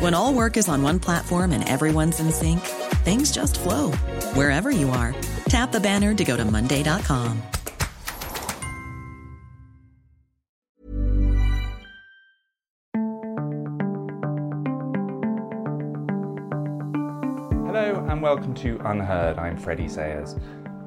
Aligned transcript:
When 0.00 0.12
all 0.12 0.34
work 0.34 0.56
is 0.56 0.68
on 0.68 0.82
one 0.82 0.98
platform 0.98 1.52
and 1.52 1.66
everyone's 1.68 2.18
in 2.18 2.32
sync, 2.32 2.58
things 3.04 3.30
just 3.30 3.60
flow 3.60 3.92
wherever 4.34 4.72
you 4.72 4.90
are. 4.90 5.14
Tap 5.48 5.70
the 5.70 5.78
banner 5.78 6.12
to 6.14 6.24
go 6.24 6.36
to 6.36 6.44
Monday.com. 6.44 7.40
Hello 17.64 18.04
and 18.08 18.20
welcome 18.20 18.52
to 18.54 18.78
UnHerd. 18.78 19.38
I'm 19.38 19.56
Freddie 19.56 19.88
Sayers. 19.88 20.34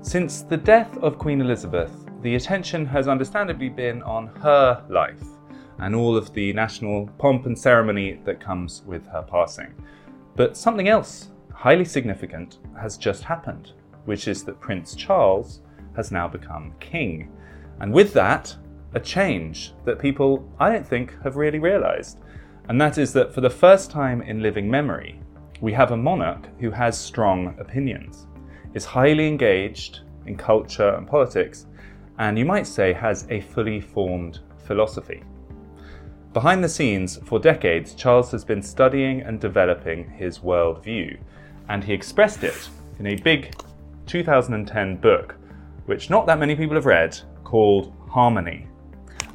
Since 0.02 0.42
the 0.42 0.58
death 0.58 0.98
of 0.98 1.18
Queen 1.18 1.40
Elizabeth, 1.40 1.94
the 2.24 2.36
attention 2.36 2.86
has 2.86 3.08
understandably 3.08 3.70
been 3.70 4.04
on 4.04 4.28
her 4.42 4.84
life 4.90 5.37
and 5.80 5.96
all 5.96 6.18
of 6.18 6.34
the 6.34 6.54
national 6.54 7.08
pomp 7.18 7.46
and 7.46 7.58
ceremony 7.58 8.20
that 8.26 8.40
comes 8.40 8.84
with 8.86 9.06
her 9.08 9.22
passing. 9.22 9.74
But 10.36 10.58
something 10.58 10.88
else 10.88 11.30
highly 11.54 11.86
significant 11.86 12.60
has 12.80 12.98
just 12.98 13.24
happened, 13.24 13.72
which 14.06 14.28
is 14.28 14.44
that 14.44 14.60
Prince 14.60 14.96
Charles 14.96 15.62
has 15.96 16.12
now 16.12 16.28
become 16.28 16.74
king. 16.80 17.32
And 17.80 17.92
with 17.92 18.14
that, 18.14 18.56
a 18.94 19.00
change 19.00 19.74
that 19.86 20.00
people, 20.00 20.48
I 20.60 20.72
don't 20.72 20.88
think, 20.88 21.16
have 21.24 21.36
really 21.36 21.60
realised. 21.60 22.20
And 22.70 22.80
that 22.80 22.98
is 22.98 23.14
that 23.14 23.34
for 23.34 23.42
the 23.42 23.50
first 23.50 23.90
time 23.92 24.22
in 24.22 24.42
living 24.42 24.70
memory, 24.70 25.20
we 25.62 25.74
have 25.74 25.92
a 25.92 25.98
monarch 25.98 26.48
who 26.60 26.70
has 26.70 26.98
strong 26.98 27.56
opinions, 27.60 28.28
is 28.74 28.86
highly 28.86 29.28
engaged 29.28 30.02
in 30.28 30.38
culture 30.38 30.90
and 30.90 31.08
politics, 31.08 31.66
and 32.20 32.38
you 32.38 32.46
might 32.46 32.68
say 32.68 32.94
has 32.94 33.26
a 33.30 33.42
fully 33.42 33.80
formed 33.80 34.40
philosophy. 34.66 35.24
Behind 36.38 36.64
the 36.64 36.70
scenes, 36.70 37.18
for 37.26 37.40
decades, 37.40 37.96
Charles 37.96 38.30
has 38.30 38.46
been 38.46 38.62
studying 38.62 39.22
and 39.22 39.42
developing 39.42 40.08
his 40.08 40.38
worldview, 40.38 41.18
and 41.68 41.84
he 41.84 41.92
expressed 41.92 42.44
it 42.44 42.70
in 43.00 43.08
a 43.08 43.16
big 43.16 43.56
2010 44.06 44.98
book, 44.98 45.36
which 45.88 46.12
not 46.12 46.28
that 46.28 46.38
many 46.38 46.56
people 46.56 46.76
have 46.76 46.86
read, 46.86 47.20
called 47.44 47.92
Harmony. 48.08 48.68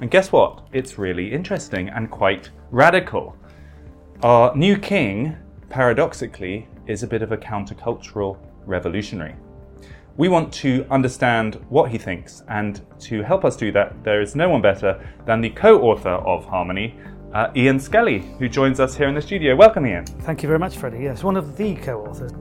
And 0.00 0.12
guess 0.12 0.30
what? 0.30 0.68
It's 0.72 0.96
really 0.96 1.32
interesting 1.32 1.88
and 1.88 2.08
quite 2.08 2.50
radical. 2.70 3.36
Our 4.22 4.54
new 4.54 4.78
king 4.78 5.36
paradoxically, 5.70 6.68
is 6.86 7.02
a 7.02 7.08
bit 7.08 7.22
of 7.22 7.32
a 7.32 7.36
countercultural 7.36 8.38
revolutionary. 8.64 9.34
We 10.18 10.28
want 10.28 10.52
to 10.54 10.86
understand 10.90 11.54
what 11.70 11.90
he 11.90 11.96
thinks, 11.96 12.42
and 12.46 12.82
to 13.00 13.22
help 13.22 13.46
us 13.46 13.56
do 13.56 13.72
that, 13.72 14.04
there 14.04 14.20
is 14.20 14.36
no 14.36 14.50
one 14.50 14.60
better 14.60 15.02
than 15.24 15.40
the 15.40 15.48
co 15.48 15.80
author 15.80 16.10
of 16.10 16.44
Harmony, 16.44 16.98
uh, 17.32 17.50
Ian 17.56 17.80
Skelly, 17.80 18.18
who 18.38 18.46
joins 18.46 18.78
us 18.78 18.94
here 18.94 19.08
in 19.08 19.14
the 19.14 19.22
studio. 19.22 19.56
Welcome, 19.56 19.86
Ian. 19.86 20.04
Thank 20.04 20.42
you 20.42 20.48
very 20.48 20.58
much, 20.58 20.76
Freddie. 20.76 21.04
Yes, 21.04 21.24
one 21.24 21.38
of 21.38 21.56
the 21.56 21.76
co 21.76 22.04
authors. 22.04 22.32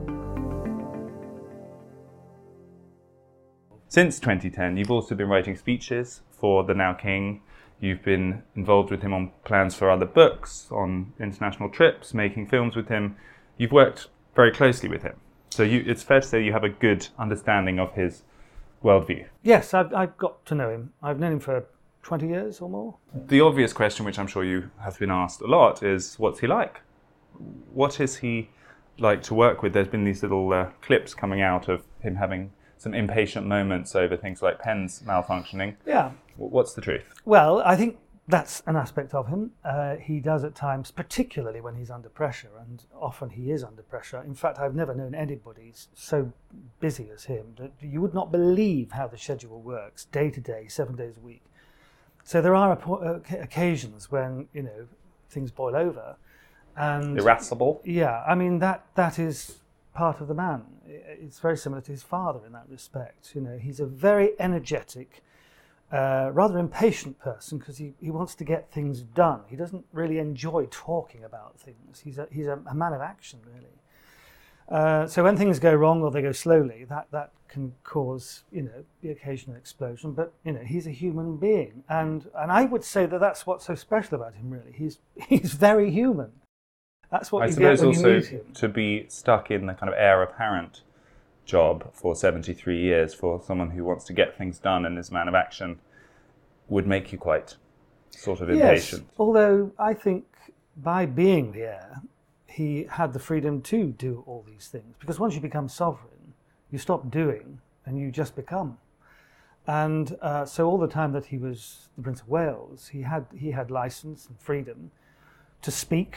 Since 3.88 4.20
2010, 4.20 4.76
you've 4.76 4.90
also 4.90 5.14
been 5.14 5.28
writing 5.28 5.56
speeches 5.56 6.20
for 6.30 6.64
the 6.64 6.74
now 6.74 6.92
King. 6.92 7.40
You've 7.80 8.02
been 8.02 8.42
involved 8.54 8.90
with 8.90 9.00
him 9.00 9.14
on 9.14 9.32
plans 9.44 9.74
for 9.74 9.90
other 9.90 10.06
books, 10.06 10.68
on 10.70 11.14
international 11.18 11.70
trips, 11.70 12.12
making 12.12 12.48
films 12.48 12.76
with 12.76 12.88
him. 12.88 13.16
You've 13.56 13.72
worked 13.72 14.08
very 14.36 14.52
closely 14.52 14.90
with 14.90 15.02
him. 15.02 15.21
So 15.52 15.64
you, 15.64 15.84
it's 15.86 16.02
fair 16.02 16.20
to 16.20 16.26
say 16.26 16.42
you 16.42 16.52
have 16.52 16.64
a 16.64 16.70
good 16.70 17.08
understanding 17.18 17.78
of 17.78 17.92
his 17.94 18.22
worldview. 18.82 19.26
Yes, 19.42 19.74
I've, 19.74 19.92
I've 19.92 20.16
got 20.16 20.46
to 20.46 20.54
know 20.54 20.70
him. 20.70 20.94
I've 21.02 21.18
known 21.18 21.32
him 21.32 21.40
for 21.40 21.66
20 22.04 22.26
years 22.26 22.60
or 22.62 22.70
more. 22.70 22.96
The 23.14 23.42
obvious 23.42 23.74
question, 23.74 24.06
which 24.06 24.18
I'm 24.18 24.26
sure 24.26 24.44
you 24.44 24.70
have 24.82 24.98
been 24.98 25.10
asked 25.10 25.42
a 25.42 25.46
lot, 25.46 25.82
is 25.82 26.18
what's 26.18 26.40
he 26.40 26.46
like? 26.46 26.80
What 27.70 28.00
is 28.00 28.16
he 28.16 28.48
like 28.98 29.22
to 29.24 29.34
work 29.34 29.62
with? 29.62 29.74
There's 29.74 29.88
been 29.88 30.04
these 30.04 30.22
little 30.22 30.50
uh, 30.54 30.70
clips 30.80 31.12
coming 31.12 31.42
out 31.42 31.68
of 31.68 31.84
him 32.00 32.16
having 32.16 32.50
some 32.78 32.94
impatient 32.94 33.46
moments 33.46 33.94
over 33.94 34.16
things 34.16 34.40
like 34.40 34.58
pens 34.58 35.02
malfunctioning. 35.06 35.76
Yeah. 35.86 36.12
What's 36.38 36.72
the 36.72 36.80
truth? 36.80 37.04
Well, 37.26 37.60
I 37.62 37.76
think 37.76 37.98
that's 38.28 38.62
an 38.66 38.76
aspect 38.76 39.14
of 39.14 39.26
him. 39.28 39.50
Uh, 39.64 39.96
he 39.96 40.20
does 40.20 40.44
at 40.44 40.54
times, 40.54 40.90
particularly 40.90 41.60
when 41.60 41.74
he's 41.74 41.90
under 41.90 42.08
pressure, 42.08 42.50
and 42.60 42.84
often 42.94 43.30
he 43.30 43.50
is 43.50 43.64
under 43.64 43.82
pressure. 43.82 44.22
In 44.24 44.34
fact, 44.34 44.58
I've 44.58 44.74
never 44.74 44.94
known 44.94 45.14
anybody 45.14 45.72
so 45.94 46.32
busy 46.80 47.10
as 47.12 47.24
him 47.24 47.54
that 47.58 47.72
you 47.80 48.00
would 48.00 48.14
not 48.14 48.30
believe 48.30 48.92
how 48.92 49.08
the 49.08 49.18
schedule 49.18 49.60
works, 49.60 50.04
day 50.06 50.30
to 50.30 50.40
day, 50.40 50.66
seven 50.68 50.94
days 50.94 51.16
a 51.16 51.20
week. 51.20 51.42
So 52.24 52.40
there 52.40 52.54
are 52.54 52.72
uh, 52.72 53.18
occasions 53.40 54.10
when 54.10 54.48
you 54.52 54.62
know 54.62 54.86
things 55.28 55.50
boil 55.50 55.74
over, 55.74 56.16
and 56.76 57.18
irascible. 57.18 57.82
Yeah, 57.84 58.22
I 58.26 58.34
mean 58.34 58.60
that 58.60 58.86
that 58.94 59.18
is 59.18 59.58
part 59.94 60.20
of 60.20 60.28
the 60.28 60.34
man. 60.34 60.62
It's 60.86 61.40
very 61.40 61.56
similar 61.56 61.82
to 61.82 61.90
his 61.90 62.02
father 62.02 62.40
in 62.46 62.52
that 62.52 62.66
respect. 62.68 63.34
You 63.34 63.40
know, 63.40 63.58
he's 63.58 63.80
a 63.80 63.86
very 63.86 64.30
energetic, 64.38 65.22
uh, 65.92 66.30
rather 66.32 66.58
impatient 66.58 67.18
person 67.18 67.58
because 67.58 67.76
he, 67.76 67.92
he 68.00 68.10
wants 68.10 68.34
to 68.36 68.44
get 68.44 68.72
things 68.72 69.02
done. 69.02 69.40
He 69.48 69.56
doesn't 69.56 69.84
really 69.92 70.18
enjoy 70.18 70.66
talking 70.70 71.22
about 71.22 71.60
things. 71.60 72.00
He's 72.00 72.18
a, 72.18 72.26
he's 72.30 72.46
a, 72.46 72.58
a 72.66 72.74
man 72.74 72.94
of 72.94 73.02
action, 73.02 73.40
really. 73.44 73.66
Uh, 74.68 75.06
so 75.06 75.22
when 75.22 75.36
things 75.36 75.58
go 75.58 75.74
wrong 75.74 76.02
or 76.02 76.10
they 76.10 76.22
go 76.22 76.32
slowly, 76.32 76.84
that, 76.88 77.08
that 77.10 77.32
can 77.52 77.74
cause 77.84 78.44
you 78.50 78.62
know 78.62 78.84
the 79.02 79.10
occasional 79.10 79.56
explosion. 79.56 80.12
But 80.12 80.32
you 80.44 80.52
know 80.52 80.60
he's 80.60 80.86
a 80.86 80.90
human 80.90 81.36
being, 81.36 81.84
and 81.88 82.26
and 82.34 82.50
I 82.50 82.64
would 82.64 82.82
say 82.82 83.04
that 83.04 83.20
that's 83.20 83.46
what's 83.46 83.66
so 83.66 83.74
special 83.74 84.14
about 84.14 84.34
him. 84.34 84.48
Really, 84.48 84.72
he's 84.72 84.98
he's 85.28 85.52
very 85.52 85.90
human. 85.90 86.32
That's 87.10 87.30
what 87.30 87.42
I 87.42 87.50
suppose 87.50 87.82
also 87.82 88.08
you 88.08 88.14
meet 88.14 88.26
him. 88.26 88.40
to 88.54 88.68
be 88.68 89.04
stuck 89.08 89.50
in 89.50 89.66
the 89.66 89.74
kind 89.74 89.92
of 89.92 89.98
heir 89.98 90.22
apparent 90.22 90.80
job 91.44 91.92
for 91.92 92.14
73 92.14 92.80
years 92.80 93.14
for 93.14 93.42
someone 93.42 93.70
who 93.70 93.84
wants 93.84 94.04
to 94.04 94.12
get 94.12 94.36
things 94.36 94.58
done 94.58 94.86
and 94.86 94.98
is 94.98 95.10
a 95.10 95.12
man 95.14 95.28
of 95.28 95.34
action 95.34 95.78
would 96.68 96.86
make 96.86 97.12
you 97.12 97.18
quite 97.18 97.56
sort 98.10 98.40
of 98.40 98.50
impatient. 98.50 99.02
Yes, 99.02 99.14
although 99.18 99.72
I 99.78 99.94
think 99.94 100.24
by 100.76 101.06
being 101.06 101.52
the 101.52 101.62
heir, 101.62 102.02
he 102.46 102.86
had 102.90 103.12
the 103.12 103.18
freedom 103.18 103.62
to 103.62 103.86
do 103.92 104.22
all 104.26 104.44
these 104.46 104.68
things. 104.68 104.94
Because 104.98 105.18
once 105.18 105.34
you 105.34 105.40
become 105.40 105.68
sovereign, 105.68 106.34
you 106.70 106.78
stop 106.78 107.10
doing 107.10 107.60
and 107.86 107.98
you 107.98 108.10
just 108.10 108.36
become. 108.36 108.78
And 109.66 110.16
uh, 110.20 110.44
so 110.44 110.68
all 110.68 110.78
the 110.78 110.88
time 110.88 111.12
that 111.12 111.26
he 111.26 111.38
was 111.38 111.88
the 111.96 112.02
Prince 112.02 112.20
of 112.20 112.28
Wales, 112.28 112.88
he 112.88 113.02
had 113.02 113.26
he 113.34 113.52
had 113.52 113.70
license 113.70 114.26
and 114.26 114.38
freedom 114.40 114.90
to 115.62 115.70
speak. 115.70 116.16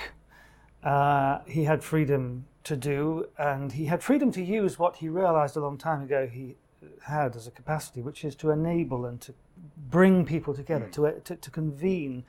Uh, 0.84 1.40
he 1.48 1.64
had 1.64 1.84
freedom 1.84 2.46
to 2.66 2.76
do, 2.76 3.28
and 3.38 3.72
he 3.72 3.86
had 3.86 4.04
freedom 4.04 4.32
to 4.32 4.44
use 4.44 4.78
what 4.78 4.98
he 4.98 5.10
realised 5.10 5.56
a 5.56 5.60
long 5.60 5.78
time 5.78 6.02
ago 6.02 6.28
he 6.28 6.56
had 7.04 7.36
as 7.36 7.48
a 7.48 7.52
capacity, 7.52 8.02
which 8.02 8.26
is 8.26 8.36
to 8.36 8.52
enable 8.52 9.06
and 9.06 9.22
to 9.22 9.34
bring 9.90 10.26
people 10.26 10.54
together, 10.54 10.88
to 10.90 11.20
to, 11.24 11.36
to 11.36 11.52
convene 11.52 12.24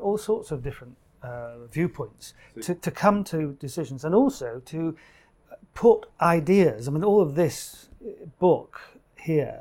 all 0.00 0.18
sorts 0.18 0.50
of 0.50 0.62
different 0.62 0.96
uh, 1.22 1.66
viewpoints, 1.70 2.34
to, 2.60 2.74
to 2.74 2.90
come 2.90 3.22
to 3.24 3.56
decisions, 3.60 4.04
and 4.04 4.14
also 4.14 4.60
to 4.64 4.96
put 5.74 6.06
ideas. 6.20 6.88
I 6.88 6.90
mean, 6.90 7.04
all 7.04 7.20
of 7.20 7.34
this 7.34 7.88
book 8.38 8.80
here 9.16 9.60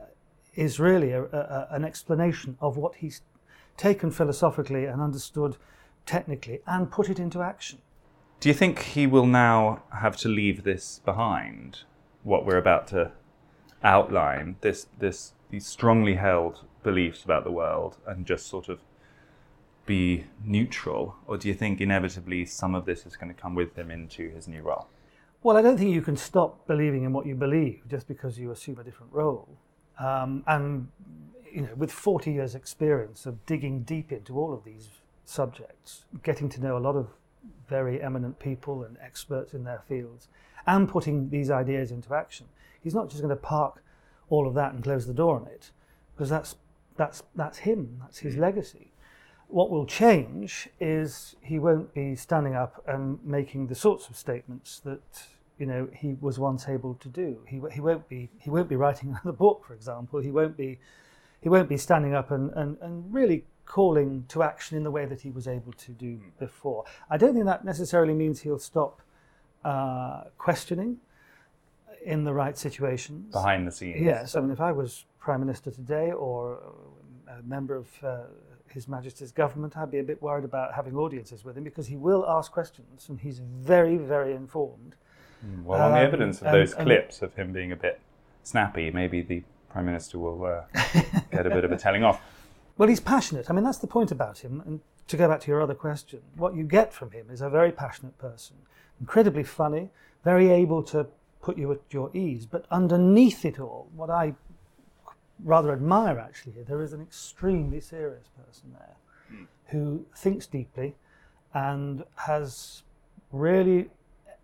is 0.55 0.79
really 0.79 1.11
a, 1.11 1.23
a, 1.23 1.67
an 1.71 1.85
explanation 1.85 2.57
of 2.59 2.77
what 2.77 2.95
he's 2.95 3.21
taken 3.77 4.11
philosophically 4.11 4.85
and 4.85 5.01
understood 5.01 5.57
technically 6.05 6.59
and 6.67 6.91
put 6.91 7.09
it 7.09 7.19
into 7.19 7.41
action. 7.41 7.79
Do 8.41 8.49
you 8.49 8.55
think 8.55 8.79
he 8.79 9.05
will 9.05 9.27
now 9.27 9.83
have 10.01 10.17
to 10.17 10.27
leave 10.27 10.63
this 10.63 10.99
behind? 11.05 11.83
What 12.23 12.43
we're 12.43 12.57
about 12.57 12.88
to 12.88 13.11
outline 13.83 14.55
this 14.61 14.88
this 14.97 15.33
these 15.51 15.67
strongly 15.67 16.15
held 16.15 16.65
beliefs 16.81 17.23
about 17.23 17.43
the 17.43 17.51
world 17.51 17.97
and 18.07 18.25
just 18.25 18.47
sort 18.47 18.67
of 18.67 18.79
be 19.85 20.25
neutral, 20.43 21.17
or 21.27 21.38
do 21.38 21.47
you 21.49 21.53
think 21.53 21.79
inevitably 21.79 22.45
some 22.45 22.73
of 22.73 22.85
this 22.85 23.05
is 23.05 23.15
going 23.15 23.31
to 23.31 23.39
come 23.39 23.53
with 23.53 23.75
him 23.75 23.91
into 23.91 24.31
his 24.31 24.47
new 24.47 24.63
role? 24.63 24.88
Well, 25.43 25.55
I 25.55 25.61
don't 25.61 25.77
think 25.77 25.91
you 25.91 26.01
can 26.01 26.17
stop 26.17 26.65
believing 26.65 27.03
in 27.03 27.13
what 27.13 27.27
you 27.27 27.35
believe 27.35 27.83
just 27.88 28.07
because 28.07 28.39
you 28.39 28.49
assume 28.49 28.79
a 28.79 28.83
different 28.83 29.13
role. 29.13 29.49
Um, 29.99 30.43
and 30.47 30.88
you 31.53 31.61
know, 31.61 31.75
with 31.75 31.91
40 31.91 32.31
years' 32.31 32.55
experience 32.55 33.27
of 33.27 33.45
digging 33.45 33.83
deep 33.83 34.11
into 34.11 34.39
all 34.39 34.51
of 34.51 34.63
these 34.63 34.89
subjects, 35.25 36.05
getting 36.23 36.49
to 36.49 36.59
know 36.59 36.75
a 36.75 36.79
lot 36.79 36.95
of 36.95 37.07
very 37.71 38.01
eminent 38.01 38.38
people 38.38 38.83
and 38.83 38.97
experts 39.01 39.53
in 39.53 39.63
their 39.63 39.81
fields, 39.88 40.27
and 40.68 40.88
putting 40.88 41.29
these 41.29 41.50
ideas 41.50 41.89
into 41.89 42.13
action, 42.13 42.45
he's 42.83 42.94
not 42.94 43.09
just 43.09 43.21
going 43.21 43.35
to 43.35 43.41
park 43.41 43.81
all 44.29 44.45
of 44.47 44.53
that 44.53 44.73
and 44.73 44.83
close 44.83 45.07
the 45.07 45.13
door 45.13 45.38
on 45.38 45.47
it, 45.47 45.71
because 46.13 46.29
that's 46.29 46.56
that's 46.97 47.23
that's 47.33 47.59
him, 47.59 47.97
that's 48.01 48.19
his 48.19 48.35
hmm. 48.35 48.41
legacy. 48.41 48.91
What 49.47 49.69
will 49.69 49.85
change 49.85 50.69
is 50.79 51.35
he 51.41 51.57
won't 51.59 51.94
be 51.94 52.15
standing 52.15 52.56
up 52.56 52.83
and 52.88 53.19
making 53.25 53.68
the 53.68 53.75
sorts 53.75 54.07
of 54.09 54.15
statements 54.15 54.79
that 54.79 55.24
you 55.57 55.65
know 55.65 55.88
he 55.94 56.15
was 56.19 56.38
once 56.38 56.67
able 56.67 56.94
to 56.95 57.07
do. 57.07 57.39
He, 57.47 57.62
he 57.71 57.79
won't 57.79 58.07
be 58.09 58.29
he 58.38 58.50
won't 58.50 58.69
be 58.69 58.75
writing 58.75 59.09
another 59.13 59.38
book, 59.45 59.63
for 59.65 59.74
example. 59.74 60.19
He 60.19 60.31
won't 60.31 60.57
be 60.57 60.77
he 61.41 61.50
won't 61.50 61.69
be 61.69 61.77
standing 61.77 62.13
up 62.13 62.31
and, 62.31 62.51
and, 62.51 62.77
and 62.81 63.12
really 63.12 63.45
calling 63.81 64.25
to 64.27 64.44
action 64.44 64.75
in 64.75 64.83
the 64.83 64.91
way 64.91 65.06
that 65.06 65.21
he 65.21 65.31
was 65.31 65.47
able 65.47 65.71
to 65.71 65.91
do 65.94 66.19
before. 66.39 66.83
I 67.09 67.15
don't 67.15 67.33
think 67.33 67.45
that 67.45 67.63
necessarily 67.63 68.13
means 68.13 68.41
he'll 68.41 68.59
stop 68.59 69.01
uh, 69.63 70.23
questioning 70.38 70.97
in 72.03 72.25
the 72.25 72.33
right 72.33 72.57
situations. 72.57 73.31
Behind 73.31 73.65
the 73.65 73.71
scenes. 73.71 74.01
Yes, 74.01 74.35
I 74.35 74.41
mean, 74.41 74.51
if 74.51 74.59
I 74.59 74.73
was 74.73 75.06
Prime 75.19 75.39
Minister 75.39 75.71
today 75.71 76.12
or 76.12 76.59
a 77.29 77.41
member 77.44 77.75
of 77.77 77.88
uh, 78.03 78.18
His 78.68 78.89
Majesty's 78.89 79.31
government, 79.31 79.77
I'd 79.77 79.89
be 79.89 80.00
a 80.00 80.03
bit 80.03 80.21
worried 80.21 80.44
about 80.44 80.74
having 80.74 80.97
audiences 80.97 81.45
with 81.45 81.57
him 81.57 81.63
because 81.63 81.88
he 81.88 81.95
will 81.95 82.25
ask 82.27 82.51
questions 82.51 83.07
and 83.07 83.21
he's 83.21 83.39
very, 83.39 83.95
very 83.95 84.33
informed. 84.33 84.95
Hmm, 85.45 85.63
well, 85.63 85.81
on 85.81 85.91
the 85.94 86.00
Um, 86.00 86.06
evidence 86.07 86.41
of 86.41 86.47
and- 86.47 86.56
those 86.57 86.74
and- 86.74 86.83
clips 86.85 87.21
of 87.21 87.35
him 87.35 87.53
being 87.53 87.71
a 87.71 87.77
bit 87.77 88.01
snappy, 88.44 88.91
maybe 88.91 89.21
the 89.21 89.44
Prime 89.69 89.85
Minister 89.85 90.19
will 90.19 90.44
uh, 90.45 90.63
get 91.31 91.45
a 91.45 91.50
bit 91.50 91.63
of 91.63 91.71
a 91.71 91.77
telling 91.77 92.03
off. 92.03 92.19
Well, 92.81 92.89
he's 92.89 92.99
passionate. 92.99 93.47
I 93.47 93.53
mean, 93.53 93.63
that's 93.63 93.77
the 93.77 93.85
point 93.85 94.09
about 94.11 94.39
him. 94.39 94.63
And 94.65 94.79
to 95.07 95.15
go 95.15 95.27
back 95.27 95.41
to 95.41 95.51
your 95.51 95.61
other 95.61 95.75
question, 95.75 96.19
what 96.35 96.55
you 96.55 96.63
get 96.63 96.91
from 96.91 97.11
him 97.11 97.27
is 97.29 97.39
a 97.39 97.47
very 97.47 97.71
passionate 97.71 98.17
person, 98.17 98.55
incredibly 98.99 99.43
funny, 99.43 99.91
very 100.23 100.49
able 100.49 100.81
to 100.85 101.05
put 101.43 101.59
you 101.59 101.71
at 101.73 101.81
your 101.91 102.09
ease. 102.17 102.47
But 102.47 102.65
underneath 102.71 103.45
it 103.45 103.59
all, 103.59 103.87
what 103.95 104.09
I 104.09 104.33
rather 105.43 105.71
admire 105.71 106.17
actually, 106.17 106.63
there 106.67 106.81
is 106.81 106.91
an 106.91 107.03
extremely 107.03 107.81
serious 107.81 108.29
person 108.29 108.73
there 108.73 109.45
who 109.67 110.03
thinks 110.17 110.47
deeply 110.47 110.95
and 111.53 112.03
has 112.15 112.81
really 113.31 113.91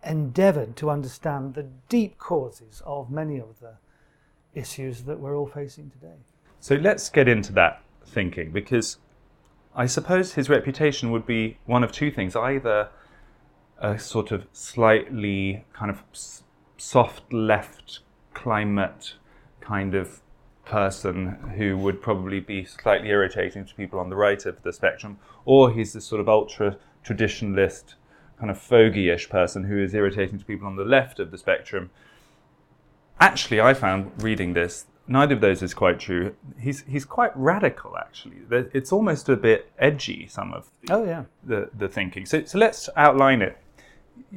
endeavored 0.04 0.76
to 0.76 0.90
understand 0.90 1.54
the 1.54 1.66
deep 1.88 2.18
causes 2.18 2.84
of 2.86 3.10
many 3.10 3.40
of 3.40 3.58
the 3.58 3.74
issues 4.54 5.02
that 5.02 5.18
we're 5.18 5.36
all 5.36 5.48
facing 5.48 5.90
today. 5.90 6.14
So 6.60 6.76
let's 6.76 7.10
get 7.10 7.26
into 7.26 7.52
that 7.54 7.82
thinking 8.08 8.50
because 8.50 8.98
I 9.74 9.86
suppose 9.86 10.34
his 10.34 10.48
reputation 10.48 11.10
would 11.10 11.26
be 11.26 11.58
one 11.66 11.84
of 11.84 11.92
two 11.92 12.10
things 12.10 12.34
either 12.34 12.88
a 13.78 13.98
sort 13.98 14.32
of 14.32 14.46
slightly 14.52 15.64
kind 15.72 15.90
of 15.90 16.02
soft 16.76 17.32
left 17.32 18.00
climate 18.34 19.14
kind 19.60 19.94
of 19.94 20.20
person 20.64 21.52
who 21.56 21.76
would 21.76 22.02
probably 22.02 22.40
be 22.40 22.64
slightly 22.64 23.08
irritating 23.08 23.64
to 23.64 23.74
people 23.74 23.98
on 23.98 24.10
the 24.10 24.16
right 24.16 24.44
of 24.46 24.62
the 24.62 24.72
spectrum, 24.72 25.18
or 25.44 25.72
he's 25.72 25.92
this 25.92 26.04
sort 26.04 26.20
of 26.20 26.28
ultra 26.28 26.76
traditionalist, 27.04 27.94
kind 28.38 28.50
of 28.50 28.58
fogey-ish 28.58 29.28
person 29.28 29.64
who 29.64 29.78
is 29.78 29.94
irritating 29.94 30.38
to 30.38 30.44
people 30.44 30.66
on 30.66 30.76
the 30.76 30.84
left 30.84 31.18
of 31.18 31.30
the 31.30 31.38
spectrum. 31.38 31.90
Actually, 33.18 33.60
I 33.60 33.74
found 33.74 34.12
reading 34.22 34.52
this, 34.52 34.86
neither 35.08 35.34
of 35.34 35.40
those 35.40 35.62
is 35.62 35.74
quite 35.74 35.98
true. 35.98 36.34
He's 36.60 36.82
he's 36.86 37.04
quite 37.04 37.32
radical. 37.36 37.96
Actually, 37.98 38.36
it's 38.50 38.92
almost 38.92 39.28
a 39.28 39.36
bit 39.36 39.72
edgy. 39.78 40.26
Some 40.28 40.52
of 40.52 40.68
the, 40.82 40.92
Oh, 40.94 41.04
yeah. 41.04 41.24
the 41.44 41.70
the 41.76 41.88
thinking. 41.88 42.26
So 42.26 42.44
so 42.44 42.58
let's 42.58 42.88
outline 42.96 43.42
it. 43.42 43.58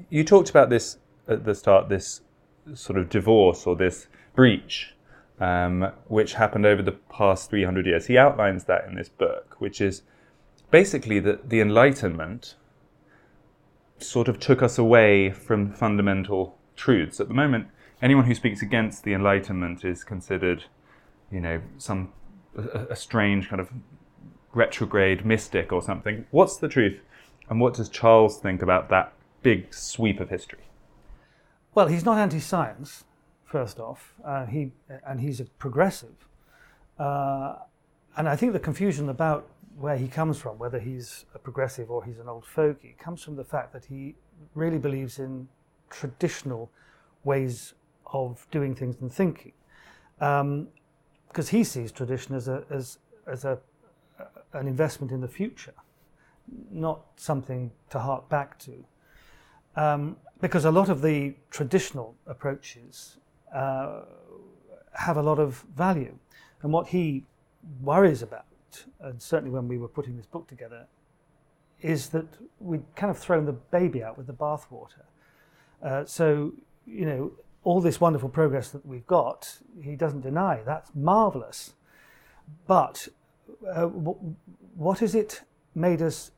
You 0.10 0.24
talked 0.24 0.50
about 0.50 0.70
this 0.70 0.98
at 1.28 1.44
the 1.46 1.54
start. 1.56 1.90
This 1.90 2.22
sort 2.74 2.98
of 2.98 3.10
divorce 3.10 3.66
or 3.68 3.76
this 3.76 4.08
breach, 4.36 4.94
um, 5.40 5.92
which 6.08 6.34
happened 6.36 6.66
over 6.66 6.82
the 6.82 6.92
past 6.92 7.50
300 7.50 7.86
years. 7.88 8.06
He 8.06 8.18
outlines 8.18 8.66
that 8.66 8.86
in 8.88 8.96
this 8.96 9.10
book, 9.10 9.56
which 9.60 9.82
is 9.82 10.04
basically 10.70 11.20
that 11.20 11.50
the 11.50 11.60
Enlightenment 11.60 12.56
sort 13.98 14.28
of 14.28 14.40
took 14.40 14.62
us 14.62 14.78
away 14.78 15.32
from 15.32 15.72
fundamental 15.74 16.58
truths. 16.76 17.20
At 17.20 17.28
the 17.28 17.34
moment, 17.34 17.68
anyone 18.01 18.25
who 18.25 18.36
speaks 18.36 18.62
against 18.62 19.03
the 19.03 19.13
Enlightenment 19.13 19.86
is 19.86 20.03
considered, 20.03 20.65
you 21.31 21.39
know, 21.39 21.62
some 21.77 22.12
a, 22.57 22.88
a 22.92 22.95
strange 22.95 23.50
kind 23.50 23.59
of 23.59 23.69
retrograde 24.53 25.25
mystic 25.25 25.71
or 25.71 25.81
something. 25.81 26.25
What's 26.31 26.57
the 26.57 26.68
truth, 26.68 27.00
and 27.50 27.62
what 27.62 27.74
does 27.74 27.89
Charles 27.89 28.39
think 28.39 28.62
about 28.62 28.89
that 28.89 29.13
big 29.42 29.74
sweep 29.74 30.19
of 30.19 30.30
history? 30.30 30.63
Well, 31.74 31.88
he's 31.88 32.06
not 32.06 32.18
anti-science. 32.18 33.06
First 33.45 33.80
off, 33.80 34.13
uh, 34.25 34.45
he 34.45 34.71
and 35.06 35.19
he's 35.19 35.42
a 35.42 35.45
progressive, 35.45 36.27
uh, 36.98 37.56
and 38.15 38.30
I 38.30 38.36
think 38.38 38.53
the 38.53 38.59
confusion 38.59 39.09
about 39.09 39.48
where 39.77 39.98
he 39.98 40.07
comes 40.07 40.38
from, 40.38 40.57
whether 40.57 40.80
he's 40.80 41.25
a 41.36 41.39
progressive 41.39 41.92
or 41.92 42.03
he's 42.03 42.19
an 42.19 42.30
old 42.30 42.45
fogey, 42.45 42.95
comes 42.98 43.24
from 43.24 43.36
the 43.36 43.44
fact 43.44 43.74
that 43.74 43.86
he 43.86 44.15
really 44.56 44.77
believes 44.77 45.19
in 45.19 45.48
traditional 45.89 46.69
ways 47.24 47.74
of 48.13 48.48
doing 48.52 48.75
things 48.75 48.96
and 49.02 49.12
thinking, 49.12 49.54
because 50.18 51.50
he 51.50 51.63
sees 51.63 51.92
tradition 51.92 52.36
as 52.36 52.48
a 52.48 52.63
as 52.69 53.00
as 53.28 53.46
a 53.46 53.60
an 54.54 54.68
investment 54.68 55.12
in 55.12 55.22
the 55.22 55.28
future, 55.28 55.74
not 56.72 57.02
something 57.16 57.72
to 57.90 58.00
hark 58.00 58.28
back 58.30 58.60
to 58.60 58.86
um, 59.75 60.18
because 60.40 60.66
a 60.66 60.72
lot 60.72 60.90
of 60.90 61.02
the 61.02 61.34
traditional 61.50 62.16
approaches 62.28 63.18
uh, 63.56 64.01
have 64.94 65.18
a 65.18 65.22
lot 65.22 65.39
of 65.39 65.63
value. 65.75 66.18
And 66.62 66.72
what 66.72 66.88
he 66.88 67.25
worries 67.82 68.22
about, 68.22 68.46
and 69.00 69.22
certainly 69.22 69.51
when 69.51 69.68
we 69.68 69.77
were 69.77 69.88
putting 69.88 70.18
this 70.18 70.25
book 70.25 70.48
together, 70.48 70.88
is 71.82 72.10
that 72.10 72.27
we'd 72.60 72.84
kind 72.96 73.10
of 73.10 73.18
thrown 73.18 73.46
the 73.46 73.53
baby 73.53 74.03
out 74.03 74.18
with 74.18 74.27
the 74.27 74.34
bathwater. 74.34 75.06
Uh, 75.84 76.06
so, 76.06 76.53
you 76.86 77.06
know, 77.06 77.32
all 77.63 77.82
this 77.82 78.01
wonderful 78.01 78.30
progress 78.30 78.70
that 78.70 78.86
we've 78.86 79.06
got, 79.06 79.58
he 79.82 79.96
doesn't 79.96 80.22
deny. 80.22 80.62
That's 80.65 80.91
marvelous. 80.96 81.74
But 82.68 83.08
uh, 83.70 83.86
what 83.86 85.00
has 85.00 85.15
it 85.15 85.44
made 85.75 86.01
us 86.01 86.32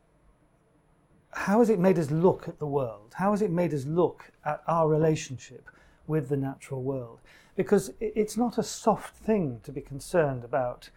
how 1.36 1.60
has 1.60 1.70
it 1.70 1.80
made 1.80 1.98
us 1.98 2.12
look 2.12 2.48
at 2.48 2.60
the 2.60 2.68
world? 2.68 3.14
How 3.16 3.32
has 3.32 3.42
it 3.42 3.52
made 3.52 3.74
us 3.74 3.86
look 3.86 4.32
at 4.46 4.62
our 4.68 4.88
relationship 4.88 5.70
with 6.08 6.30
the 6.30 6.38
natural 6.38 6.84
world? 6.84 7.20
Because 7.56 7.92
it's 8.00 8.38
not 8.38 8.58
a 8.58 8.64
soft 8.64 9.16
thing 9.18 9.60
to 9.64 9.72
be 9.72 9.82
concerned 9.82 10.44
about 10.44 10.90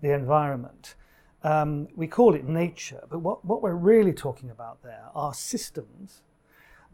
the 0.00 0.12
environment. 0.12 0.94
Um, 1.42 1.88
we 1.96 2.06
call 2.06 2.34
it 2.34 2.44
nature, 2.44 3.02
but 3.10 3.18
what, 3.18 3.44
what 3.44 3.62
we're 3.62 3.74
really 3.74 4.12
talking 4.12 4.50
about 4.50 4.82
there 4.82 5.06
are 5.14 5.34
systems 5.34 6.22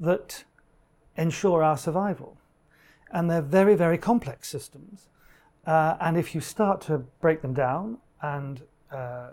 that 0.00 0.44
ensure 1.16 1.62
our 1.62 1.76
survival. 1.76 2.36
And 3.10 3.30
they're 3.30 3.42
very, 3.42 3.74
very 3.74 3.98
complex 3.98 4.48
systems. 4.48 5.08
Uh, 5.66 5.96
and 6.00 6.16
if 6.16 6.34
you 6.34 6.40
start 6.40 6.80
to 6.82 6.98
break 7.20 7.42
them 7.42 7.54
down 7.54 7.98
and 8.22 8.62
uh, 8.92 9.30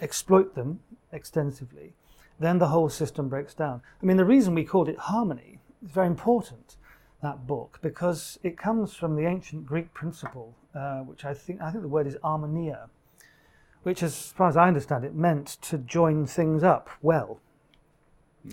exploit 0.00 0.54
them 0.54 0.80
extensively, 1.12 1.92
then 2.38 2.58
the 2.58 2.68
whole 2.68 2.88
system 2.88 3.28
breaks 3.28 3.54
down. 3.54 3.82
I 4.02 4.06
mean, 4.06 4.16
the 4.16 4.24
reason 4.24 4.54
we 4.54 4.64
called 4.64 4.88
it 4.88 4.98
harmony 4.98 5.58
is 5.84 5.90
very 5.90 6.06
important, 6.06 6.76
that 7.22 7.46
book, 7.46 7.78
because 7.82 8.38
it 8.42 8.56
comes 8.56 8.94
from 8.94 9.14
the 9.14 9.26
ancient 9.26 9.66
Greek 9.66 9.92
principle, 9.92 10.54
uh, 10.74 11.00
which 11.00 11.24
I 11.24 11.34
think, 11.34 11.60
I 11.60 11.70
think 11.70 11.82
the 11.82 11.88
word 11.88 12.06
is 12.06 12.16
harmonia, 12.22 12.88
which, 13.82 14.02
as 14.02 14.32
far 14.32 14.48
as 14.48 14.56
I 14.56 14.68
understand 14.68 15.04
it, 15.04 15.14
meant 15.14 15.58
to 15.62 15.78
join 15.78 16.26
things 16.26 16.62
up 16.62 16.88
well. 17.02 17.40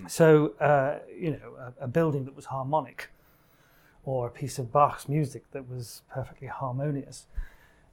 So, 0.07 0.53
uh, 0.59 0.99
you 1.17 1.31
know, 1.31 1.73
a, 1.79 1.85
a 1.85 1.87
building 1.87 2.25
that 2.25 2.35
was 2.35 2.45
harmonic 2.45 3.09
or 4.07 4.25
a 4.25 4.31
piece 4.31 4.57
of 4.57 4.71
Bach's 4.71 5.09
music 5.09 5.43
that 5.51 5.69
was 5.69 6.01
perfectly 6.09 6.47
harmonious 6.47 7.27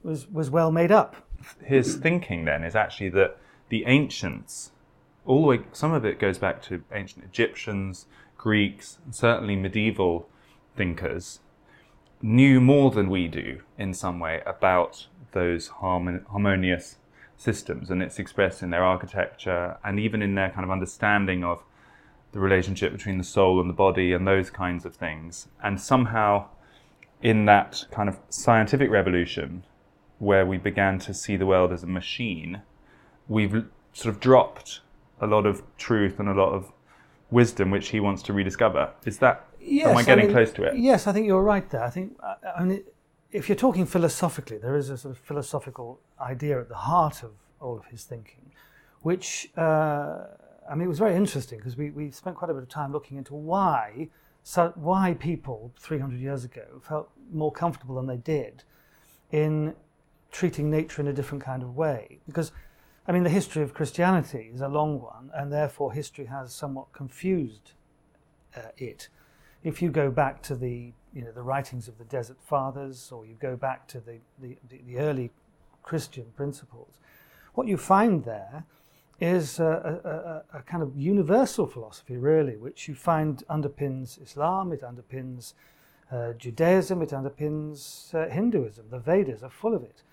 was, 0.01 0.27
was 0.31 0.49
well 0.49 0.71
made 0.71 0.91
up. 0.91 1.15
His 1.61 1.97
thinking 1.97 2.45
then 2.45 2.63
is 2.63 2.75
actually 2.75 3.09
that 3.09 3.37
the 3.67 3.83
ancients 3.85 4.71
all 5.25 5.41
the 5.41 5.47
way, 5.47 5.59
some 5.71 5.91
of 5.91 6.05
it 6.05 6.19
goes 6.19 6.37
back 6.37 6.61
to 6.63 6.83
ancient 6.93 7.25
Egyptians, 7.25 8.05
Greeks, 8.37 8.99
and 9.03 9.13
certainly 9.13 9.55
medieval 9.55 10.29
thinkers 10.75 11.39
knew 12.21 12.61
more 12.61 12.91
than 12.91 13.09
we 13.09 13.27
do 13.27 13.61
in 13.77 13.93
some 13.93 14.19
way 14.19 14.41
about 14.45 15.07
those 15.31 15.67
harmon- 15.67 16.25
harmonious 16.29 16.97
systems, 17.37 17.89
and 17.89 18.01
it's 18.01 18.19
expressed 18.19 18.63
in 18.63 18.69
their 18.69 18.83
architecture 18.83 19.77
and 19.83 19.99
even 19.99 20.21
in 20.21 20.35
their 20.35 20.51
kind 20.51 20.63
of 20.63 20.71
understanding 20.71 21.43
of 21.43 21.63
the 22.35 22.41
relationship 22.41 22.91
between 22.91 23.17
the 23.17 23.23
soul 23.23 23.61
and 23.61 23.69
the 23.69 23.73
body 23.73 24.11
and 24.11 24.27
those 24.27 24.49
kinds 24.49 24.83
of 24.83 24.93
things. 24.93 25.47
And 25.63 25.79
somehow, 25.79 26.49
in 27.21 27.45
that 27.45 27.85
kind 27.91 28.09
of 28.09 28.19
scientific 28.27 28.91
revolution, 28.91 29.63
where 30.19 30.45
we 30.45 30.57
began 30.57 30.99
to 30.99 31.13
see 31.13 31.37
the 31.37 31.45
world 31.45 31.71
as 31.71 31.81
a 31.81 31.87
machine, 31.87 32.61
we've 33.29 33.63
sort 33.93 34.13
of 34.13 34.19
dropped 34.19 34.81
a 35.21 35.27
lot 35.27 35.45
of 35.45 35.63
truth 35.77 36.19
and 36.19 36.27
a 36.27 36.33
lot 36.33 36.51
of 36.51 36.73
wisdom 37.31 37.71
which 37.71 37.87
he 37.87 38.01
wants 38.01 38.21
to 38.23 38.33
rediscover. 38.33 38.91
Is 39.05 39.19
that 39.19 39.47
Yes, 39.61 39.87
am 39.87 39.95
I 39.95 40.03
getting 40.03 40.25
mean, 40.25 40.33
close 40.35 40.51
to 40.51 40.63
it? 40.63 40.77
Yes, 40.77 41.07
I 41.07 41.13
think 41.13 41.27
you're 41.27 41.41
right 41.41 41.67
there. 41.69 41.83
I 41.85 41.89
think, 41.89 42.17
I 42.59 42.65
mean, 42.65 42.83
if 43.31 43.47
you're 43.47 43.55
talking 43.55 43.85
philosophically, 43.85 44.57
there 44.57 44.75
is 44.75 44.89
a 44.89 44.97
sort 44.97 45.15
of 45.15 45.19
philosophical 45.19 46.01
idea 46.19 46.59
at 46.59 46.67
the 46.67 46.75
heart 46.75 47.23
of 47.23 47.31
all 47.61 47.77
of 47.77 47.85
his 47.85 48.03
thinking, 48.03 48.51
which, 49.03 49.49
uh, 49.55 50.25
I 50.69 50.75
mean, 50.75 50.85
it 50.85 50.89
was 50.89 50.99
very 50.99 51.15
interesting 51.15 51.59
because 51.59 51.77
we, 51.77 51.91
we 51.91 52.11
spent 52.11 52.35
quite 52.35 52.49
a 52.49 52.53
bit 52.53 52.63
of 52.63 52.69
time 52.69 52.91
looking 52.91 53.17
into 53.17 53.35
why, 53.35 54.09
so 54.43 54.73
why 54.75 55.15
people 55.19 55.73
300 55.79 56.19
years 56.19 56.43
ago 56.43 56.81
felt 56.81 57.09
more 57.31 57.51
comfortable 57.51 57.95
than 57.95 58.07
they 58.07 58.17
did 58.17 58.63
in 59.31 59.75
treating 60.31 60.69
nature 60.69 61.01
in 61.01 61.07
a 61.07 61.13
different 61.13 61.43
kind 61.43 61.63
of 61.63 61.75
way. 61.75 62.19
Because, 62.25 62.51
I 63.07 63.11
mean, 63.11 63.23
the 63.23 63.29
history 63.29 63.63
of 63.63 63.73
Christianity 63.73 64.51
is 64.53 64.61
a 64.61 64.67
long 64.67 65.01
one, 65.01 65.31
and 65.33 65.51
therefore 65.51 65.93
history 65.93 66.25
has 66.25 66.53
somewhat 66.53 66.91
confused 66.93 67.73
uh, 68.55 68.69
it 68.77 69.09
if 69.65 69.81
you 69.81 69.89
go 69.89 70.11
back 70.11 70.43
to 70.43 70.55
the 70.55 70.93
you 71.11 71.21
know 71.21 71.31
the 71.31 71.41
writings 71.41 71.87
of 71.87 71.97
the 71.97 72.03
Desert 72.05 72.37
Fathers, 72.45 73.11
or 73.11 73.25
you 73.25 73.35
go 73.39 73.55
back 73.55 73.87
to 73.87 73.99
the, 73.99 74.19
the, 74.39 74.57
the 74.69 74.97
early 74.97 75.31
Christian 75.81 76.25
principles, 76.35 76.99
what 77.55 77.67
you 77.67 77.75
find 77.75 78.25
there 78.25 78.65
is 79.19 79.59
a, 79.59 80.43
a, 80.53 80.57
a, 80.57 80.61
kind 80.63 80.83
of 80.83 80.97
universal 80.97 81.67
philosophy, 81.67 82.17
really, 82.17 82.57
which 82.57 82.87
you 82.87 82.95
find 82.95 83.43
underpins 83.49 84.21
Islam, 84.21 84.73
it 84.73 84.81
underpins 84.81 85.53
uh, 86.11 86.33
Judaism, 86.33 87.01
it 87.01 87.09
underpins 87.09 88.13
uh, 88.13 88.29
Hinduism. 88.29 88.85
The 88.89 88.99
Vedas 88.99 89.41
are 89.41 89.49
full 89.49 89.73
of 89.73 89.83
it 89.83 90.03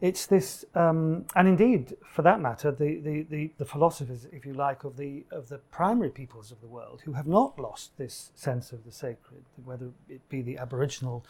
it's 0.00 0.26
this, 0.26 0.64
um, 0.76 1.24
and 1.34 1.48
indeed, 1.48 1.96
for 2.08 2.22
that 2.22 2.40
matter, 2.40 2.70
the, 2.70 3.00
the, 3.00 3.26
the, 3.28 3.50
the, 3.58 3.64
philosophers, 3.64 4.28
if 4.30 4.46
you 4.46 4.54
like, 4.54 4.84
of 4.84 4.96
the, 4.96 5.24
of 5.32 5.48
the 5.48 5.58
primary 5.72 6.10
peoples 6.10 6.52
of 6.52 6.60
the 6.60 6.68
world 6.68 7.02
who 7.04 7.14
have 7.14 7.26
not 7.26 7.58
lost 7.58 7.96
this 7.98 8.30
sense 8.36 8.70
of 8.70 8.84
the 8.84 8.92
sacred, 8.92 9.44
whether 9.64 9.90
it 10.08 10.26
be 10.28 10.40
the 10.40 10.56
Aboriginal 10.56 11.24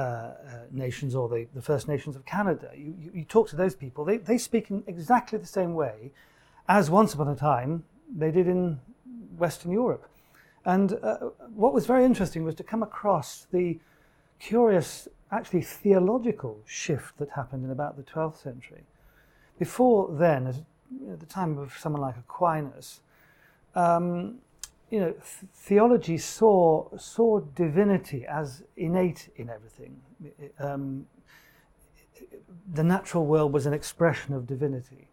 uh, 0.00 0.02
uh, 0.02 0.34
nations 0.70 1.14
or 1.14 1.28
the, 1.28 1.46
the 1.54 1.60
First 1.60 1.86
Nations 1.86 2.16
of 2.16 2.24
Canada. 2.24 2.70
You, 2.74 2.94
you, 2.98 3.10
you, 3.16 3.24
talk 3.24 3.50
to 3.50 3.56
those 3.56 3.74
people, 3.74 4.02
they, 4.02 4.16
they 4.16 4.38
speak 4.38 4.70
in 4.70 4.82
exactly 4.86 5.38
the 5.38 5.46
same 5.46 5.74
way 5.74 6.10
as 6.68 6.88
once 6.88 7.12
upon 7.12 7.28
a 7.28 7.36
time 7.36 7.84
they 8.16 8.30
did 8.30 8.46
in 8.46 8.80
Western 9.36 9.72
Europe. 9.72 10.08
And 10.64 10.98
uh, 11.02 11.16
what 11.54 11.74
was 11.74 11.84
very 11.84 12.06
interesting 12.06 12.44
was 12.44 12.54
to 12.54 12.62
come 12.62 12.82
across 12.82 13.46
the 13.52 13.78
curious 14.38 15.06
actually 15.32 15.60
theological 15.60 16.62
shift 16.64 17.18
that 17.18 17.28
happened 17.30 17.66
in 17.66 17.70
about 17.70 17.98
the 17.98 18.02
12th 18.02 18.42
century. 18.42 18.84
Before 19.58 20.10
then, 20.16 20.46
at, 20.46 21.20
the 21.20 21.26
time 21.26 21.58
of 21.58 21.76
someone 21.78 22.00
like 22.00 22.16
Aquinas, 22.16 23.00
um, 23.74 24.36
you 24.90 24.98
know, 24.98 25.12
th- 25.12 25.50
theology 25.54 26.18
saw 26.18 26.88
saw 26.96 27.40
divinity 27.40 28.26
as 28.26 28.62
innate 28.76 29.28
in 29.36 29.48
everything. 29.48 30.00
Um, 30.58 31.06
the 32.72 32.82
natural 32.84 33.26
world 33.26 33.52
was 33.52 33.66
an 33.66 33.72
expression 33.72 34.34
of 34.34 34.46
divinity, 34.46 35.08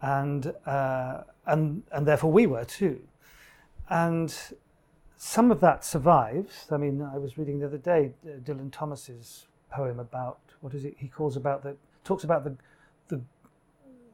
and 0.00 0.52
uh, 0.66 1.22
and 1.46 1.82
and 1.92 2.06
therefore 2.06 2.32
we 2.32 2.46
were 2.46 2.64
too. 2.64 3.00
And 3.88 4.34
some 5.16 5.50
of 5.50 5.60
that 5.60 5.84
survives. 5.84 6.66
I 6.70 6.76
mean, 6.76 7.02
I 7.02 7.18
was 7.18 7.38
reading 7.38 7.58
the 7.58 7.66
other 7.66 7.78
day 7.78 8.12
uh, 8.24 8.38
Dylan 8.38 8.70
Thomas's 8.72 9.46
poem 9.70 9.98
about 9.98 10.38
what 10.60 10.74
is 10.74 10.84
it 10.84 10.94
he 10.98 11.08
calls 11.08 11.36
about 11.36 11.62
the 11.64 11.76
talks 12.04 12.22
about 12.22 12.44
the 12.44 12.56
the 13.08 13.20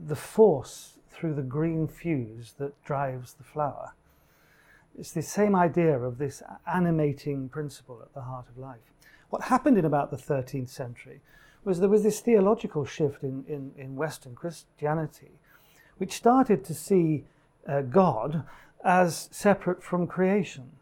the 0.01 0.17
force 0.17 0.99
through 1.11 1.35
the 1.35 1.43
green 1.43 1.87
fuse 1.87 2.55
that 2.59 2.83
drives 2.85 3.35
the 3.35 3.45
flower. 3.45 3.93
It's 4.99 5.13
the 5.13 5.23
same 5.23 5.55
idea 5.55 5.99
of 5.99 6.19
this 6.19 6.43
animating 6.67 7.49
principle 7.49 8.01
at 8.03 8.13
the 8.15 8.23
heart 8.23 8.47
of 8.49 8.59
life. 8.59 8.81
What 9.31 9.45
happened 9.45 9.79
in 9.79 9.85
about 9.85 10.11
the 10.11 10.17
13th 10.17 10.69
century 10.69 11.21
was 11.65 11.81
there 11.81 11.89
was 11.89 12.03
this 12.03 12.21
theological 12.21 12.85
shift 12.85 13.23
in, 13.23 13.45
in, 13.49 13.73
in 13.77 13.97
Western 13.97 14.35
Christianity, 14.35 15.31
which 15.99 16.13
started 16.13 16.65
to 16.65 16.75
see 16.75 17.25
uh, 17.67 17.83
God 17.83 18.45
as 18.85 19.29
separate 19.31 19.83
from 19.83 20.07
creation 20.07 20.73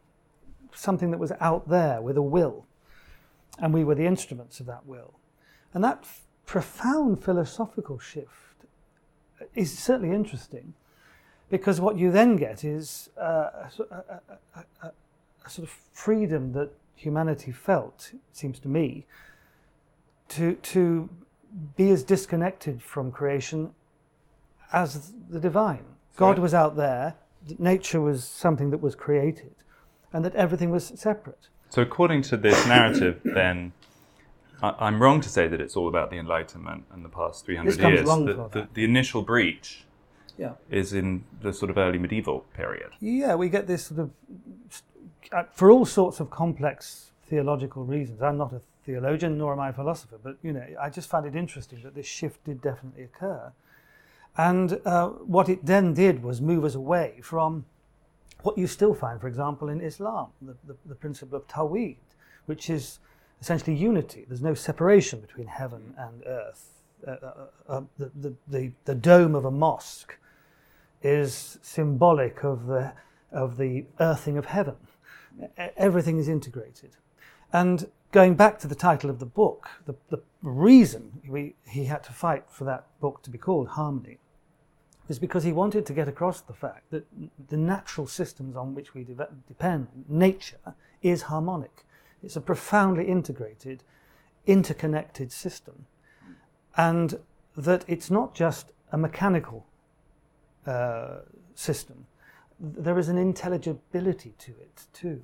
something 0.73 1.11
that 1.11 1.19
was 1.19 1.33
out 1.41 1.69
there 1.69 2.01
with 2.01 2.17
a 2.17 2.23
will, 2.23 2.65
and 3.59 3.75
we 3.75 3.85
were 3.85 3.95
the 3.95 4.07
instruments 4.07 4.61
of 4.61 4.67
that 4.67 4.87
will. 4.87 5.15
And 5.75 5.85
that 5.85 5.99
f- 6.03 6.23
profound 6.47 7.23
philosophical 7.23 7.99
shift 7.99 8.65
is 9.55 9.79
certainly 9.79 10.15
interesting 10.15 10.75
because 11.51 11.81
what 11.81 11.97
you 11.99 12.11
then 12.11 12.37
get 12.37 12.65
is 12.65 13.11
uh, 13.21 13.23
a, 13.23 13.71
a, 13.91 14.21
a, 14.83 14.93
a, 15.45 15.51
sort 15.51 15.67
of 15.69 15.75
freedom 15.93 16.53
that 16.53 16.71
humanity 16.95 17.51
felt, 17.51 18.11
it 18.13 18.21
seems 18.37 18.59
to 18.61 18.69
me, 18.69 19.05
to, 20.29 20.55
to 20.55 21.09
be 21.77 21.91
as 21.91 22.05
disconnected 22.05 22.81
from 22.81 23.11
creation 23.11 23.73
as 24.73 25.13
the 25.29 25.41
divine. 25.41 25.85
God 26.17 26.39
was 26.39 26.55
out 26.55 26.77
there, 26.77 27.17
nature 27.59 28.01
was 28.01 28.25
something 28.25 28.71
that 28.71 28.79
was 28.79 28.95
created 28.95 29.55
and 30.13 30.25
that 30.25 30.35
everything 30.35 30.71
was 30.71 30.93
separate. 30.95 31.49
So, 31.71 31.83
according 31.83 32.23
to 32.23 32.37
this 32.37 32.67
narrative, 32.67 33.21
then 33.25 33.73
I, 34.63 34.89
am 34.89 35.01
wrong 35.01 35.21
to 35.21 35.29
say 35.29 35.49
that 35.49 35.61
it's 35.61 35.77
all 35.77 35.89
about 35.89 36.11
the 36.11 36.19
Enlightenment 36.19 36.85
and 36.93 37.05
the 37.05 37.09
past 37.09 37.47
300 37.47 37.79
years. 37.79 38.05
The, 38.05 38.49
the, 38.53 38.69
the, 38.75 38.85
initial 38.85 39.23
breach 39.23 39.85
yeah. 40.39 40.53
is 40.71 40.93
in 40.93 41.25
the 41.43 41.53
sort 41.53 41.71
of 41.71 41.79
early 41.79 41.99
medieval 41.99 42.41
period. 42.55 42.91
Yeah, 43.01 43.35
we 43.35 43.49
get 43.49 43.67
this 43.67 43.87
sort 43.87 44.01
of, 44.01 44.11
uh, 45.33 45.45
for 45.53 45.71
all 45.71 45.85
sorts 45.85 46.21
of 46.21 46.31
complex 46.31 47.11
theological 47.27 47.85
reasons. 47.85 48.23
I'm 48.23 48.39
not 48.39 48.53
a 48.53 48.61
theologian 48.85 49.39
nor 49.39 49.53
am 49.53 49.61
I 49.61 49.69
a 49.71 49.73
philosopher, 49.73 50.19
but 50.23 50.37
you 50.43 50.53
know, 50.53 50.65
I 50.81 50.91
just 50.91 51.09
find 51.09 51.27
it 51.27 51.37
interesting 51.37 51.83
that 51.83 51.95
this 51.95 52.07
shift 52.07 52.45
did 52.45 52.61
definitely 52.61 53.05
occur. 53.05 53.53
And 54.37 54.81
uh, 54.85 55.09
what 55.09 55.49
it 55.49 55.65
then 55.65 55.95
did 55.95 56.23
was 56.23 56.41
move 56.41 56.65
us 56.65 56.75
away 56.75 57.21
from 57.23 57.67
what 58.43 58.57
you 58.57 58.67
still 58.67 58.95
find, 58.95 59.21
for 59.21 59.29
example, 59.29 59.69
in 59.69 59.81
Islam, 59.81 60.29
the, 60.41 60.57
the, 60.67 60.77
the 60.87 60.95
principle 60.95 61.37
of 61.37 61.47
Tawhid, 61.47 61.97
which 62.47 62.71
is 62.71 62.99
essentially 63.41 63.77
unity. 63.77 64.25
There's 64.27 64.43
no 64.43 64.55
separation 64.55 65.21
between 65.21 65.47
heaven 65.47 65.95
and 65.99 66.23
earth. 66.27 66.80
Uh, 67.07 67.17
uh, 67.69 67.81
the, 67.99 68.11
the, 68.15 68.35
the, 68.49 68.73
the, 68.85 68.95
dome 68.95 69.35
of 69.35 69.45
a 69.45 69.51
mosque 69.51 70.19
is 71.03 71.59
symbolic 71.63 72.45
of 72.45 72.67
the, 72.67 72.93
of 73.33 73.57
the 73.57 73.85
earthing 74.01 74.37
of 74.37 74.47
heaven. 74.47 74.77
Everything 75.77 76.19
is 76.19 76.29
integrated. 76.29 76.91
And 77.53 77.89
going 78.13 78.35
back 78.35 78.59
to 78.61 78.69
the 78.69 78.75
title 78.75 79.09
of 79.09 79.19
the 79.19 79.27
book, 79.27 79.69
the, 79.87 79.95
the 80.11 80.21
reason 80.43 81.21
we, 81.27 81.55
he 81.67 81.85
had 81.85 82.03
to 82.05 82.13
fight 82.13 82.45
for 82.49 82.65
that 82.65 82.87
book 83.01 83.23
to 83.23 83.31
be 83.31 83.39
called 83.39 83.69
Harmony 83.69 84.19
is 85.09 85.19
because 85.19 85.43
he 85.43 85.53
wanted 85.53 85.85
to 85.87 85.93
get 85.93 86.07
across 86.07 86.41
the 86.41 86.53
fact 86.53 86.91
that 86.91 87.05
the 87.49 87.57
natural 87.57 88.07
systems 88.07 88.57
on 88.57 88.75
which 88.75 88.95
we 88.95 89.03
de- 89.03 89.29
depend, 89.49 89.89
nature, 90.09 90.75
is 91.03 91.23
harmonic. 91.23 91.85
It's 92.23 92.37
a 92.37 92.41
profoundly 92.41 93.07
integrated, 93.07 93.83
interconnected 94.47 95.33
system. 95.33 95.87
And 96.77 97.19
that 97.57 97.85
it's 97.89 98.11
not 98.11 98.35
just 98.35 98.73
a 98.93 98.99
mechanical 98.99 99.67
uh, 100.67 101.19
system, 101.55 102.07
there 102.59 102.99
is 102.99 103.09
an 103.09 103.19
intelligibility 103.19 104.35
to 104.39 104.51
it 104.53 104.87
too, 104.93 105.23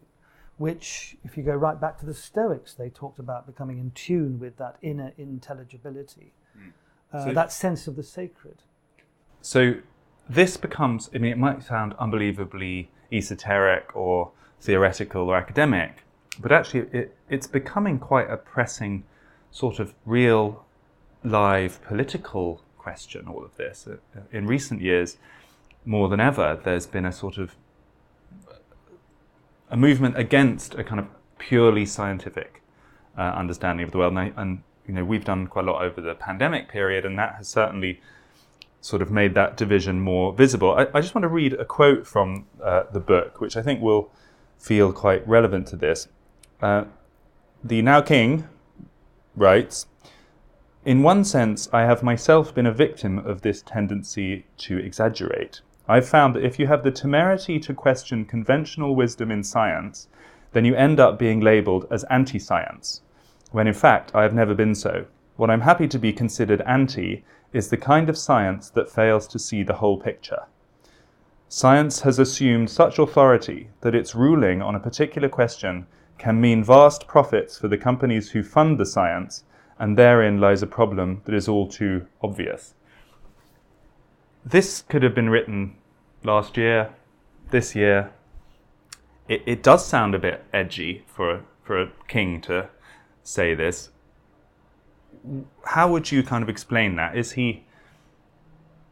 which, 0.57 1.17
if 1.25 1.37
you 1.37 1.43
go 1.43 1.55
right 1.55 1.81
back 1.81 1.99
to 1.99 2.07
the 2.07 2.15
Stoics, 2.15 2.75
they 2.75 2.89
talked 2.89 3.19
about 3.19 3.47
becoming 3.47 3.79
in 3.79 3.91
tune 3.93 4.39
with 4.39 4.57
that 4.57 4.77
inner 4.83 5.13
intelligibility, 5.19 6.33
mm. 6.59 6.73
uh, 7.13 7.25
so 7.25 7.33
that 7.33 7.53
sense 7.53 7.87
of 7.87 7.97
the 7.97 8.03
sacred. 8.03 8.63
So 9.43 9.75
this 10.29 10.57
becomes, 10.57 11.11
I 11.15 11.19
mean, 11.19 11.33
it 11.33 11.39
might 11.39 11.63
sound 11.63 11.95
unbelievably 11.99 12.91
esoteric 13.13 13.95
or 13.95 14.33
theoretical 14.61 15.29
or 15.29 15.37
academic, 15.37 16.03
but 16.41 16.53
actually 16.53 16.89
it, 16.93 17.17
it's 17.29 17.47
becoming 17.47 17.99
quite 17.99 18.31
a 18.31 18.37
pressing 18.37 19.05
sort 19.51 19.79
of 19.79 19.95
real 20.05 20.66
live 21.27 21.83
political 21.83 22.63
question, 22.79 23.27
all 23.27 23.45
of 23.45 23.57
this. 23.57 23.87
Uh, 23.87 24.21
in 24.33 24.47
recent 24.47 24.81
years, 24.81 25.19
more 25.85 26.09
than 26.09 26.21
ever, 26.21 26.59
there's 26.63 26.87
been 26.87 27.05
a 27.05 27.13
sort 27.13 27.39
of 27.39 27.57
a 29.71 29.77
movement 29.77 30.17
against 30.17 30.75
a 30.75 30.85
kind 30.85 31.01
of 31.01 31.07
purely 31.39 31.85
scientific 31.85 32.63
uh, 33.19 33.23
understanding 33.23 33.85
of 33.85 33.91
the 33.91 33.99
world. 33.99 34.13
And, 34.13 34.21
I, 34.21 34.33
and, 34.37 34.63
you 34.87 34.95
know, 34.95 35.05
we've 35.05 35.25
done 35.25 35.47
quite 35.49 35.67
a 35.67 35.71
lot 35.73 35.83
over 35.83 36.01
the 36.01 36.15
pandemic 36.15 36.69
period, 36.69 37.05
and 37.05 37.19
that 37.19 37.35
has 37.37 37.49
certainly 37.49 38.01
sort 38.81 39.03
of 39.03 39.11
made 39.11 39.35
that 39.35 39.57
division 39.57 40.01
more 40.01 40.33
visible. 40.33 40.73
I, 40.73 40.87
I 40.95 41.01
just 41.01 41.15
want 41.15 41.25
to 41.25 41.29
read 41.29 41.55
a 41.55 41.65
quote 41.65 42.07
from 42.07 42.47
uh, 42.63 42.85
the 42.93 43.01
book, 43.01 43.41
which 43.41 43.57
I 43.57 43.63
think 43.63 43.81
will 43.81 44.11
feel 44.59 44.93
quite 44.93 45.27
relevant 45.27 45.67
to 45.69 45.77
this. 45.77 46.09
Uh, 46.63 46.85
the 47.65 47.83
now 47.83 48.01
king 48.01 48.49
writes, 49.35 49.87
in 50.87 51.03
one 51.03 51.25
sense, 51.25 51.69
I 51.73 51.83
have 51.83 52.05
myself 52.05 52.55
been 52.55 52.65
a 52.65 52.73
victim 52.73 53.19
of 53.19 53.43
this 53.43 53.61
tendency 53.61 54.47
to 54.59 54.79
exaggerate. 54.79 55.61
I've 55.89 56.09
found 56.09 56.37
that 56.37 56.45
if 56.45 56.61
you 56.61 56.69
have 56.69 56.85
the 56.85 56.93
temerity 56.93 57.59
to 57.59 57.75
question 57.75 58.25
conventional 58.25 58.95
wisdom 58.95 59.33
in 59.33 59.43
science, 59.43 60.07
then 60.53 60.65
you 60.65 60.77
end 60.77 61.01
up 61.01 61.19
being 61.19 61.41
labeled 61.41 61.89
as 61.91 62.05
anti 62.05 62.39
science, 62.39 63.03
when 63.51 63.67
in 63.67 63.75
fact 63.75 64.15
I 64.15 64.23
have 64.23 64.33
never 64.33 64.55
been 64.55 64.77
so. 64.77 65.07
What 65.35 65.51
I'm 65.51 65.63
happy 65.63 65.89
to 65.89 65.99
be 65.99 66.13
considered 66.13 66.61
anti 66.61 67.25
is 67.53 67.69
the 67.69 67.77
kind 67.77 68.09
of 68.09 68.17
science 68.17 68.71
that 68.71 68.89
fails 68.89 69.27
to 69.27 69.41
see 69.41 69.65
the 69.65 69.79
whole 69.83 69.99
picture. 69.99 70.45
Science 71.49 72.03
has 72.03 72.21
assumed 72.21 72.71
such 72.71 73.01
authority 73.01 73.71
that 73.81 73.97
its 73.97 74.15
ruling 74.15 74.63
on 74.63 74.77
a 74.77 74.81
particular 74.81 75.29
question 75.29 75.89
can 76.17 76.41
mean 76.41 76.63
vast 76.63 77.09
profits 77.09 77.59
for 77.59 77.67
the 77.67 77.77
companies 77.77 78.31
who 78.31 78.45
fund 78.45 78.79
the 78.79 78.87
science, 78.87 79.43
and 79.79 79.97
therein 79.97 80.41
lies 80.41 80.63
a 80.63 80.67
problem 80.67 81.23
that 81.25 81.35
is 81.35 81.49
all 81.49 81.69
too 81.69 82.07
obvious. 82.23 82.75
This 84.45 84.83
could 84.83 85.03
have 85.03 85.15
been 85.15 85.29
written 85.29 85.77
last 86.23 86.57
year, 86.57 86.95
this 87.51 87.75
year. 87.75 88.13
It, 89.29 89.43
it 89.47 89.63
does 89.63 89.85
sound 89.85 90.15
a 90.15 90.19
bit 90.19 90.45
edgy 90.53 91.05
for 91.07 91.31
a, 91.31 91.43
for 91.65 91.83
a 91.83 91.91
king 92.09 92.41
to 92.43 92.69
say 93.23 93.55
this. 93.55 93.91
How 95.65 95.91
would 95.91 96.13
you 96.13 96.23
kind 96.23 96.43
of 96.43 96.49
explain 96.49 96.97
that? 96.97 97.17
Is 97.17 97.33
he 97.33 97.65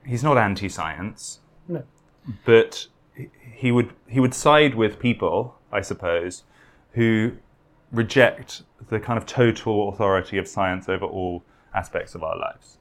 he's 0.04 0.24
not 0.24 0.36
anti-science, 0.36 1.40
No. 1.68 1.84
but 2.44 2.88
he 3.54 3.70
would 3.70 3.92
he 4.08 4.18
would 4.20 4.34
side 4.34 4.74
with 4.74 4.98
people, 4.98 5.56
I 5.72 5.80
suppose, 5.80 6.42
who 6.92 7.36
reject 7.94 8.62
the 8.88 9.00
kind 9.00 9.16
of 9.16 9.26
total 9.26 9.88
authority 9.88 10.38
of 10.38 10.48
science 10.48 10.88
over 10.88 11.04
all 11.04 11.44
aspects 11.74 12.14
of 12.14 12.22
our 12.22 12.36
lives. 12.38 12.78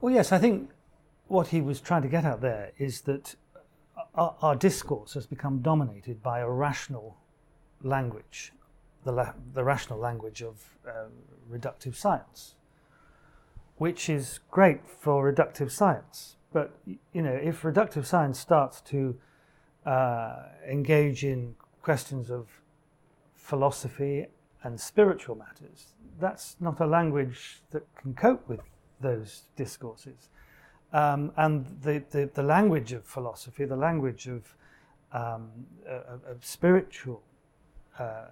Well, 0.00 0.12
yes, 0.12 0.32
I 0.32 0.38
think 0.38 0.70
what 1.28 1.48
he 1.48 1.60
was 1.60 1.80
trying 1.80 2.02
to 2.02 2.08
get 2.08 2.24
at 2.24 2.40
there 2.40 2.72
is 2.78 3.02
that 3.02 3.36
our, 4.14 4.34
our 4.42 4.56
discourse 4.56 5.14
has 5.14 5.26
become 5.26 5.60
dominated 5.60 6.22
by 6.22 6.40
a 6.40 6.48
rational 6.48 7.16
language, 7.82 8.52
the, 9.04 9.12
la- 9.12 9.32
the 9.52 9.64
rational 9.64 9.98
language 9.98 10.42
of 10.42 10.76
uh, 10.86 11.06
reductive 11.50 11.96
science, 11.96 12.54
which 13.76 14.08
is 14.08 14.40
great 14.50 14.80
for 14.86 15.32
reductive 15.32 15.70
science. 15.70 16.36
But 16.52 16.72
you 16.84 17.22
know, 17.22 17.32
if 17.32 17.62
reductive 17.62 18.06
science 18.06 18.38
starts 18.38 18.80
to 18.82 19.18
uh, 19.84 20.42
engage 20.68 21.24
in 21.24 21.56
questions 21.82 22.30
of 22.30 22.46
philosophy 23.44 24.26
and 24.62 24.80
spiritual 24.80 25.36
matters, 25.36 25.92
that's 26.18 26.56
not 26.60 26.80
a 26.80 26.86
language 26.86 27.60
that 27.70 27.82
can 27.94 28.14
cope 28.14 28.48
with 28.48 28.60
those 29.00 29.42
discourses. 29.54 30.30
Um, 30.94 31.32
and 31.36 31.66
the, 31.82 32.02
the, 32.10 32.30
the 32.32 32.42
language 32.42 32.92
of 32.92 33.04
philosophy, 33.04 33.66
the 33.66 33.76
language 33.76 34.28
of, 34.28 34.56
um, 35.12 35.50
of, 35.86 36.24
of 36.24 36.44
spiritual 36.44 37.22
uh, 37.98 38.24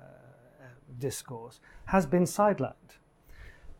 discourse, 0.99 1.61
has 1.85 2.07
been 2.07 2.25
sidelined. 2.25 2.92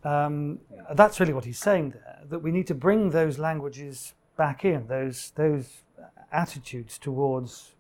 Um, 0.05 0.59
that's 0.95 1.19
really 1.19 1.33
what 1.33 1.45
he's 1.45 1.61
saying 1.61 1.91
there. 1.93 2.19
That 2.29 2.41
we 2.41 2.51
need 2.51 2.67
to 2.67 2.75
bring 2.75 3.11
those 3.11 3.39
languages 3.39 4.15
back 4.37 4.65
in, 4.65 4.89
those 4.89 5.33
those 5.37 5.85
attitudes 6.33 6.99
towards, 6.99 7.77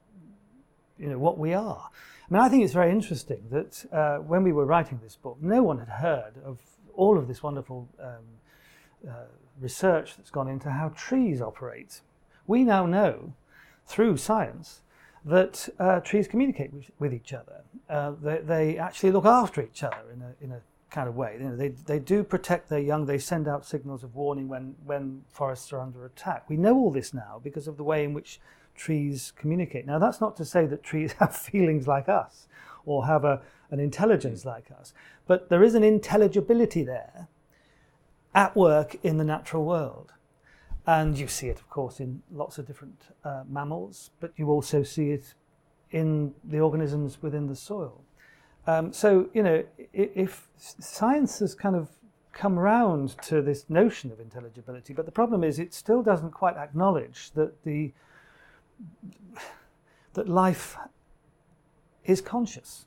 you 1.02 1.08
know, 1.08 1.18
what 1.18 1.36
we 1.36 1.52
are. 1.52 1.90
I 2.30 2.32
mean, 2.32 2.42
I 2.42 2.48
think 2.48 2.64
it's 2.64 2.72
very 2.72 2.90
interesting 2.90 3.42
that 3.50 3.84
uh, 3.92 4.18
when 4.18 4.44
we 4.44 4.52
were 4.52 4.64
writing 4.64 5.00
this 5.02 5.16
book, 5.16 5.36
no 5.40 5.62
one 5.62 5.78
had 5.78 5.88
heard 5.88 6.34
of 6.44 6.60
all 6.94 7.18
of 7.18 7.26
this 7.26 7.42
wonderful 7.42 7.88
um, 8.00 9.10
uh, 9.10 9.24
research 9.60 10.16
that's 10.16 10.30
gone 10.30 10.48
into 10.48 10.70
how 10.70 10.90
trees 10.90 11.42
operate. 11.42 12.00
We 12.46 12.62
now 12.62 12.86
know 12.86 13.34
through 13.84 14.16
science 14.18 14.82
that 15.24 15.68
uh, 15.78 16.00
trees 16.00 16.28
communicate 16.28 16.72
with, 16.72 16.90
with 16.98 17.12
each 17.12 17.32
other. 17.32 17.62
Uh, 17.88 18.12
they, 18.22 18.38
they, 18.38 18.78
actually 18.78 19.12
look 19.12 19.26
after 19.26 19.60
each 19.60 19.82
other 19.82 20.10
in 20.12 20.22
a, 20.22 20.44
in 20.44 20.52
a 20.52 20.60
kind 20.90 21.08
of 21.08 21.16
way. 21.16 21.36
You 21.38 21.48
know, 21.50 21.56
they, 21.56 21.68
they 21.68 21.98
do 21.98 22.24
protect 22.24 22.68
their 22.68 22.80
young, 22.80 23.06
they 23.06 23.18
send 23.18 23.46
out 23.46 23.66
signals 23.66 24.02
of 24.02 24.14
warning 24.14 24.48
when, 24.48 24.74
when 24.84 25.22
forests 25.28 25.72
are 25.72 25.80
under 25.80 26.04
attack. 26.06 26.48
We 26.48 26.56
know 26.56 26.74
all 26.76 26.90
this 26.90 27.12
now 27.12 27.40
because 27.42 27.68
of 27.68 27.76
the 27.76 27.84
way 27.84 28.04
in 28.04 28.14
which 28.14 28.40
trees 28.74 29.32
communicate. 29.36 29.86
Now, 29.86 29.98
that's 29.98 30.20
not 30.20 30.36
to 30.36 30.44
say 30.44 30.66
that 30.66 30.82
trees 30.82 31.12
have 31.18 31.34
feelings 31.34 31.86
like 31.86 32.08
us 32.08 32.48
or 32.84 33.06
have 33.06 33.24
a, 33.24 33.40
an 33.70 33.80
intelligence 33.80 34.44
like 34.44 34.70
us, 34.70 34.92
but 35.26 35.48
there 35.48 35.62
is 35.62 35.74
an 35.74 35.84
intelligibility 35.84 36.82
there 36.82 37.28
at 38.34 38.56
work 38.56 38.96
in 39.02 39.18
the 39.18 39.24
natural 39.24 39.64
world. 39.64 40.12
And 40.86 41.16
you 41.16 41.28
see 41.28 41.48
it, 41.48 41.58
of 41.58 41.70
course, 41.70 42.00
in 42.00 42.22
lots 42.32 42.58
of 42.58 42.66
different 42.66 43.02
uh, 43.24 43.44
mammals, 43.48 44.10
but 44.18 44.32
you 44.36 44.50
also 44.50 44.82
see 44.82 45.10
it 45.10 45.34
in 45.92 46.34
the 46.42 46.58
organisms 46.58 47.22
within 47.22 47.46
the 47.46 47.54
soil. 47.54 48.02
Um, 48.66 48.92
so, 48.92 49.28
you 49.32 49.42
know, 49.42 49.64
if 49.92 50.48
science 50.56 51.38
has 51.40 51.54
kind 51.54 51.76
of 51.76 51.88
come 52.32 52.58
around 52.58 53.16
to 53.22 53.42
this 53.42 53.68
notion 53.68 54.10
of 54.10 54.18
intelligibility, 54.18 54.92
but 54.92 55.04
the 55.04 55.12
problem 55.12 55.44
is 55.44 55.58
it 55.58 55.74
still 55.74 56.02
doesn't 56.02 56.30
quite 56.30 56.56
acknowledge 56.56 57.30
that 57.32 57.62
the 57.64 57.92
that 60.14 60.28
life 60.28 60.76
is 62.04 62.20
conscious. 62.20 62.86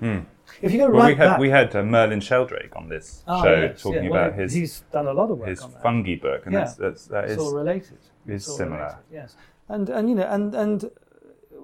Hmm. 0.00 0.20
If 0.62 0.72
you 0.72 0.78
go 0.78 0.88
Well, 0.90 1.02
right 1.02 1.08
we 1.08 1.14
had 1.16 1.26
back, 1.28 1.38
we 1.40 1.50
had 1.50 1.74
uh, 1.76 1.82
Merlin 1.82 2.20
Sheldrake 2.20 2.76
on 2.76 2.88
this 2.88 3.22
Ah, 3.26 3.42
show 3.42 3.54
yes, 3.62 3.82
talking 3.82 4.04
yeah. 4.04 4.10
Well, 4.10 4.24
about 4.26 4.38
his 4.38 4.52
he's 4.52 4.80
done 4.92 5.06
a 5.06 5.12
lot 5.12 5.30
of 5.30 5.38
work 5.38 5.48
his 5.48 5.60
on 5.60 5.72
that. 5.72 5.82
fungi 5.82 6.16
book, 6.16 6.44
and 6.44 6.52
Yeah. 6.52 6.60
that's, 6.60 6.74
that's 6.74 7.06
that 7.08 7.24
it's 7.24 7.32
is 7.34 7.38
all 7.38 7.54
related. 7.54 7.98
is 8.26 8.42
It's 8.42 8.48
all 8.48 8.56
similar. 8.58 8.76
related, 8.78 8.98
yes, 9.12 9.36
and 9.68 9.88
and 9.88 10.08
you 10.08 10.14
know, 10.14 10.26
and 10.28 10.54
and 10.54 10.90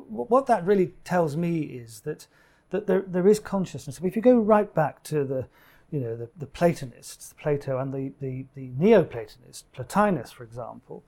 what 0.09 0.47
that 0.47 0.65
really 0.65 0.95
tells 1.05 1.37
me 1.37 1.61
is 1.61 2.01
that 2.01 2.27
that 2.71 2.87
there 2.87 3.03
there 3.07 3.29
is 3.29 3.39
consciousness. 3.39 4.01
If 4.03 4.17
you 4.17 4.23
go 4.23 4.39
right 4.39 4.73
back 4.75 5.03
to 5.05 5.25
the 5.25 5.47
you 5.91 6.01
know 6.01 6.17
the, 6.17 6.31
the 6.37 6.47
Platonists, 6.47 7.35
Plato 7.41 7.79
and 7.79 7.93
the 7.93 8.13
the, 8.21 8.47
the 8.55 8.71
Neoplatonist 8.71 9.65
Plotinus, 9.75 10.33
for 10.33 10.43
example, 10.43 11.05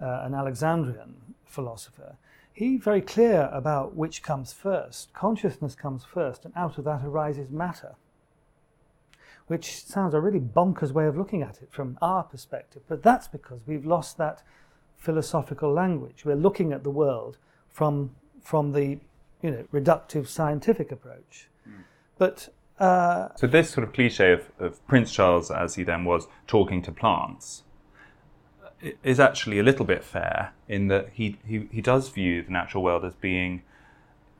uh, 0.00 0.22
an 0.24 0.34
Alexandrian 0.34 1.14
philosopher, 1.44 2.16
he 2.52 2.76
very 2.76 3.00
clear 3.00 3.48
about 3.52 3.94
which 3.94 4.22
comes 4.22 4.52
first. 4.52 5.12
Consciousness 5.14 5.74
comes 5.74 6.04
first, 6.04 6.44
and 6.44 6.52
out 6.56 6.78
of 6.78 6.84
that 6.84 7.04
arises 7.04 7.50
matter 7.50 7.94
which 9.50 9.84
sounds 9.84 10.14
a 10.14 10.20
really 10.20 10.38
bonkers 10.38 10.92
way 10.92 11.06
of 11.06 11.16
looking 11.16 11.42
at 11.42 11.60
it 11.60 11.68
from 11.72 11.98
our 12.00 12.22
perspective. 12.22 12.82
But 12.86 13.02
that's 13.02 13.26
because 13.26 13.58
we've 13.66 13.84
lost 13.84 14.16
that 14.16 14.44
philosophical 14.96 15.72
language. 15.72 16.24
We're 16.24 16.36
looking 16.36 16.72
at 16.72 16.84
the 16.84 16.90
world 16.90 17.36
from 17.68 18.10
from 18.40 18.70
the 18.70 19.00
you 19.42 19.50
know 19.50 19.64
reductive 19.74 20.28
scientific 20.28 20.92
approach. 20.92 21.48
But 22.16 22.48
uh, 22.78 23.30
So 23.34 23.48
this 23.48 23.70
sort 23.70 23.88
of 23.88 23.92
cliche 23.92 24.34
of, 24.34 24.48
of 24.60 24.86
Prince 24.86 25.10
Charles, 25.10 25.50
as 25.50 25.74
he 25.74 25.82
then 25.82 26.04
was, 26.04 26.28
talking 26.46 26.80
to 26.82 26.92
plants, 26.92 27.64
is 29.02 29.20
actually 29.20 29.58
a 29.58 29.62
little 29.62 29.84
bit 29.84 30.02
fair 30.02 30.52
in 30.68 30.88
that 30.88 31.10
he, 31.12 31.38
he, 31.46 31.68
he 31.70 31.80
does 31.80 32.08
view 32.08 32.42
the 32.42 32.50
natural 32.50 32.82
world 32.82 33.04
as 33.04 33.14
being 33.14 33.62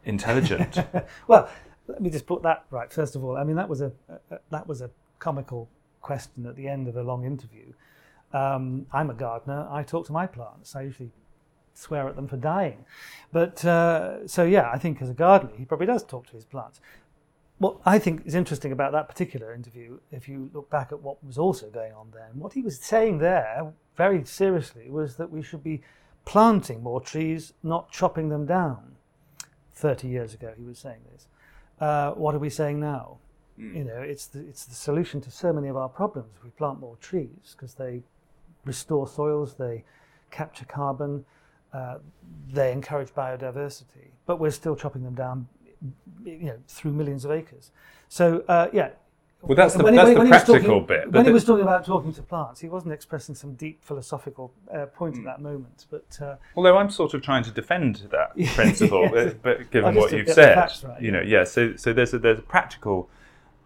intelligent. 0.04 0.78
well, 1.26 1.48
let 1.88 2.00
me 2.00 2.10
just 2.10 2.26
put 2.26 2.42
that 2.42 2.64
right. 2.70 2.92
First 2.92 3.16
of 3.16 3.24
all, 3.24 3.36
I 3.36 3.44
mean 3.44 3.56
that 3.56 3.68
was 3.68 3.80
a, 3.80 3.92
a 4.30 4.38
that 4.50 4.66
was 4.66 4.80
a 4.80 4.90
comical 5.18 5.68
question 6.00 6.46
at 6.46 6.56
the 6.56 6.68
end 6.68 6.88
of 6.88 6.96
a 6.96 7.02
long 7.02 7.24
interview. 7.24 7.72
Um, 8.32 8.86
I'm 8.92 9.10
a 9.10 9.14
gardener. 9.14 9.66
I 9.70 9.82
talk 9.82 10.06
to 10.06 10.12
my 10.12 10.26
plants. 10.26 10.76
I 10.76 10.82
usually 10.82 11.10
swear 11.74 12.08
at 12.08 12.16
them 12.16 12.28
for 12.28 12.36
dying, 12.36 12.84
but 13.32 13.64
uh, 13.64 14.26
so 14.26 14.44
yeah, 14.44 14.70
I 14.72 14.78
think 14.78 15.02
as 15.02 15.10
a 15.10 15.14
gardener, 15.14 15.52
he 15.56 15.64
probably 15.64 15.86
does 15.86 16.04
talk 16.04 16.26
to 16.28 16.32
his 16.32 16.44
plants. 16.44 16.80
What 17.58 17.76
I 17.84 17.98
think 17.98 18.22
is 18.24 18.34
interesting 18.34 18.72
about 18.72 18.92
that 18.92 19.08
particular 19.08 19.52
interview, 19.52 19.98
if 20.10 20.28
you 20.28 20.50
look 20.54 20.70
back 20.70 20.92
at 20.92 21.02
what 21.02 21.22
was 21.22 21.36
also 21.36 21.68
going 21.68 21.92
on 21.92 22.10
there, 22.12 22.26
and 22.30 22.40
what 22.40 22.54
he 22.54 22.62
was 22.62 22.78
saying 22.78 23.18
there, 23.18 23.72
very 24.04 24.24
seriously, 24.24 24.86
was 24.88 25.16
that 25.16 25.30
we 25.30 25.42
should 25.42 25.62
be 25.62 25.82
planting 26.24 26.82
more 26.82 27.00
trees, 27.12 27.52
not 27.62 27.92
chopping 27.92 28.30
them 28.30 28.46
down. 28.46 28.96
30 29.74 30.08
years 30.08 30.32
ago, 30.32 30.54
he 30.56 30.64
was 30.64 30.78
saying 30.78 31.02
this. 31.12 31.28
Uh, 31.78 32.12
what 32.12 32.34
are 32.34 32.38
we 32.38 32.48
saying 32.50 32.80
now? 32.80 33.18
You 33.58 33.84
know, 33.84 34.00
it's 34.12 34.26
the, 34.26 34.40
it's 34.50 34.64
the 34.64 34.74
solution 34.74 35.20
to 35.20 35.30
so 35.30 35.52
many 35.52 35.68
of 35.68 35.76
our 35.76 35.88
problems. 35.88 36.32
We 36.42 36.50
plant 36.50 36.80
more 36.80 36.96
trees 36.96 37.54
because 37.54 37.74
they 37.74 38.02
restore 38.64 39.06
soils, 39.06 39.54
they 39.54 39.84
capture 40.30 40.64
carbon, 40.64 41.24
Uh, 41.72 41.98
they 42.52 42.72
encourage 42.72 43.10
biodiversity, 43.14 44.06
but 44.26 44.40
we're 44.40 44.50
still 44.62 44.76
chopping 44.82 45.04
them 45.04 45.14
down, 45.14 45.46
you 46.24 46.48
know, 46.50 46.58
through 46.66 46.92
millions 47.00 47.24
of 47.24 47.30
acres. 47.30 47.70
So 48.08 48.24
uh, 48.48 48.66
yeah, 48.72 48.90
well, 49.42 49.56
that's 49.56 49.74
the, 49.74 49.82
when, 49.82 49.94
that's 49.94 50.06
when, 50.06 50.14
the 50.14 50.20
when 50.20 50.28
practical 50.28 50.60
talking, 50.60 50.86
bit. 50.86 51.12
When 51.12 51.24
he 51.24 51.32
was 51.32 51.44
talking 51.44 51.62
about 51.62 51.86
talking 51.86 52.12
to 52.12 52.22
plants, 52.22 52.60
he 52.60 52.68
wasn't 52.68 52.92
expressing 52.92 53.34
some 53.34 53.54
deep 53.54 53.82
philosophical 53.82 54.52
uh, 54.72 54.86
point 54.86 55.16
at 55.16 55.24
that 55.24 55.40
moment. 55.40 55.86
But 55.90 56.18
uh, 56.20 56.36
although 56.56 56.76
I'm 56.76 56.90
sort 56.90 57.14
of 57.14 57.22
trying 57.22 57.44
to 57.44 57.50
defend 57.50 58.08
that 58.10 58.36
principle, 58.54 59.08
Yes. 59.14 59.34
but, 59.42 59.70
given 59.70 59.94
what 59.94 60.12
you've 60.12 60.28
said, 60.28 60.56
right, 60.56 61.00
you 61.00 61.10
know, 61.10 61.22
yeah. 61.22 61.44
So, 61.44 61.74
so 61.76 61.92
there's 61.92 62.12
a 62.12 62.18
there's 62.18 62.38
a 62.38 62.42
practical 62.42 63.08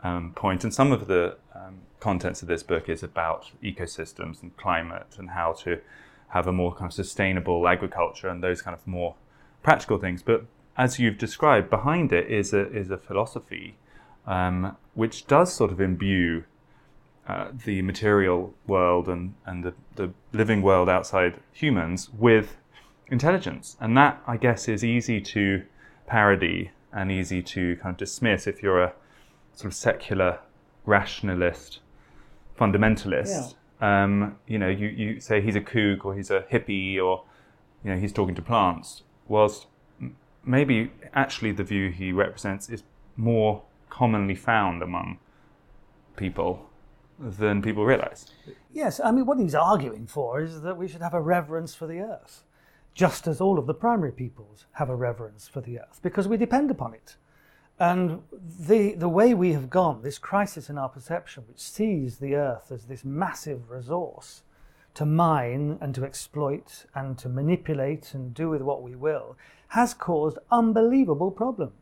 um, 0.04 0.32
point, 0.34 0.62
and 0.62 0.72
some 0.72 0.92
of 0.92 1.08
the 1.08 1.36
um, 1.54 1.80
contents 1.98 2.42
of 2.42 2.48
this 2.48 2.62
book 2.62 2.88
is 2.88 3.02
about 3.02 3.50
ecosystems 3.62 4.42
and 4.42 4.56
climate 4.56 5.16
and 5.18 5.30
how 5.30 5.52
to 5.64 5.80
have 6.28 6.46
a 6.46 6.52
more 6.52 6.72
kind 6.72 6.86
of 6.86 6.92
sustainable 6.92 7.66
agriculture 7.66 8.28
and 8.28 8.42
those 8.44 8.62
kind 8.62 8.76
of 8.76 8.86
more 8.86 9.14
practical 9.62 9.98
things. 9.98 10.22
But 10.22 10.44
as 10.76 10.98
you've 10.98 11.18
described, 11.18 11.68
behind 11.68 12.12
it 12.12 12.30
is 12.30 12.52
a 12.52 12.70
is 12.72 12.90
a 12.90 12.98
philosophy 12.98 13.76
um, 14.26 14.76
which 14.94 15.26
does 15.26 15.52
sort 15.52 15.72
of 15.72 15.80
imbue 15.80 16.44
uh, 17.26 17.48
the 17.64 17.82
material 17.82 18.54
world 18.66 19.08
and, 19.08 19.34
and 19.46 19.64
the, 19.64 19.74
the 19.96 20.12
living 20.32 20.62
world 20.62 20.88
outside 20.88 21.40
humans 21.52 22.10
with 22.10 22.56
intelligence. 23.08 23.76
And 23.80 23.96
that, 23.96 24.22
I 24.26 24.36
guess, 24.36 24.68
is 24.68 24.84
easy 24.84 25.20
to 25.20 25.62
parody 26.06 26.70
and 26.92 27.10
easy 27.10 27.42
to 27.42 27.76
kind 27.76 27.92
of 27.94 27.96
dismiss 27.96 28.46
if 28.46 28.62
you're 28.62 28.82
a 28.82 28.92
sort 29.54 29.66
of 29.66 29.74
secular 29.74 30.38
rationalist, 30.84 31.80
fundamentalist. 32.58 33.54
Um, 33.80 34.36
you 34.46 34.58
know, 34.58 34.68
you, 34.68 34.88
you 34.88 35.20
say 35.20 35.40
he's 35.40 35.56
a 35.56 35.60
kook 35.60 36.04
or 36.04 36.14
he's 36.14 36.30
a 36.30 36.42
hippie 36.52 37.02
or, 37.02 37.24
you 37.82 37.90
know, 37.90 37.98
he's 37.98 38.12
talking 38.12 38.34
to 38.34 38.42
plants. 38.42 39.02
Whilst 39.28 39.66
maybe 40.44 40.90
actually 41.14 41.52
the 41.52 41.64
view 41.64 41.90
he 41.90 42.12
represents 42.12 42.68
is 42.68 42.82
more 43.16 43.62
commonly 43.90 44.34
found 44.34 44.82
among 44.82 45.18
people 46.16 46.68
than 47.18 47.62
people 47.62 47.84
realize. 47.84 48.26
yes, 48.72 49.00
I 49.02 49.12
mean, 49.12 49.26
what 49.26 49.38
he's 49.38 49.54
arguing 49.54 50.06
for 50.06 50.40
is 50.40 50.62
that 50.62 50.76
we 50.76 50.88
should 50.88 51.02
have 51.02 51.14
a 51.14 51.20
reverence 51.20 51.74
for 51.74 51.86
the 51.86 52.00
earth, 52.00 52.44
just 52.92 53.26
as 53.26 53.40
all 53.40 53.58
of 53.58 53.66
the 53.66 53.74
primary 53.74 54.12
peoples 54.12 54.66
have 54.72 54.88
a 54.88 54.96
reverence 54.96 55.46
for 55.46 55.60
the 55.60 55.78
earth, 55.78 56.00
because 56.02 56.26
we 56.26 56.36
depend 56.36 56.70
upon 56.70 56.94
it. 56.94 57.16
And 57.78 58.22
the, 58.32 58.94
the 58.94 59.08
way 59.08 59.34
we 59.34 59.52
have 59.52 59.68
gone, 59.68 60.02
this 60.02 60.18
crisis 60.18 60.70
in 60.70 60.78
our 60.78 60.88
perception, 60.88 61.44
which 61.48 61.60
sees 61.60 62.18
the 62.18 62.36
earth 62.36 62.70
as 62.70 62.84
this 62.84 63.04
massive 63.04 63.70
resource 63.70 64.42
to 64.94 65.04
mine 65.04 65.76
and 65.80 65.92
to 65.96 66.04
exploit 66.04 66.86
and 66.94 67.18
to 67.18 67.28
manipulate 67.28 68.14
and 68.14 68.32
do 68.32 68.48
with 68.48 68.62
what 68.62 68.82
we 68.82 68.94
will, 68.94 69.36
has 69.68 69.92
caused 69.92 70.38
unbelievable 70.52 71.32
problems. 71.32 71.72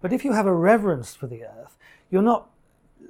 But 0.00 0.12
if 0.12 0.24
you 0.24 0.32
have 0.32 0.46
a 0.46 0.54
reverence 0.54 1.14
for 1.14 1.26
the 1.26 1.44
earth, 1.44 1.76
you're 2.10 2.22
not 2.22 2.48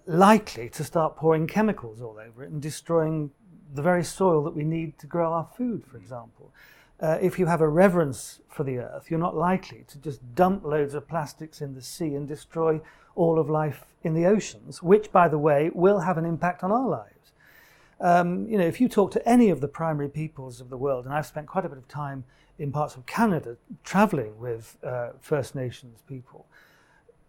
likely 0.06 0.68
to 0.70 0.84
start 0.84 1.16
pouring 1.16 1.46
chemicals 1.46 2.00
all 2.02 2.18
over 2.18 2.42
it 2.42 2.50
and 2.50 2.60
destroying 2.60 3.30
the 3.72 3.82
very 3.82 4.02
soil 4.02 4.42
that 4.44 4.54
we 4.54 4.64
need 4.64 4.98
to 4.98 5.06
grow 5.06 5.32
our 5.32 5.48
food, 5.56 5.84
for 5.86 5.96
example. 5.96 6.52
Uh, 7.00 7.18
if 7.22 7.38
you 7.38 7.46
have 7.46 7.60
a 7.60 7.68
reverence 7.68 8.40
for 8.48 8.64
the 8.64 8.78
earth, 8.78 9.10
you're 9.10 9.20
not 9.20 9.36
likely 9.36 9.84
to 9.88 9.98
just 9.98 10.34
dump 10.34 10.64
loads 10.64 10.94
of 10.94 11.08
plastics 11.08 11.60
in 11.60 11.74
the 11.74 11.82
sea 11.82 12.14
and 12.14 12.28
destroy 12.28 12.80
all 13.14 13.38
of 13.38 13.48
life 13.48 13.84
in 14.02 14.12
the 14.14 14.26
oceans, 14.26 14.82
which, 14.82 15.10
by 15.12 15.28
the 15.28 15.38
way, 15.38 15.70
will 15.72 16.00
have 16.00 16.18
an 16.18 16.24
impact 16.24 16.62
on 16.62 16.72
our 16.72 16.88
lives. 16.88 17.32
Um, 18.00 18.48
you 18.48 18.58
know, 18.58 18.66
if 18.66 18.80
you 18.80 18.88
talk 18.88 19.12
to 19.12 19.28
any 19.28 19.50
of 19.50 19.60
the 19.60 19.68
primary 19.68 20.08
peoples 20.08 20.60
of 20.60 20.70
the 20.70 20.76
world, 20.76 21.04
and 21.04 21.14
I've 21.14 21.26
spent 21.26 21.46
quite 21.46 21.64
a 21.64 21.68
bit 21.68 21.78
of 21.78 21.86
time 21.88 22.24
in 22.58 22.72
parts 22.72 22.96
of 22.96 23.06
Canada 23.06 23.56
traveling 23.84 24.38
with 24.38 24.76
uh, 24.82 25.10
First 25.20 25.54
Nations 25.54 26.00
people 26.06 26.46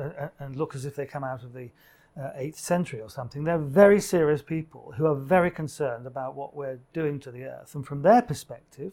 Uh, 0.00 0.28
and 0.38 0.56
look 0.56 0.74
as 0.74 0.84
if 0.84 0.96
they 0.96 1.06
come 1.06 1.24
out 1.24 1.42
of 1.42 1.52
the 1.52 1.70
uh, 2.16 2.30
8th 2.38 2.56
century 2.56 3.00
or 3.00 3.10
something. 3.10 3.44
They're 3.44 3.58
very 3.58 4.00
serious 4.00 4.42
people 4.42 4.94
who 4.96 5.06
are 5.06 5.14
very 5.14 5.50
concerned 5.50 6.06
about 6.06 6.34
what 6.34 6.54
we're 6.54 6.80
doing 6.92 7.20
to 7.20 7.30
the 7.30 7.44
earth. 7.44 7.74
And 7.74 7.86
from 7.86 8.02
their 8.02 8.22
perspective, 8.22 8.92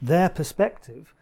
their 0.00 0.28
perspective, 0.28 1.14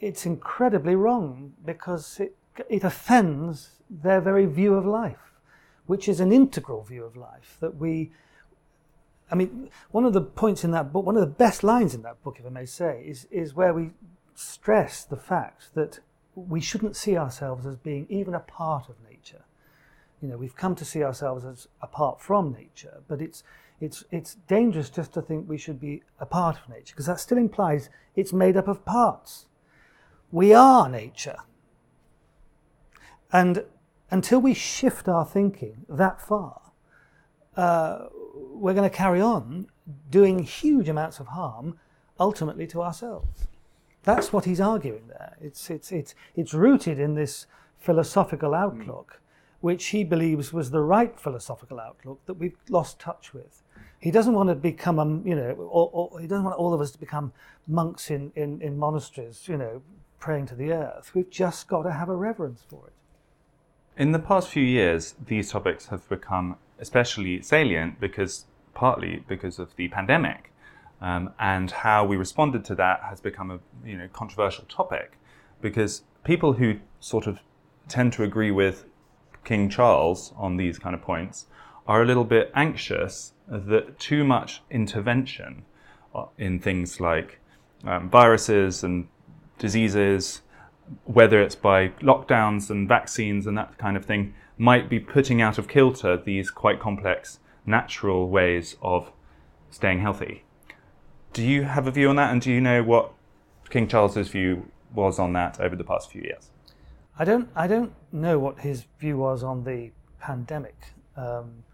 it's 0.00 0.26
incredibly 0.26 0.94
wrong 0.94 1.54
because 1.64 2.20
it, 2.20 2.36
it 2.68 2.84
offends 2.84 3.80
their 3.88 4.20
very 4.20 4.46
view 4.46 4.74
of 4.74 4.84
life, 4.84 5.32
which 5.86 6.08
is 6.08 6.20
an 6.20 6.32
integral 6.32 6.82
view 6.82 7.04
of 7.04 7.16
life 7.16 7.56
that 7.60 7.76
we 7.76 8.12
I 9.28 9.34
mean, 9.34 9.70
one 9.90 10.04
of 10.04 10.12
the 10.12 10.20
points 10.20 10.62
in 10.62 10.70
that 10.70 10.92
book, 10.92 11.04
one 11.04 11.16
of 11.16 11.20
the 11.20 11.26
best 11.26 11.64
lines 11.64 11.96
in 11.96 12.02
that 12.02 12.22
book, 12.22 12.36
if 12.38 12.46
I 12.46 12.48
may 12.48 12.64
say, 12.64 13.02
is, 13.04 13.26
is 13.32 13.54
where 13.54 13.74
we 13.74 13.90
stress 14.38 15.04
the 15.04 15.16
fact 15.16 15.74
that 15.74 16.00
we 16.34 16.60
shouldn't 16.60 16.96
see 16.96 17.16
ourselves 17.16 17.66
as 17.66 17.76
being 17.76 18.06
even 18.08 18.34
a 18.34 18.40
part 18.40 18.88
of 18.88 18.96
nature. 19.08 19.44
You 20.20 20.28
know, 20.28 20.36
we've 20.36 20.56
come 20.56 20.74
to 20.76 20.84
see 20.84 21.02
ourselves 21.02 21.44
as 21.44 21.68
apart 21.80 22.20
from 22.20 22.52
nature, 22.52 23.02
but 23.08 23.22
it's, 23.22 23.42
it's, 23.80 24.04
it's 24.10 24.34
dangerous 24.46 24.90
just 24.90 25.12
to 25.14 25.22
think 25.22 25.48
we 25.48 25.58
should 25.58 25.80
be 25.80 26.02
a 26.20 26.26
part 26.26 26.56
of 26.56 26.68
nature, 26.68 26.92
because 26.94 27.06
that 27.06 27.20
still 27.20 27.38
implies 27.38 27.88
it's 28.14 28.32
made 28.32 28.56
up 28.56 28.68
of 28.68 28.84
parts. 28.84 29.46
We 30.30 30.52
are 30.52 30.88
nature. 30.88 31.38
And 33.32 33.64
until 34.10 34.40
we 34.40 34.54
shift 34.54 35.08
our 35.08 35.24
thinking 35.24 35.86
that 35.88 36.20
far, 36.20 36.60
uh, 37.56 38.06
we're 38.34 38.74
going 38.74 38.88
to 38.88 38.94
carry 38.94 39.20
on 39.20 39.68
doing 40.10 40.40
huge 40.40 40.88
amounts 40.88 41.20
of 41.20 41.28
harm 41.28 41.78
ultimately 42.20 42.66
to 42.66 42.82
ourselves. 42.82 43.46
That's 44.06 44.32
what 44.32 44.44
he's 44.44 44.60
arguing 44.60 45.08
there. 45.08 45.36
It's, 45.40 45.68
it's, 45.68 45.90
it's, 45.90 46.14
it's 46.36 46.54
rooted 46.54 47.00
in 47.00 47.14
this 47.14 47.46
philosophical 47.78 48.54
outlook, 48.54 49.20
which 49.60 49.86
he 49.86 50.04
believes 50.04 50.52
was 50.52 50.70
the 50.70 50.80
right 50.80 51.18
philosophical 51.18 51.80
outlook 51.80 52.24
that 52.26 52.34
we've 52.34 52.56
lost 52.70 53.00
touch 53.00 53.34
with. 53.34 53.64
He 53.98 54.12
doesn't 54.12 54.32
want 54.32 54.48
to 54.48 54.54
become, 54.54 55.00
a, 55.00 55.28
you 55.28 55.34
know, 55.34 55.50
or, 55.50 55.90
or 55.92 56.20
he 56.20 56.28
doesn't 56.28 56.44
want 56.44 56.56
all 56.56 56.72
of 56.72 56.80
us 56.80 56.92
to 56.92 56.98
become 56.98 57.32
monks 57.66 58.08
in, 58.08 58.30
in, 58.36 58.62
in 58.62 58.78
monasteries, 58.78 59.48
you 59.48 59.56
know, 59.56 59.82
praying 60.20 60.46
to 60.46 60.54
the 60.54 60.70
earth. 60.72 61.10
We've 61.12 61.28
just 61.28 61.66
got 61.66 61.82
to 61.82 61.92
have 61.92 62.08
a 62.08 62.14
reverence 62.14 62.62
for 62.68 62.86
it. 62.86 62.92
In 64.00 64.12
the 64.12 64.20
past 64.20 64.48
few 64.48 64.62
years, 64.62 65.16
these 65.26 65.50
topics 65.50 65.86
have 65.86 66.08
become 66.08 66.58
especially 66.78 67.42
salient 67.42 67.98
because 67.98 68.44
partly 68.72 69.24
because 69.26 69.58
of 69.58 69.74
the 69.74 69.88
pandemic. 69.88 70.52
Um, 71.00 71.34
and 71.38 71.70
how 71.70 72.04
we 72.04 72.16
responded 72.16 72.64
to 72.66 72.74
that 72.76 73.02
has 73.02 73.20
become 73.20 73.50
a 73.50 73.58
you 73.86 73.98
know 73.98 74.08
controversial 74.12 74.64
topic 74.64 75.18
because 75.60 76.02
people 76.24 76.54
who 76.54 76.78
sort 77.00 77.26
of 77.26 77.40
tend 77.88 78.12
to 78.14 78.22
agree 78.22 78.50
with 78.50 78.86
King 79.44 79.68
Charles 79.68 80.32
on 80.36 80.56
these 80.56 80.78
kind 80.78 80.94
of 80.94 81.02
points 81.02 81.46
are 81.86 82.02
a 82.02 82.04
little 82.04 82.24
bit 82.24 82.50
anxious 82.54 83.32
that 83.48 83.98
too 83.98 84.24
much 84.24 84.62
intervention 84.70 85.64
uh, 86.14 86.24
in 86.38 86.58
things 86.58 87.00
like 87.00 87.38
um, 87.84 88.10
viruses 88.10 88.82
and 88.82 89.06
diseases, 89.58 90.42
whether 91.04 91.40
it's 91.40 91.54
by 91.54 91.88
lockdowns 92.00 92.70
and 92.70 92.88
vaccines 92.88 93.46
and 93.46 93.56
that 93.56 93.78
kind 93.78 93.96
of 93.96 94.04
thing, 94.04 94.34
might 94.58 94.88
be 94.88 94.98
putting 94.98 95.40
out 95.40 95.58
of 95.58 95.68
kilter 95.68 96.16
these 96.16 96.50
quite 96.50 96.80
complex 96.80 97.38
natural 97.66 98.28
ways 98.28 98.76
of 98.82 99.12
staying 99.70 100.00
healthy. 100.00 100.42
Do 101.36 101.44
you 101.44 101.64
have 101.64 101.86
a 101.86 101.90
view 101.90 102.08
on 102.08 102.16
that, 102.16 102.32
and 102.32 102.40
do 102.40 102.50
you 102.50 102.62
know 102.62 102.82
what 102.82 103.12
King 103.68 103.88
Charles's 103.88 104.28
view 104.28 104.70
was 104.94 105.18
on 105.18 105.34
that 105.34 105.60
over 105.60 105.76
the 105.76 105.84
past 105.84 106.10
few 106.10 106.22
years? 106.22 106.50
I 107.18 107.26
don't. 107.26 107.50
I 107.54 107.66
don't 107.66 107.92
know 108.10 108.38
what 108.38 108.60
his 108.60 108.86
view 108.98 109.18
was 109.18 109.42
on 109.42 109.64
the 109.64 109.90
pandemic. 110.18 110.94
Um, 111.14 111.64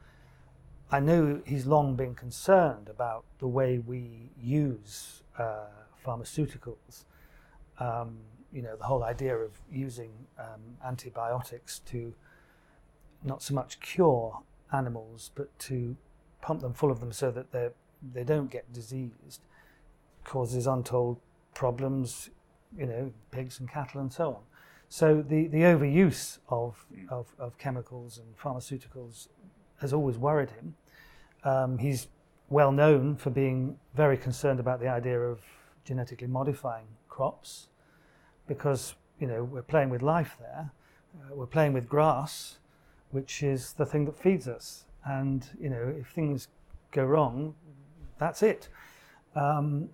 I 0.91 0.99
know 0.99 1.43
he's 1.47 1.65
long 1.65 1.95
been 1.95 2.17
concerned 2.17 2.89
about 2.89 3.25
the 3.39 3.47
way 3.47 3.79
we 3.79 4.31
use 4.37 5.23
uh, 5.39 5.67
pharmaceuticals. 6.05 7.05
Um, 7.79 8.19
you 8.53 8.63
know, 8.63 8.75
the 8.75 8.87
whole 8.87 9.05
idea 9.05 9.37
of 9.37 9.53
using 9.71 10.11
um, 10.41 10.77
antibiotics 10.85 11.79
to 11.87 12.15
not 13.23 13.45
so 13.45 13.55
much 13.55 13.79
cure 13.79 14.41
animals, 14.73 15.31
but 15.37 15.57
to 15.61 15.97
pump 16.41 16.63
them 16.63 16.75
full 16.75 16.91
of 16.91 16.99
them 16.99 17.13
so 17.13 17.31
that 17.31 17.53
they 17.53 17.69
they 18.13 18.25
don't 18.25 18.51
get 18.51 18.73
diseased, 18.73 19.43
causes 20.25 20.67
untold 20.67 21.19
problems, 21.55 22.31
you 22.77 22.87
know, 22.87 23.13
pigs 23.31 23.61
and 23.61 23.71
cattle 23.71 24.01
and 24.01 24.13
so 24.13 24.29
on. 24.29 24.43
So 24.89 25.23
the, 25.27 25.47
the 25.47 25.63
overuse 25.63 26.39
of, 26.49 26.85
of, 27.09 27.35
of 27.39 27.57
chemicals 27.59 28.19
and 28.19 28.37
pharmaceuticals 28.37 29.29
has 29.81 29.93
always 29.93 30.19
worried 30.19 30.51
him. 30.51 30.75
Um, 31.45 31.79
he's 31.79 32.09
well 32.51 32.71
known 32.71 33.17
for 33.17 33.31
being 33.31 33.79
very 33.95 34.17
concerned 34.17 34.61
about 34.61 34.81
the 34.81 34.89
idea 34.89 35.19
of 35.19 35.41
genetically 35.85 36.27
modifying 36.27 36.87
crops 37.09 37.69
because 38.47 38.95
you 39.19 39.27
know 39.27 39.43
we're 39.45 39.63
playing 39.63 39.89
with 39.89 40.03
life 40.03 40.37
there. 40.39 40.71
Uh, 41.19 41.35
we're 41.35 41.47
playing 41.47 41.73
with 41.73 41.89
grass, 41.89 42.59
which 43.11 43.43
is 43.43 43.73
the 43.73 43.87
thing 43.87 44.05
that 44.05 44.17
feeds 44.17 44.47
us. 44.47 44.85
And 45.05 45.47
you 45.61 45.71
know, 45.71 45.95
if 45.99 46.09
things 46.09 46.49
go 46.91 47.05
wrong, 47.05 47.55
that's 48.19 48.43
it. 48.43 48.69
Um, 49.35 49.89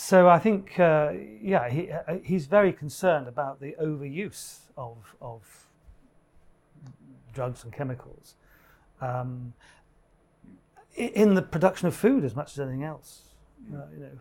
so 0.00 0.30
I 0.30 0.38
think, 0.38 0.80
uh, 0.80 1.12
yeah, 1.42 1.68
he, 1.68 1.90
uh, 1.90 2.16
he's 2.24 2.46
very 2.46 2.72
concerned 2.72 3.28
about 3.28 3.60
the 3.60 3.76
overuse 3.78 4.60
of, 4.74 5.14
of 5.20 5.66
drugs 7.34 7.64
and 7.64 7.72
chemicals 7.72 8.34
um, 9.02 9.52
in 10.96 11.34
the 11.34 11.42
production 11.42 11.86
of 11.86 11.94
food 11.94 12.24
as 12.24 12.34
much 12.34 12.52
as 12.52 12.60
anything 12.60 12.82
else. 12.82 13.24
Uh, 13.70 13.82
you 13.92 14.00
know, 14.00 14.18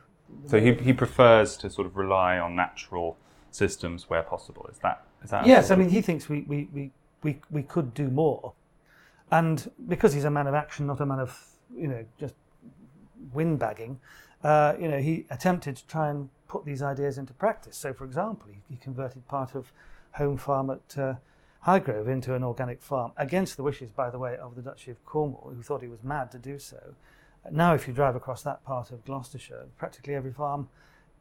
so 0.47 0.59
he, 0.59 0.73
he 0.73 0.91
prefers 0.91 1.55
to 1.55 1.69
sort 1.69 1.87
of 1.87 1.95
rely 1.95 2.37
on 2.37 2.57
natural 2.57 3.15
systems 3.51 4.09
where 4.09 4.21
possible. 4.21 4.67
Is 4.69 4.79
that 4.79 5.05
is 5.23 5.29
that? 5.29 5.45
Yes, 5.45 5.71
I 5.71 5.75
mean 5.75 5.89
he 5.89 6.01
thinks 6.01 6.27
we, 6.27 6.41
we, 6.41 6.67
we, 6.73 6.91
we, 7.23 7.39
we 7.49 7.63
could 7.63 7.93
do 7.93 8.09
more, 8.09 8.51
and 9.31 9.71
because 9.87 10.13
he's 10.13 10.25
a 10.25 10.29
man 10.29 10.45
of 10.45 10.53
action, 10.53 10.87
not 10.87 10.99
a 10.99 11.05
man 11.05 11.19
of 11.19 11.41
you 11.73 11.87
know 11.87 12.05
just 12.19 12.35
windbagging, 13.33 13.97
uh, 14.43 14.73
you 14.79 14.87
know 14.87 14.99
he 14.99 15.25
attempted 15.29 15.75
to 15.77 15.87
try 15.87 16.09
and 16.09 16.29
put 16.47 16.65
these 16.65 16.81
ideas 16.81 17.17
into 17.17 17.33
practice. 17.33 17.77
So, 17.77 17.93
for 17.93 18.05
example, 18.05 18.47
he, 18.49 18.61
he 18.69 18.75
converted 18.77 19.27
part 19.27 19.55
of 19.55 19.71
home 20.13 20.37
farm 20.37 20.69
at 20.71 20.97
uh, 20.97 21.13
Highgrove 21.65 22.07
into 22.07 22.33
an 22.35 22.43
organic 22.43 22.81
farm 22.81 23.11
against 23.17 23.57
the 23.57 23.63
wishes, 23.63 23.91
by 23.91 24.09
the 24.09 24.17
way, 24.17 24.37
of 24.37 24.55
the 24.55 24.61
Duchy 24.61 24.91
of 24.91 25.05
Cornwall, 25.05 25.51
who 25.53 25.61
thought 25.61 25.81
he 25.81 25.87
was 25.87 26.03
mad 26.03 26.31
to 26.31 26.39
do 26.39 26.57
so. 26.57 26.95
Now, 27.51 27.73
if 27.73 27.87
you 27.87 27.93
drive 27.93 28.15
across 28.15 28.41
that 28.43 28.63
part 28.63 28.91
of 28.91 29.05
Gloucestershire, 29.05 29.67
practically 29.77 30.15
every 30.15 30.31
farm 30.31 30.69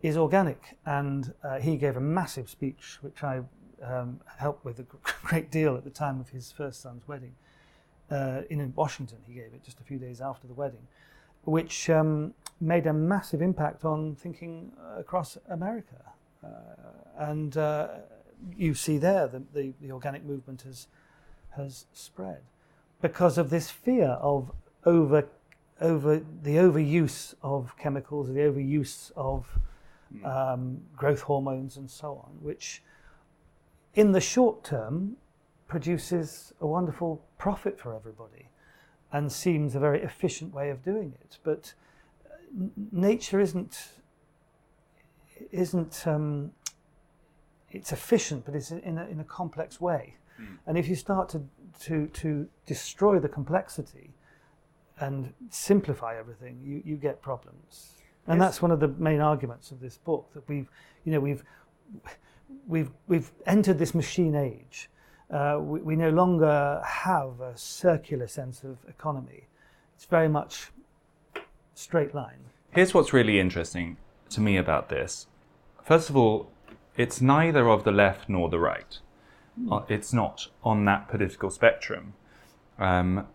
is 0.03 0.17
organic. 0.17 0.79
And 0.87 1.35
uh, 1.43 1.59
he 1.59 1.77
gave 1.77 1.97
a 1.97 2.01
massive 2.01 2.49
speech, 2.49 2.99
which 3.01 3.23
I 3.23 3.43
um, 3.83 4.21
helped 4.39 4.65
with 4.65 4.79
a 4.79 4.87
great 5.23 5.51
deal 5.51 5.77
at 5.77 5.85
the 5.85 5.91
time 5.91 6.21
of 6.21 6.29
his 6.31 6.53
first 6.53 6.83
son's 6.83 7.07
wedding. 7.07 7.35
Uh, 8.11 8.43
in 8.49 8.73
Washington, 8.75 9.19
he 9.27 9.35
gave 9.35 9.53
it 9.55 9.63
just 9.65 9.81
a 9.81 9.85
few 9.85 9.99
days 9.99 10.21
after 10.21 10.47
the 10.47 10.55
wedding, 10.55 10.87
which 11.49 11.91
um, 11.91 12.35
made 12.61 12.87
a 12.87 12.93
massive 12.93 13.43
impact 13.43 13.85
on 13.85 14.15
thinking 14.15 14.73
across 14.97 15.39
America. 15.49 16.13
Uh, 16.45 16.49
and 17.19 17.57
uh, 17.57 17.89
you 18.57 18.75
see 18.75 18.99
there 18.99 19.27
the, 19.27 19.43
the, 19.53 19.73
the, 19.81 19.91
organic 19.91 20.25
movement 20.25 20.63
has, 20.63 20.87
has 21.57 21.87
spread 21.93 22.43
because 23.01 23.39
of 23.39 23.51
this 23.51 23.71
fear 23.71 24.11
of 24.21 24.53
over, 24.85 25.27
over 25.81 26.23
the 26.43 26.57
overuse 26.57 27.35
of 27.43 27.77
chemicals, 27.77 28.29
the 28.29 28.41
overuse 28.41 29.11
of 29.17 29.59
Hmm. 30.13 30.25
um, 30.25 30.81
growth 30.97 31.23
hormones, 31.23 31.77
and 31.77 31.91
so 31.91 32.23
on, 32.25 32.39
which 32.41 32.83
in 33.95 34.13
the 34.13 34.21
short 34.21 34.65
term 34.65 35.17
produces 35.67 36.53
a 36.61 36.67
wonderful 36.67 37.23
profit 37.37 37.79
for 37.79 37.95
everybody 37.95 38.49
and 39.11 39.33
seems 39.33 39.75
a 39.75 39.79
very 39.79 40.03
efficient 40.03 40.55
way 40.55 40.71
of 40.71 40.83
doing 40.83 41.15
it. 41.21 41.39
But 41.43 41.75
uh, 42.27 42.35
nature 42.93 43.41
isn't 43.41 43.89
isn't 45.53 46.07
um, 46.07 46.53
it's 47.71 47.93
efficient, 47.93 48.45
but 48.45 48.55
it's 48.55 48.71
in 48.71 48.99
a, 48.99 49.07
in 49.07 49.21
a 49.21 49.25
complex 49.25 49.81
way. 49.81 50.17
Mm. 50.41 50.59
And 50.67 50.79
if 50.79 50.89
you 50.89 50.97
start 50.97 51.29
to, 51.31 51.43
to 51.81 52.07
to 52.09 52.49
destroy 52.67 53.19
the 53.19 53.29
complexity 53.29 54.11
and 55.01 55.33
simplify 55.51 56.19
everything, 56.19 56.61
you, 56.65 56.83
you 56.85 56.97
get 56.97 57.23
problems. 57.23 57.95
And 58.27 58.39
yes. 58.39 58.47
that's 58.47 58.63
one 58.63 58.71
of 58.71 58.81
the 58.81 58.89
main 58.89 59.21
arguments 59.21 59.71
of 59.71 59.81
this 59.81 59.97
book 59.97 60.29
that 60.35 60.47
we've, 60.49 60.69
you 61.05 61.13
know, 61.13 61.21
we've, 61.21 61.45
we've, 62.67 62.91
we've 63.07 63.31
entered 63.47 63.79
this 63.79 63.95
machine 63.95 64.35
age. 64.35 64.91
Uh, 65.31 65.59
we, 65.61 65.81
we 65.81 65.97
no 65.97 66.11
longer 66.11 66.81
have 66.85 67.41
a 67.41 67.57
circular 67.57 68.27
sense 68.27 68.65
of 68.65 68.79
economy. 68.89 69.47
It's 69.95 70.07
very 70.07 70.29
much 70.29 70.71
straight 71.75 72.15
line. 72.15 72.41
Here's 72.71 72.95
what's 72.95 73.13
really 73.13 73.39
interesting 73.39 73.97
to 74.31 74.41
me 74.41 74.57
about 74.57 74.89
this. 74.89 75.27
First 75.85 76.11
of 76.11 76.17
all, 76.17 76.51
it's 76.97 77.21
neither 77.21 77.69
of 77.69 77.85
the 77.85 77.93
left 77.93 78.29
nor 78.29 78.49
the 78.49 78.59
right. 78.59 78.99
Mm. 79.61 79.91
It's 79.91 80.13
not 80.13 80.49
on 80.63 80.85
that 80.87 81.09
political 81.09 81.51
spectrum. 81.51 82.15
Um, 82.79 83.27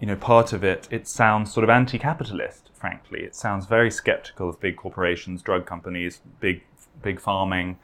you 0.00 0.06
know, 0.06 0.16
part 0.16 0.52
of 0.52 0.64
it, 0.64 0.88
it 0.90 1.06
sounds 1.06 1.52
sort 1.52 1.64
of 1.64 1.70
anti-capitalist, 1.70 2.70
frankly. 2.74 3.20
It 3.20 3.34
sounds 3.34 3.66
very 3.66 3.90
skeptical 3.90 4.48
of 4.48 4.60
big 4.60 4.76
corporations, 4.76 5.42
drug 5.42 5.64
companies, 5.64 6.20
big, 6.40 6.64
big 7.02 7.20
farming, 7.20 7.78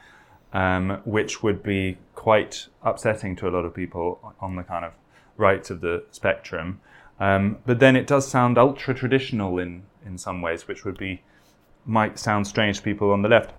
um, 0.53 1.01
which 1.05 1.43
would 1.43 1.63
be 1.63 1.99
quite 2.15 2.69
upsetting 2.83 3.37
to 3.37 3.49
a 3.49 3.51
lot 3.51 3.65
of 3.65 3.75
people 3.75 4.35
on 4.41 4.57
the 4.57 4.63
kind 4.63 4.85
of 4.85 4.93
right 5.37 5.69
of 5.71 5.81
the 5.81 6.05
spectrum. 6.11 6.81
Um, 7.21 7.59
but 7.67 7.81
then 7.81 7.97
it 7.97 8.07
does 8.07 8.29
sound 8.29 8.59
ultra 8.59 8.95
traditional 8.95 9.59
in, 9.59 9.83
in 10.05 10.19
some 10.19 10.41
ways, 10.41 10.69
which 10.69 10.85
would 10.85 10.99
be 10.99 11.23
might 11.85 12.19
sound 12.19 12.47
strange 12.47 12.79
to 12.79 12.83
people 12.83 13.11
on 13.11 13.23
the 13.23 13.29
left. 13.29 13.53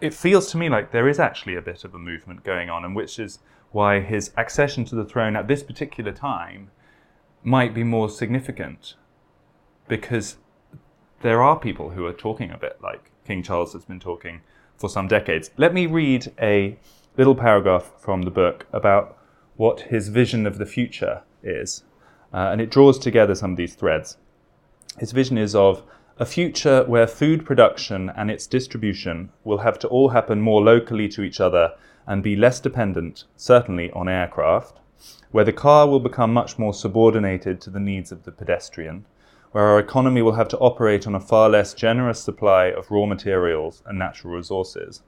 It 0.00 0.12
feels 0.12 0.50
to 0.50 0.58
me 0.58 0.68
like 0.68 0.90
there 0.90 1.08
is 1.08 1.20
actually 1.20 1.54
a 1.54 1.62
bit 1.62 1.84
of 1.84 1.94
a 1.94 1.98
movement 1.98 2.44
going 2.44 2.68
on, 2.68 2.84
and 2.84 2.94
which 2.96 3.18
is 3.18 3.38
why 3.70 4.00
his 4.00 4.32
accession 4.36 4.84
to 4.86 4.94
the 4.94 5.04
throne 5.04 5.36
at 5.36 5.48
this 5.48 5.62
particular 5.62 6.12
time 6.12 6.70
might 7.42 7.74
be 7.74 7.84
more 7.84 8.08
significant, 8.08 8.94
because 9.88 10.36
there 11.20 11.42
are 11.42 11.58
people 11.58 11.90
who 11.90 12.04
are 12.04 12.12
talking 12.12 12.50
a 12.50 12.58
bit 12.58 12.78
like 12.82 13.10
King 13.26 13.42
Charles 13.42 13.72
has 13.72 13.84
been 13.84 14.00
talking 14.00 14.40
for 14.76 14.88
some 14.88 15.08
decades. 15.08 15.50
Let 15.56 15.74
me 15.74 15.86
read 15.86 16.32
a 16.40 16.78
little 17.16 17.34
paragraph 17.34 17.92
from 17.98 18.22
the 18.22 18.30
book 18.30 18.66
about 18.72 19.18
what 19.56 19.82
his 19.82 20.08
vision 20.08 20.46
of 20.46 20.58
the 20.58 20.66
future 20.66 21.22
is, 21.42 21.84
uh, 22.32 22.48
and 22.50 22.60
it 22.60 22.70
draws 22.70 22.98
together 22.98 23.34
some 23.34 23.52
of 23.52 23.56
these 23.56 23.74
threads. 23.74 24.16
His 24.98 25.12
vision 25.12 25.38
is 25.38 25.54
of 25.54 25.82
a 26.18 26.26
future 26.26 26.84
where 26.84 27.06
food 27.06 27.44
production 27.44 28.10
and 28.16 28.30
its 28.30 28.46
distribution 28.46 29.30
will 29.42 29.58
have 29.58 29.78
to 29.80 29.88
all 29.88 30.10
happen 30.10 30.40
more 30.40 30.62
locally 30.62 31.08
to 31.08 31.22
each 31.22 31.40
other 31.40 31.72
and 32.06 32.22
be 32.22 32.36
less 32.36 32.60
dependent, 32.60 33.24
certainly, 33.36 33.90
on 33.92 34.08
aircraft, 34.08 34.78
where 35.32 35.44
the 35.44 35.52
car 35.52 35.88
will 35.88 36.00
become 36.00 36.32
much 36.32 36.58
more 36.58 36.74
subordinated 36.74 37.60
to 37.60 37.70
the 37.70 37.80
needs 37.80 38.12
of 38.12 38.22
the 38.24 38.30
pedestrian, 38.30 39.04
where 39.54 39.66
our 39.66 39.78
economy 39.78 40.20
will 40.20 40.32
have 40.32 40.48
to 40.48 40.58
operate 40.58 41.06
on 41.06 41.14
a 41.14 41.20
far 41.20 41.48
less 41.48 41.74
generous 41.74 42.20
supply 42.20 42.72
of 42.72 42.90
raw 42.90 43.06
materials 43.06 43.84
and 43.86 43.96
natural 43.96 44.34
resources, 44.34 45.04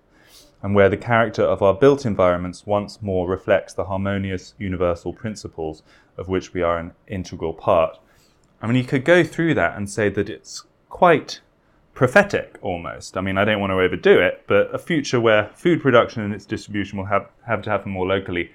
and 0.62 0.72
where 0.72 0.88
the 0.88 0.96
character 0.96 1.42
of 1.42 1.62
our 1.62 1.74
built 1.74 2.06
environments 2.06 2.64
once 2.64 3.02
more 3.02 3.26
reflects 3.26 3.74
the 3.74 3.86
harmonious 3.86 4.54
universal 4.56 5.12
principles 5.12 5.82
of 6.16 6.28
which 6.28 6.54
we 6.54 6.62
are 6.62 6.78
an 6.78 6.92
integral 7.08 7.52
part. 7.52 7.98
I 8.62 8.68
mean, 8.68 8.76
you 8.76 8.84
could 8.84 9.04
go 9.04 9.24
through 9.24 9.54
that 9.54 9.76
and 9.76 9.90
say 9.90 10.08
that 10.10 10.30
it's 10.30 10.62
quite 10.88 11.40
prophetic 11.94 12.56
almost. 12.62 13.16
I 13.16 13.22
mean, 13.22 13.38
I 13.38 13.44
don't 13.44 13.58
want 13.58 13.72
to 13.72 13.80
overdo 13.80 14.20
it, 14.20 14.44
but 14.46 14.72
a 14.72 14.78
future 14.78 15.18
where 15.18 15.50
food 15.56 15.82
production 15.82 16.22
and 16.22 16.32
its 16.32 16.46
distribution 16.46 16.98
will 16.98 17.06
have, 17.06 17.28
have 17.48 17.62
to 17.62 17.70
happen 17.70 17.90
more 17.90 18.06
locally. 18.06 18.52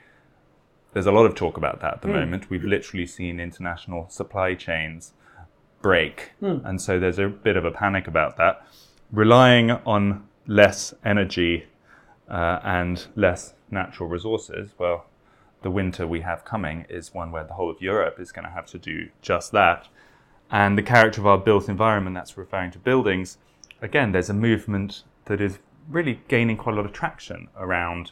There's 0.94 1.06
a 1.06 1.12
lot 1.12 1.26
of 1.26 1.36
talk 1.36 1.58
about 1.58 1.82
that 1.82 1.96
at 1.96 2.02
the 2.02 2.08
mm. 2.08 2.14
moment. 2.14 2.50
We've 2.50 2.64
literally 2.64 3.08
seen 3.08 3.42
international 3.42 4.08
supply 4.08 4.56
chains 4.56 5.12
break, 5.82 6.32
mm. 6.42 6.64
and 6.66 6.82
so 6.82 7.00
there's 7.00 7.20
a 7.20 7.28
bit 7.28 7.58
of 7.58 7.66
a 7.66 7.72
panic 7.72 8.08
about 8.08 8.38
that. 8.38 8.66
Relying 9.12 9.72
on 9.72 10.28
less 10.48 10.94
energy 11.04 11.66
uh, 12.30 12.60
and 12.64 13.08
less 13.16 13.54
natural 13.70 14.08
resources, 14.08 14.72
well, 14.78 15.06
the 15.62 15.72
winter 15.72 16.08
we 16.08 16.22
have 16.22 16.44
coming 16.44 16.86
is 16.90 17.14
one 17.14 17.32
where 17.32 17.44
the 17.44 17.54
whole 17.54 17.70
of 17.70 17.82
Europe 17.82 18.20
is 18.20 18.32
going 18.32 18.46
to 18.46 18.52
have 18.52 18.66
to 18.68 18.80
do 18.80 19.10
just 19.22 19.52
that. 19.52 19.88
And 20.50 20.78
the 20.78 20.84
character 20.84 21.22
of 21.22 21.28
our 21.28 21.38
built 21.38 21.70
environment, 21.70 22.16
that's 22.16 22.38
referring 22.38 22.72
to 22.72 22.80
buildings, 22.80 23.38
again, 23.82 24.12
there's 24.12 24.30
a 24.30 24.34
movement 24.34 25.04
that 25.26 25.40
is 25.40 25.60
really 25.90 26.22
gaining 26.28 26.58
quite 26.58 26.74
a 26.74 26.76
lot 26.76 26.86
of 26.86 26.94
traction 26.94 27.48
around 27.58 28.12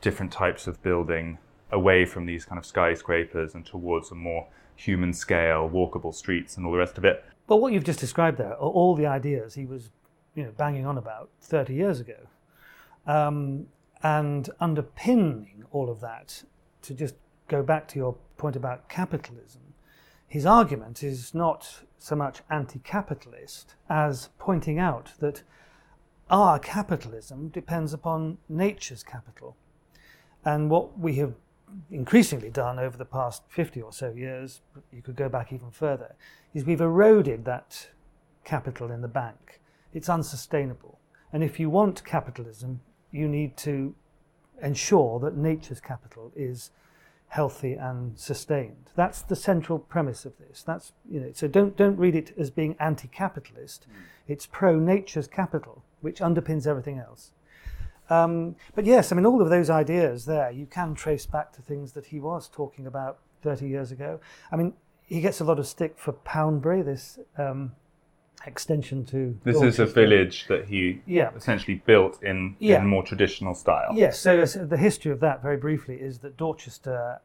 different 0.00 0.32
types 0.32 0.66
of 0.66 0.82
building 0.82 1.38
away 1.70 2.04
from 2.04 2.26
these 2.26 2.44
kind 2.44 2.58
of 2.58 2.66
skyscrapers 2.66 3.54
and 3.54 3.64
towards 3.64 4.10
a 4.10 4.14
more 4.14 4.48
human 4.82 5.12
scale, 5.12 5.68
walkable 5.68 6.14
streets 6.14 6.56
and 6.56 6.66
all 6.66 6.72
the 6.72 6.78
rest 6.78 6.98
of 6.98 7.04
it. 7.04 7.24
But 7.46 7.56
what 7.56 7.72
you've 7.72 7.84
just 7.84 8.00
described 8.00 8.38
there 8.38 8.52
are 8.52 8.56
all 8.56 8.94
the 8.94 9.06
ideas 9.06 9.54
he 9.54 9.66
was 9.66 9.90
you 10.34 10.44
know, 10.44 10.52
banging 10.56 10.86
on 10.86 10.98
about 10.98 11.30
30 11.40 11.74
years 11.74 12.00
ago. 12.00 12.16
Um, 13.06 13.66
and 14.02 14.48
underpinning 14.60 15.64
all 15.70 15.90
of 15.90 16.00
that, 16.00 16.42
to 16.82 16.94
just 16.94 17.14
go 17.48 17.62
back 17.62 17.86
to 17.88 17.98
your 17.98 18.16
point 18.36 18.56
about 18.56 18.88
capitalism, 18.88 19.62
his 20.26 20.46
argument 20.46 21.02
is 21.02 21.34
not 21.34 21.82
so 21.98 22.16
much 22.16 22.40
anti 22.50 22.80
capitalist 22.80 23.74
as 23.88 24.30
pointing 24.38 24.78
out 24.78 25.12
that 25.20 25.42
our 26.30 26.58
capitalism 26.58 27.48
depends 27.48 27.92
upon 27.92 28.38
nature's 28.48 29.02
capital. 29.02 29.56
And 30.44 30.70
what 30.70 30.98
we 30.98 31.16
have 31.16 31.34
increasingly 31.90 32.50
done 32.50 32.78
over 32.78 32.96
the 32.96 33.04
past 33.04 33.42
50 33.48 33.82
or 33.82 33.92
so 33.92 34.12
years, 34.12 34.60
you 34.92 35.02
could 35.02 35.16
go 35.16 35.28
back 35.28 35.52
even 35.52 35.70
further, 35.70 36.14
is 36.54 36.64
we've 36.64 36.80
eroded 36.80 37.44
that 37.44 37.88
capital 38.44 38.90
in 38.90 39.02
the 39.02 39.08
bank. 39.08 39.60
It's 39.92 40.08
unsustainable. 40.08 40.98
And 41.32 41.42
if 41.42 41.58
you 41.58 41.70
want 41.70 42.04
capitalism, 42.04 42.80
you 43.10 43.28
need 43.28 43.56
to 43.58 43.94
ensure 44.62 45.18
that 45.20 45.36
nature's 45.36 45.80
capital 45.80 46.32
is 46.36 46.70
healthy 47.28 47.72
and 47.72 48.18
sustained. 48.18 48.90
That's 48.94 49.22
the 49.22 49.36
central 49.36 49.78
premise 49.78 50.26
of 50.26 50.34
this. 50.38 50.62
That's 50.62 50.92
you 51.10 51.18
know, 51.18 51.30
so 51.32 51.48
don't 51.48 51.76
don't 51.76 51.96
read 51.96 52.14
it 52.14 52.34
as 52.38 52.50
being 52.50 52.76
anti-capitalist. 52.78 53.86
Mm. 53.88 54.02
It's 54.28 54.46
pro-nature's 54.46 55.28
capital, 55.28 55.82
which 56.02 56.20
underpins 56.20 56.66
everything 56.66 56.98
else. 56.98 57.32
Um, 58.12 58.56
but 58.74 58.84
yes, 58.84 59.12
I 59.12 59.16
mean 59.16 59.26
all 59.26 59.40
of 59.40 59.50
those 59.50 59.70
ideas 59.70 60.24
there 60.24 60.50
you 60.50 60.66
can 60.66 60.94
trace 60.94 61.26
back 61.26 61.52
to 61.54 61.62
things 61.62 61.92
that 61.92 62.06
he 62.06 62.20
was 62.20 62.48
talking 62.48 62.86
about 62.86 63.18
30 63.42 63.68
years 63.68 63.90
ago. 63.92 64.20
I 64.50 64.56
mean 64.56 64.74
he 65.04 65.20
gets 65.20 65.40
a 65.40 65.44
lot 65.44 65.58
of 65.58 65.66
stick 65.66 65.98
for 65.98 66.12
Poundbury, 66.12 66.82
this 66.82 67.18
um, 67.36 67.72
extension 68.46 69.04
to. 69.06 69.38
This 69.44 69.60
is 69.60 69.78
a 69.78 69.86
village 69.86 70.46
that 70.48 70.66
he 70.66 71.02
yeah. 71.06 71.30
essentially 71.36 71.82
built 71.86 72.22
in, 72.22 72.56
yeah. 72.58 72.78
in 72.78 72.86
more 72.86 73.02
traditional 73.02 73.54
style. 73.54 73.90
Yes, 73.94 74.18
so, 74.18 74.44
so, 74.44 74.64
the 74.64 74.76
history 74.76 75.12
of 75.12 75.20
that, 75.20 75.42
very 75.42 75.56
briefly, 75.56 75.96
is 75.96 76.18
that 76.20 76.36
Dorchester 76.36 77.20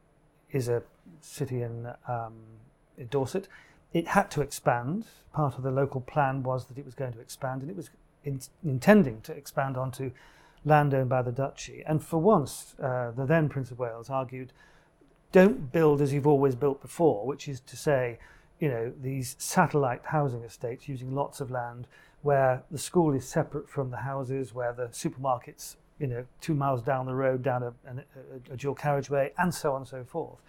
is 0.51 0.67
a 0.67 0.83
city 1.21 1.61
in, 1.61 1.87
um, 2.07 2.33
in 2.97 3.07
Dorset. 3.07 3.47
It 3.93 4.07
had 4.09 4.29
to 4.31 4.41
expand. 4.41 5.05
Part 5.33 5.55
of 5.55 5.63
the 5.63 5.71
local 5.71 6.01
plan 6.01 6.43
was 6.43 6.65
that 6.65 6.77
it 6.77 6.85
was 6.85 6.93
going 6.93 7.13
to 7.13 7.19
expand, 7.19 7.61
and 7.61 7.71
it 7.71 7.77
was 7.77 7.89
in, 8.23 8.41
intending 8.63 9.21
to 9.21 9.31
expand 9.31 9.77
onto 9.77 10.11
land 10.67 10.93
owned 10.93 11.09
by 11.09 11.21
the 11.21 11.31
duchy. 11.31 11.83
And 11.85 12.03
for 12.03 12.19
once, 12.19 12.75
uh, 12.81 13.11
the 13.11 13.25
then 13.25 13.49
Prince 13.49 13.71
of 13.71 13.79
Wales 13.79 14.09
argued, 14.09 14.53
don't 15.31 15.71
build 15.71 16.01
as 16.01 16.13
you've 16.13 16.27
always 16.27 16.55
built 16.55 16.81
before, 16.81 17.25
which 17.25 17.47
is 17.47 17.59
to 17.61 17.75
say, 17.75 18.19
you 18.59 18.69
know, 18.69 18.93
these 19.01 19.35
satellite 19.37 20.01
housing 20.05 20.43
estates 20.43 20.87
using 20.87 21.13
lots 21.13 21.41
of 21.41 21.51
land 21.51 21.87
where 22.21 22.63
the 22.71 22.77
school 22.77 23.13
is 23.13 23.27
separate 23.27 23.69
from 23.69 23.91
the 23.91 23.97
houses, 23.97 24.53
where 24.53 24.73
the 24.73 24.87
supermarkets, 24.87 25.75
you 25.99 26.07
know, 26.07 26.25
two 26.41 26.53
miles 26.53 26.81
down 26.81 27.05
the 27.05 27.13
road, 27.13 27.43
down 27.43 27.63
a, 27.63 27.73
a, 27.87 28.53
a 28.53 28.57
dual 28.57 28.75
carriageway, 28.75 29.31
and 29.37 29.53
so 29.53 29.73
on 29.73 29.81
and 29.81 29.87
so 29.87 30.03
forth. 30.03 30.39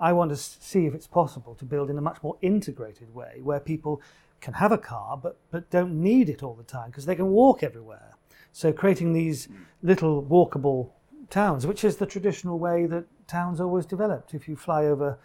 I 0.00 0.14
want 0.14 0.30
to 0.30 0.36
see 0.36 0.86
if 0.86 0.94
it's 0.94 1.06
possible 1.06 1.54
to 1.56 1.64
build 1.64 1.90
in 1.90 1.98
a 1.98 2.00
much 2.00 2.22
more 2.22 2.36
integrated 2.40 3.14
way 3.14 3.40
where 3.42 3.60
people 3.60 4.00
can 4.40 4.54
have 4.54 4.72
a 4.72 4.78
car 4.78 5.18
but, 5.22 5.36
but 5.50 5.68
don't 5.68 6.00
need 6.00 6.30
it 6.30 6.42
all 6.42 6.54
the 6.54 6.62
time 6.62 6.88
because 6.88 7.04
they 7.04 7.14
can 7.14 7.28
walk 7.28 7.62
everywhere. 7.62 8.14
So 8.52 8.72
creating 8.72 9.12
these 9.12 9.48
little 9.82 10.22
walkable 10.22 10.90
towns, 11.30 11.66
which 11.66 11.84
is 11.84 11.96
the 11.96 12.06
traditional 12.06 12.58
way 12.58 12.86
that 12.86 13.04
towns 13.26 13.60
always 13.60 13.86
developed. 13.86 14.34
If 14.34 14.48
you 14.48 14.56
fly 14.56 14.84
over 14.84 15.18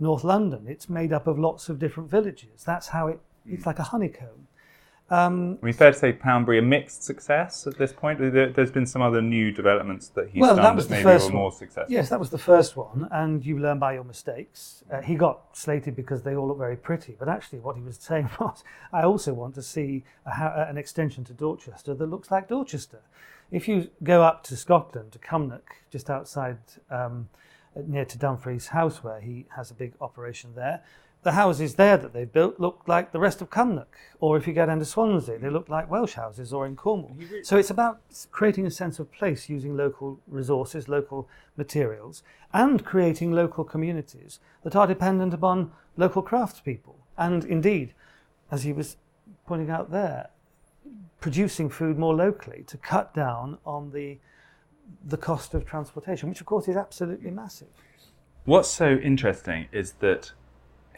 North 0.00 0.24
London. 0.24 0.66
It's 0.66 0.88
made 0.88 1.12
up 1.12 1.26
of 1.26 1.38
lots 1.38 1.68
of 1.68 1.78
different 1.78 2.10
villages. 2.10 2.64
That's 2.64 2.88
how 2.88 3.08
it, 3.08 3.20
it's 3.46 3.64
mm. 3.64 3.66
like 3.66 3.78
a 3.78 3.84
honeycomb. 3.84 4.48
Um, 5.10 5.58
I 5.62 5.66
mean, 5.66 5.74
fair 5.74 5.90
to 5.92 5.98
say 5.98 6.12
Poundbury 6.12 6.58
a 6.58 6.62
mixed 6.62 7.02
success 7.02 7.66
at 7.66 7.78
this 7.78 7.92
point. 7.92 8.18
There, 8.20 8.52
has 8.52 8.70
been 8.70 8.84
some 8.84 9.00
other 9.00 9.22
new 9.22 9.50
developments 9.50 10.08
that 10.08 10.28
he's 10.28 10.42
well, 10.42 10.54
done 10.54 10.64
that, 10.64 10.76
was 10.76 10.88
that 10.88 11.02
maybe 11.02 11.24
were 11.24 11.30
more 11.30 11.52
successful. 11.52 11.90
Yes, 11.90 12.10
that 12.10 12.20
was 12.20 12.28
the 12.28 12.38
first 12.38 12.76
one, 12.76 13.08
and 13.10 13.44
you 13.44 13.58
learn 13.58 13.78
by 13.78 13.94
your 13.94 14.04
mistakes. 14.04 14.84
Uh, 14.92 15.00
he 15.00 15.14
got 15.14 15.56
slated 15.56 15.96
because 15.96 16.22
they 16.22 16.36
all 16.36 16.48
look 16.48 16.58
very 16.58 16.76
pretty, 16.76 17.16
but 17.18 17.28
actually, 17.28 17.58
what 17.60 17.76
he 17.76 17.82
was 17.82 17.96
saying 18.00 18.28
was, 18.38 18.62
I 18.92 19.02
also 19.02 19.32
want 19.32 19.54
to 19.54 19.62
see 19.62 20.04
a, 20.26 20.66
an 20.68 20.76
extension 20.76 21.24
to 21.24 21.32
Dorchester 21.32 21.94
that 21.94 22.06
looks 22.06 22.30
like 22.30 22.48
Dorchester. 22.48 23.00
If 23.50 23.66
you 23.66 23.88
go 24.02 24.22
up 24.22 24.44
to 24.44 24.56
Scotland, 24.56 25.12
to 25.12 25.18
Cumnock, 25.18 25.62
just 25.90 26.10
outside. 26.10 26.58
Um, 26.90 27.30
near 27.86 28.04
to 28.04 28.18
Dumfries 28.18 28.68
House, 28.68 29.04
where 29.04 29.20
he 29.20 29.46
has 29.54 29.70
a 29.70 29.74
big 29.74 29.92
operation 30.00 30.54
there. 30.56 30.82
The 31.28 31.32
houses 31.32 31.74
there 31.74 31.98
that 31.98 32.14
they've 32.14 32.32
built 32.32 32.58
look 32.58 32.84
like 32.86 33.12
the 33.12 33.18
rest 33.18 33.42
of 33.42 33.50
Cumnock, 33.50 33.94
or 34.18 34.38
if 34.38 34.46
you 34.46 34.54
go 34.54 34.64
down 34.64 34.78
to 34.78 34.86
Swansea, 34.86 35.38
they 35.38 35.50
look 35.50 35.68
like 35.68 35.90
Welsh 35.90 36.14
houses 36.14 36.54
or 36.54 36.64
in 36.64 36.74
Cornwall. 36.74 37.14
So 37.42 37.58
it's 37.58 37.68
about 37.68 38.00
creating 38.30 38.64
a 38.64 38.70
sense 38.70 38.98
of 38.98 39.12
place 39.12 39.50
using 39.50 39.76
local 39.76 40.20
resources, 40.26 40.88
local 40.88 41.28
materials, 41.54 42.22
and 42.54 42.82
creating 42.82 43.32
local 43.32 43.62
communities 43.62 44.40
that 44.62 44.74
are 44.74 44.86
dependent 44.86 45.34
upon 45.34 45.70
local 45.98 46.22
craftspeople. 46.22 46.94
And 47.18 47.44
indeed, 47.44 47.92
as 48.50 48.62
he 48.62 48.72
was 48.72 48.96
pointing 49.46 49.68
out 49.68 49.90
there, 49.90 50.30
producing 51.20 51.68
food 51.68 51.98
more 51.98 52.14
locally 52.14 52.64
to 52.68 52.78
cut 52.78 53.12
down 53.12 53.58
on 53.66 53.90
the 53.90 54.16
the 55.04 55.18
cost 55.18 55.52
of 55.52 55.66
transportation, 55.66 56.30
which 56.30 56.40
of 56.40 56.46
course 56.46 56.68
is 56.68 56.76
absolutely 56.78 57.30
massive. 57.30 57.68
What's 58.46 58.70
so 58.70 58.94
interesting 58.94 59.68
is 59.72 59.92
that 60.00 60.32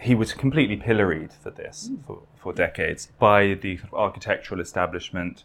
he 0.01 0.15
was 0.15 0.33
completely 0.33 0.77
pilloried 0.77 1.33
for 1.33 1.51
this 1.51 1.91
mm. 1.93 2.05
for, 2.07 2.23
for 2.37 2.53
decades 2.53 3.09
by 3.19 3.55
the 3.55 3.79
architectural 3.93 4.61
establishment, 4.61 5.45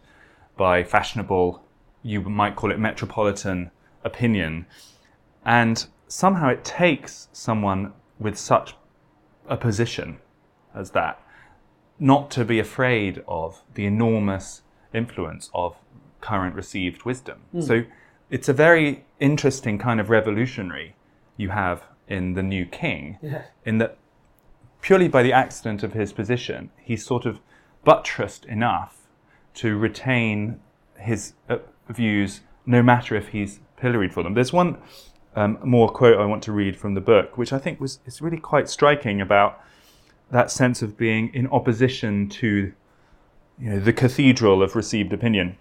by 0.56 0.82
fashionable, 0.82 1.62
you 2.02 2.22
might 2.22 2.56
call 2.56 2.72
it 2.72 2.78
metropolitan 2.78 3.70
opinion. 4.04 4.66
And 5.44 5.86
somehow 6.08 6.48
it 6.48 6.64
takes 6.64 7.28
someone 7.32 7.92
with 8.18 8.38
such 8.38 8.74
a 9.48 9.56
position 9.56 10.18
as 10.74 10.90
that, 10.92 11.20
not 11.98 12.30
to 12.32 12.44
be 12.44 12.58
afraid 12.58 13.22
of 13.28 13.62
the 13.74 13.86
enormous 13.86 14.62
influence 14.94 15.50
of 15.54 15.76
current 16.20 16.54
received 16.54 17.04
wisdom. 17.04 17.42
So 17.62 17.84
it's 18.30 18.48
a 18.48 18.52
very 18.52 19.04
interesting 19.20 19.78
kind 19.78 20.00
of 20.00 20.10
revolutionary 20.10 20.96
you 21.36 21.50
have 21.50 21.84
in 22.08 22.34
the 22.34 22.42
new 22.42 22.64
king, 22.64 23.18
in 23.64 23.78
that 23.78 23.98
purely 24.86 25.08
by 25.08 25.20
the 25.20 25.32
accident 25.32 25.82
of 25.82 25.94
his 25.94 26.12
position, 26.12 26.70
he's 26.80 27.04
sort 27.04 27.26
of 27.26 27.40
buttressed 27.82 28.44
enough 28.44 29.08
to 29.52 29.76
retain 29.76 30.60
his 30.96 31.32
uh, 31.48 31.56
views 31.88 32.42
no 32.66 32.80
matter 32.80 33.16
if 33.16 33.28
he's 33.28 33.58
pilloried 33.76 34.14
for 34.14 34.22
them. 34.22 34.34
There's 34.34 34.52
one 34.52 34.78
um, 35.34 35.58
more 35.64 35.88
quote 35.88 36.20
I 36.20 36.24
want 36.24 36.44
to 36.44 36.52
read 36.52 36.76
from 36.76 36.94
the 36.94 37.00
book, 37.00 37.36
which 37.36 37.52
I 37.52 37.58
think 37.58 37.80
was 37.80 37.98
is 38.06 38.22
really 38.22 38.38
quite 38.38 38.68
striking 38.68 39.20
about 39.20 39.60
that 40.30 40.52
sense 40.52 40.82
of 40.82 40.96
being 40.96 41.34
in 41.34 41.48
opposition 41.48 42.28
to 42.28 42.72
you 43.58 43.70
know, 43.70 43.80
the 43.80 43.92
cathedral 43.92 44.62
of 44.62 44.76
received 44.76 45.12
opinion. 45.12 45.56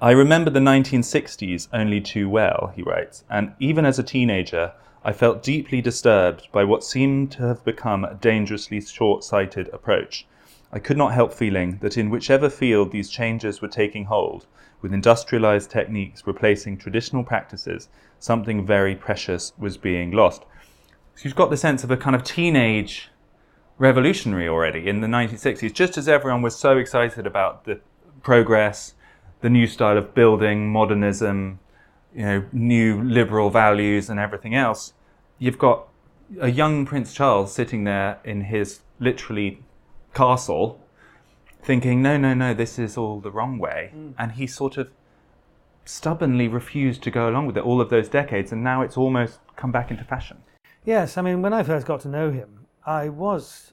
I 0.00 0.12
remember 0.12 0.50
the 0.50 0.60
1960s 0.60 1.66
only 1.72 2.00
too 2.00 2.28
well, 2.28 2.72
he 2.76 2.82
writes, 2.82 3.24
and 3.28 3.54
even 3.58 3.84
as 3.84 3.98
a 3.98 4.04
teenager, 4.04 4.72
I 5.06 5.12
felt 5.12 5.44
deeply 5.44 5.80
disturbed 5.80 6.48
by 6.50 6.64
what 6.64 6.82
seemed 6.82 7.30
to 7.32 7.42
have 7.42 7.64
become 7.64 8.04
a 8.04 8.14
dangerously 8.14 8.80
short 8.80 9.22
sighted 9.22 9.68
approach. 9.72 10.26
I 10.72 10.80
could 10.80 10.96
not 10.96 11.14
help 11.14 11.32
feeling 11.32 11.78
that 11.80 11.96
in 11.96 12.10
whichever 12.10 12.50
field 12.50 12.90
these 12.90 13.08
changes 13.08 13.62
were 13.62 13.68
taking 13.68 14.06
hold, 14.06 14.46
with 14.82 14.92
industrialized 14.92 15.70
techniques 15.70 16.26
replacing 16.26 16.78
traditional 16.78 17.22
practices, 17.22 17.88
something 18.18 18.66
very 18.66 18.96
precious 18.96 19.52
was 19.56 19.76
being 19.76 20.10
lost. 20.10 20.42
So 21.14 21.22
you've 21.22 21.36
got 21.36 21.50
the 21.50 21.56
sense 21.56 21.84
of 21.84 21.92
a 21.92 21.96
kind 21.96 22.16
of 22.16 22.24
teenage 22.24 23.08
revolutionary 23.78 24.48
already 24.48 24.88
in 24.88 25.02
the 25.02 25.06
1960s, 25.06 25.72
just 25.72 25.96
as 25.96 26.08
everyone 26.08 26.42
was 26.42 26.56
so 26.56 26.78
excited 26.78 27.28
about 27.28 27.64
the 27.64 27.78
progress, 28.24 28.94
the 29.40 29.50
new 29.50 29.68
style 29.68 29.98
of 29.98 30.16
building, 30.16 30.72
modernism, 30.72 31.60
you 32.12 32.22
know, 32.22 32.44
new 32.52 33.04
liberal 33.04 33.50
values 33.50 34.10
and 34.10 34.18
everything 34.18 34.56
else. 34.56 34.94
You've 35.38 35.58
got 35.58 35.88
a 36.40 36.48
young 36.48 36.86
Prince 36.86 37.12
Charles 37.12 37.52
sitting 37.52 37.84
there 37.84 38.18
in 38.24 38.42
his 38.42 38.80
literally 38.98 39.62
castle 40.14 40.80
thinking, 41.62 42.00
no, 42.00 42.16
no, 42.16 42.32
no, 42.32 42.54
this 42.54 42.78
is 42.78 42.96
all 42.96 43.20
the 43.20 43.30
wrong 43.30 43.58
way. 43.58 43.92
And 44.18 44.32
he 44.32 44.46
sort 44.46 44.76
of 44.76 44.88
stubbornly 45.84 46.48
refused 46.48 47.02
to 47.02 47.10
go 47.10 47.28
along 47.28 47.46
with 47.46 47.56
it 47.56 47.64
all 47.64 47.80
of 47.80 47.90
those 47.90 48.08
decades, 48.08 48.52
and 48.52 48.62
now 48.62 48.82
it's 48.82 48.96
almost 48.96 49.38
come 49.56 49.72
back 49.72 49.90
into 49.90 50.04
fashion. 50.04 50.38
Yes, 50.84 51.18
I 51.18 51.22
mean, 51.22 51.42
when 51.42 51.52
I 51.52 51.62
first 51.62 51.86
got 51.86 52.00
to 52.02 52.08
know 52.08 52.30
him, 52.30 52.66
I 52.84 53.08
was, 53.08 53.72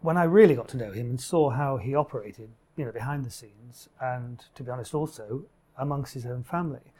when 0.00 0.16
I 0.16 0.24
really 0.24 0.54
got 0.54 0.68
to 0.68 0.76
know 0.76 0.92
him 0.92 1.10
and 1.10 1.20
saw 1.20 1.50
how 1.50 1.76
he 1.76 1.94
operated, 1.94 2.50
you 2.76 2.84
know, 2.86 2.92
behind 2.92 3.24
the 3.24 3.30
scenes, 3.30 3.88
and 4.00 4.42
to 4.54 4.62
be 4.62 4.70
honest, 4.70 4.94
also 4.94 5.44
amongst 5.76 6.14
his 6.14 6.24
own 6.24 6.42
family, 6.42 6.92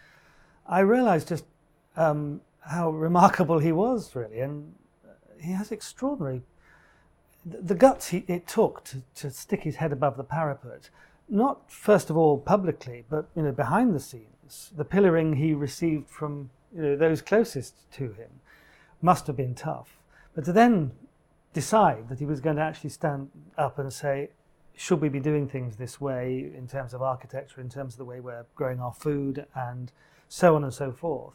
I 0.66 0.80
realized 0.80 1.28
just 1.28 1.44
um, 1.96 2.42
how 2.66 2.90
remarkable 2.90 3.58
he 3.58 3.72
was, 3.72 4.14
really. 4.14 4.40
And 4.40 4.74
uh, 5.06 5.12
he 5.40 5.52
has 5.52 5.72
extraordinary, 5.72 6.42
the 7.44 7.58
the 7.58 7.74
guts 7.74 8.08
he, 8.08 8.24
it 8.26 8.46
took 8.46 8.84
to, 8.84 9.02
to 9.16 9.30
stick 9.30 9.62
his 9.62 9.76
head 9.76 9.92
above 9.92 10.16
the 10.16 10.24
parapet, 10.24 10.90
not 11.28 11.70
first 11.70 12.10
of 12.10 12.16
all 12.16 12.38
publicly, 12.38 13.04
but, 13.08 13.28
you 13.34 13.42
know, 13.42 13.52
behind 13.52 13.94
the 13.94 14.00
scenes. 14.00 14.72
The 14.76 14.84
pillaring 14.84 15.36
he 15.36 15.54
received 15.54 16.08
from, 16.08 16.50
you 16.74 16.82
know, 16.82 16.96
those 16.96 17.22
closest 17.22 17.90
to 17.92 18.12
him 18.12 18.30
must 19.00 19.26
have 19.26 19.36
been 19.36 19.54
tough. 19.54 19.96
But 20.34 20.44
to 20.44 20.52
then 20.52 20.92
decide 21.52 22.08
that 22.08 22.18
he 22.18 22.24
was 22.24 22.40
going 22.40 22.56
to 22.56 22.62
actually 22.62 22.90
stand 22.90 23.30
up 23.56 23.78
and 23.78 23.92
say, 23.92 24.30
should 24.76 25.00
we 25.00 25.08
be 25.08 25.20
doing 25.20 25.48
things 25.48 25.76
this 25.76 26.00
way 26.00 26.50
in 26.56 26.66
terms 26.66 26.94
of 26.94 27.02
architecture, 27.02 27.60
in 27.60 27.68
terms 27.68 27.94
of 27.94 27.98
the 27.98 28.04
way 28.04 28.20
we're 28.20 28.46
growing 28.54 28.80
our 28.80 28.92
food, 28.92 29.46
and 29.54 29.92
so 30.28 30.54
on 30.56 30.64
and 30.64 30.72
so 30.72 30.90
forth, 30.90 31.34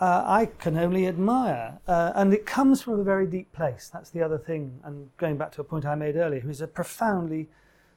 uh, 0.00 0.24
I 0.26 0.46
can 0.46 0.78
only 0.78 1.06
admire. 1.06 1.78
Uh, 1.86 2.12
and 2.14 2.32
it 2.32 2.46
comes 2.46 2.80
from 2.80 2.98
a 2.98 3.04
very 3.04 3.26
deep 3.26 3.52
place. 3.52 3.90
That's 3.92 4.10
the 4.10 4.22
other 4.22 4.38
thing. 4.38 4.80
And 4.82 5.10
going 5.18 5.36
back 5.36 5.52
to 5.52 5.60
a 5.60 5.64
point 5.64 5.84
I 5.84 5.94
made 5.94 6.16
earlier, 6.16 6.40
who's 6.40 6.62
a 6.62 6.66
profoundly 6.66 7.48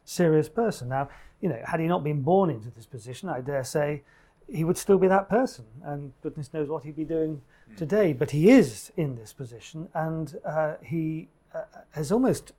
serious 0.03 0.49
person. 0.49 0.89
Now, 0.89 1.09
you 1.39 1.49
know, 1.49 1.59
had 1.65 1.79
he 1.79 1.87
not 1.87 2.03
been 2.03 2.21
born 2.21 2.49
into 2.49 2.69
this 2.69 2.85
position, 2.85 3.29
I 3.29 3.39
dare 3.39 3.63
say 3.63 4.03
he 4.51 4.65
would 4.65 4.77
still 4.77 4.97
be 4.97 5.07
that 5.07 5.29
person, 5.29 5.65
and 5.83 6.11
goodness 6.21 6.53
knows 6.53 6.67
what 6.67 6.83
he'd 6.83 6.95
be 6.95 7.05
doing 7.05 7.41
today. 7.77 8.11
But 8.11 8.31
he 8.31 8.49
is 8.49 8.91
in 8.97 9.15
this 9.15 9.31
position, 9.31 9.87
and 9.93 10.37
uh, 10.45 10.73
he 10.83 11.29
uh, 11.55 11.63
has 11.91 12.11
almost 12.11 12.51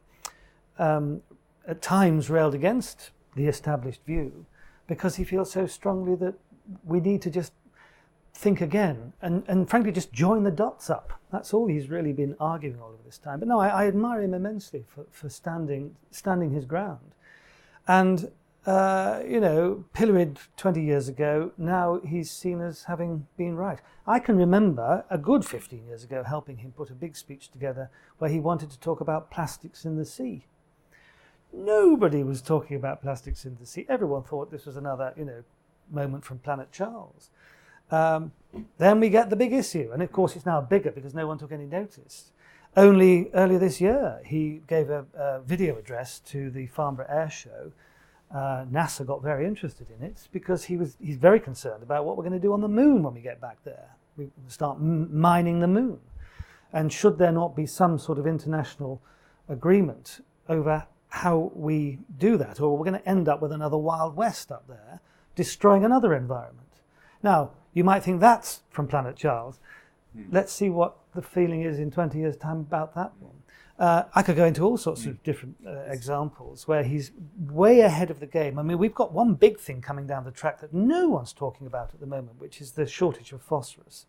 um, 0.78 1.20
at 1.68 1.82
times 1.82 2.30
railed 2.30 2.54
against 2.54 3.10
the 3.36 3.46
established 3.46 4.00
view 4.06 4.46
because 4.86 5.16
he 5.16 5.24
feels 5.24 5.50
so 5.50 5.66
strongly 5.66 6.14
that 6.14 6.34
we 6.84 7.00
need 7.00 7.20
to 7.22 7.30
just 7.30 7.52
think 8.34 8.60
again 8.60 9.12
and, 9.22 9.44
and 9.46 9.70
frankly 9.70 9.92
just 9.92 10.12
join 10.12 10.42
the 10.42 10.50
dots 10.50 10.90
up. 10.90 11.20
That's 11.30 11.54
all 11.54 11.66
he's 11.66 11.88
really 11.88 12.12
been 12.12 12.36
arguing 12.40 12.80
all 12.80 12.92
of 12.92 13.04
this 13.04 13.18
time. 13.18 13.38
But 13.38 13.48
no, 13.48 13.60
I, 13.60 13.68
I 13.68 13.86
admire 13.86 14.22
him 14.22 14.34
immensely 14.34 14.84
for, 14.86 15.06
for 15.10 15.28
standing 15.28 15.96
standing 16.10 16.50
his 16.50 16.64
ground. 16.64 17.14
And 17.86 18.30
uh, 18.66 19.22
you 19.28 19.40
know, 19.40 19.84
pilloried 19.92 20.38
20 20.56 20.82
years 20.82 21.08
ago, 21.08 21.52
now 21.58 22.00
he's 22.06 22.30
seen 22.30 22.62
as 22.62 22.84
having 22.84 23.26
been 23.36 23.56
right. 23.56 23.78
I 24.06 24.18
can 24.18 24.36
remember 24.36 25.04
a 25.10 25.18
good 25.18 25.44
15 25.44 25.86
years 25.86 26.02
ago 26.02 26.22
helping 26.22 26.58
him 26.58 26.72
put 26.72 26.90
a 26.90 26.94
big 26.94 27.14
speech 27.14 27.50
together 27.50 27.90
where 28.18 28.30
he 28.30 28.40
wanted 28.40 28.70
to 28.70 28.80
talk 28.80 29.00
about 29.02 29.30
plastics 29.30 29.84
in 29.84 29.96
the 29.96 30.06
sea. 30.06 30.46
Nobody 31.52 32.24
was 32.24 32.40
talking 32.40 32.76
about 32.76 33.02
plastics 33.02 33.44
in 33.44 33.56
the 33.60 33.66
sea. 33.66 33.84
Everyone 33.88 34.22
thought 34.22 34.50
this 34.50 34.66
was 34.66 34.76
another, 34.76 35.12
you 35.16 35.26
know, 35.26 35.44
moment 35.90 36.24
from 36.24 36.38
Planet 36.38 36.72
Charles. 36.72 37.30
Um, 37.90 38.32
then 38.78 39.00
we 39.00 39.08
get 39.08 39.30
the 39.30 39.36
big 39.36 39.52
issue, 39.52 39.90
and 39.92 40.02
of 40.02 40.12
course 40.12 40.36
it's 40.36 40.46
now 40.46 40.60
bigger 40.60 40.90
because 40.90 41.14
no 41.14 41.26
one 41.26 41.38
took 41.38 41.52
any 41.52 41.66
notice. 41.66 42.32
Only 42.76 43.30
earlier 43.34 43.58
this 43.58 43.80
year, 43.80 44.20
he 44.24 44.60
gave 44.66 44.90
a, 44.90 45.04
a 45.14 45.40
video 45.40 45.76
address 45.78 46.18
to 46.26 46.50
the 46.50 46.66
Farnborough 46.66 47.06
Air 47.08 47.30
Show. 47.30 47.72
Uh, 48.32 48.64
NASA 48.70 49.06
got 49.06 49.22
very 49.22 49.46
interested 49.46 49.86
in 49.96 50.04
it 50.04 50.28
because 50.32 50.64
he 50.64 50.76
was 50.76 50.96
he's 51.00 51.16
very 51.16 51.38
concerned 51.38 51.82
about 51.82 52.04
what 52.04 52.16
we're 52.16 52.24
going 52.24 52.32
to 52.32 52.40
do 52.40 52.52
on 52.52 52.60
the 52.60 52.68
moon 52.68 53.02
when 53.02 53.14
we 53.14 53.20
get 53.20 53.40
back 53.40 53.58
there. 53.64 53.90
We 54.16 54.28
start 54.48 54.78
m- 54.78 55.16
mining 55.16 55.60
the 55.60 55.68
moon, 55.68 56.00
and 56.72 56.92
should 56.92 57.18
there 57.18 57.32
not 57.32 57.54
be 57.54 57.66
some 57.66 57.98
sort 57.98 58.18
of 58.18 58.26
international 58.26 59.00
agreement 59.48 60.20
over 60.48 60.86
how 61.08 61.52
we 61.54 61.98
do 62.18 62.36
that, 62.38 62.60
or 62.60 62.76
we're 62.76 62.84
going 62.84 63.00
to 63.00 63.08
end 63.08 63.28
up 63.28 63.40
with 63.40 63.52
another 63.52 63.76
Wild 63.76 64.16
West 64.16 64.50
up 64.50 64.66
there, 64.66 65.00
destroying 65.36 65.84
another 65.84 66.12
environment. 66.12 66.80
Now, 67.22 67.52
you 67.74 67.84
might 67.84 68.02
think 68.02 68.20
that's 68.20 68.62
from 68.70 68.86
Planet 68.86 69.16
Charles. 69.16 69.58
Let's 70.30 70.52
see 70.52 70.70
what 70.70 70.96
the 71.14 71.22
feeling 71.22 71.62
is 71.62 71.80
in 71.80 71.90
20 71.90 72.18
years' 72.18 72.36
time 72.36 72.60
about 72.60 72.94
that 72.94 73.12
one. 73.18 73.32
Uh, 73.76 74.04
I 74.14 74.22
could 74.22 74.36
go 74.36 74.44
into 74.44 74.62
all 74.62 74.76
sorts 74.76 75.04
of 75.04 75.20
different 75.24 75.56
uh, 75.66 75.80
examples 75.88 76.68
where 76.68 76.84
he's 76.84 77.10
way 77.36 77.80
ahead 77.80 78.08
of 78.12 78.20
the 78.20 78.26
game. 78.26 78.56
I 78.56 78.62
mean, 78.62 78.78
we've 78.78 78.94
got 78.94 79.12
one 79.12 79.34
big 79.34 79.58
thing 79.58 79.80
coming 79.80 80.06
down 80.06 80.24
the 80.24 80.30
track 80.30 80.60
that 80.60 80.72
no 80.72 81.08
one's 81.08 81.32
talking 81.32 81.66
about 81.66 81.92
at 81.92 81.98
the 81.98 82.06
moment, 82.06 82.38
which 82.38 82.60
is 82.60 82.72
the 82.72 82.86
shortage 82.86 83.32
of 83.32 83.42
phosphorus, 83.42 84.06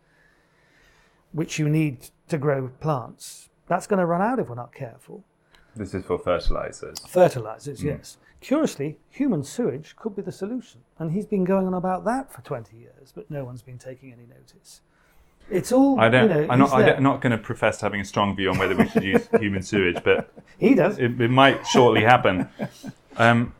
which 1.32 1.58
you 1.58 1.68
need 1.68 2.10
to 2.28 2.38
grow 2.38 2.68
plants. 2.80 3.48
That's 3.66 3.88
going 3.88 3.98
to 3.98 4.06
run 4.06 4.22
out 4.22 4.38
if 4.38 4.48
we're 4.48 4.54
not 4.54 4.72
careful. 4.72 5.24
This 5.74 5.92
is 5.92 6.04
for 6.04 6.18
fertilizers. 6.18 7.00
Fertilizers, 7.00 7.82
yes. 7.82 8.18
Curiously, 8.46 8.96
human 9.10 9.42
sewage 9.42 9.96
could 9.96 10.14
be 10.14 10.22
the 10.22 10.30
solution. 10.30 10.82
And 11.00 11.10
he's 11.10 11.26
been 11.26 11.42
going 11.42 11.66
on 11.66 11.74
about 11.74 12.04
that 12.04 12.32
for 12.32 12.42
20 12.42 12.76
years, 12.76 13.12
but 13.12 13.28
no 13.28 13.44
one's 13.44 13.60
been 13.60 13.76
taking 13.76 14.12
any 14.12 14.22
notice. 14.24 14.82
It's 15.50 15.72
all, 15.72 15.98
I 15.98 16.08
don't. 16.08 16.28
you 16.28 16.34
know, 16.46 16.46
I'm 16.48 16.60
not. 16.60 16.72
I 16.72 16.82
there. 16.82 16.92
don't, 16.92 17.02
not 17.02 17.20
going 17.20 17.32
to 17.32 17.38
profess 17.38 17.80
having 17.80 18.00
a 18.00 18.04
strong 18.04 18.36
view 18.36 18.50
on 18.50 18.58
whether 18.58 18.76
we 18.76 18.88
should 18.88 19.02
use 19.02 19.26
human 19.40 19.62
sewage, 19.62 19.98
but 20.04 20.32
He 20.58 20.76
does. 20.76 20.96
it, 20.96 21.20
it 21.20 21.30
might 21.30 21.66
shortly 21.66 22.02
happen. 22.02 22.48
Um, 23.18 23.54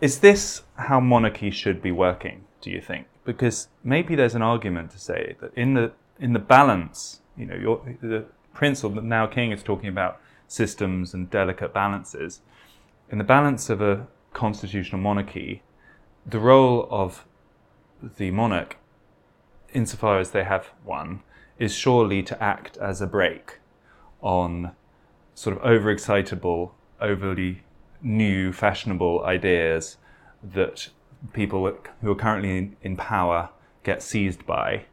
is 0.00 0.20
this 0.20 0.62
how 0.76 1.00
monarchy 1.00 1.50
should 1.50 1.82
be 1.82 1.90
working? 1.90 2.44
Do 2.60 2.70
you 2.70 2.80
think? 2.80 3.08
Because 3.24 3.66
maybe 3.82 4.14
there's 4.14 4.36
an 4.36 4.42
argument 4.42 4.92
to 4.92 5.00
say 5.00 5.34
that 5.40 5.52
in 5.54 5.74
the 5.74 5.90
in 6.20 6.32
the 6.32 6.38
balance, 6.38 7.22
you 7.36 7.44
know, 7.44 7.56
your, 7.56 7.82
the 8.00 8.24
prince 8.54 8.84
or 8.84 8.90
the 8.90 9.02
now 9.02 9.26
king 9.26 9.50
is 9.50 9.64
talking 9.64 9.88
about 9.88 10.20
systems 10.46 11.12
and 11.12 11.28
delicate 11.28 11.74
balances. 11.74 12.40
In 13.12 13.18
the 13.18 13.24
balance 13.24 13.68
of 13.68 13.82
a 13.82 14.06
constitutional 14.32 14.98
monarchy, 14.98 15.62
the 16.24 16.38
role 16.38 16.88
of 16.90 17.26
the 18.16 18.30
monarch, 18.30 18.78
insofar 19.74 20.18
as 20.18 20.30
they 20.30 20.44
have 20.44 20.70
one, 20.82 21.22
is 21.58 21.74
surely 21.74 22.22
to 22.22 22.42
act 22.42 22.78
as 22.78 23.02
a 23.02 23.06
brake 23.06 23.58
on 24.22 24.72
sort 25.34 25.54
of 25.54 25.62
overexcitable, 25.62 26.70
overly 27.02 27.64
new, 28.00 28.50
fashionable 28.50 29.22
ideas 29.26 29.98
that 30.42 30.88
people 31.34 31.70
who 32.00 32.10
are 32.12 32.14
currently 32.14 32.74
in, 32.80 32.96
power 32.96 33.50
get 33.84 34.02
seized 34.02 34.46
by. 34.46 34.86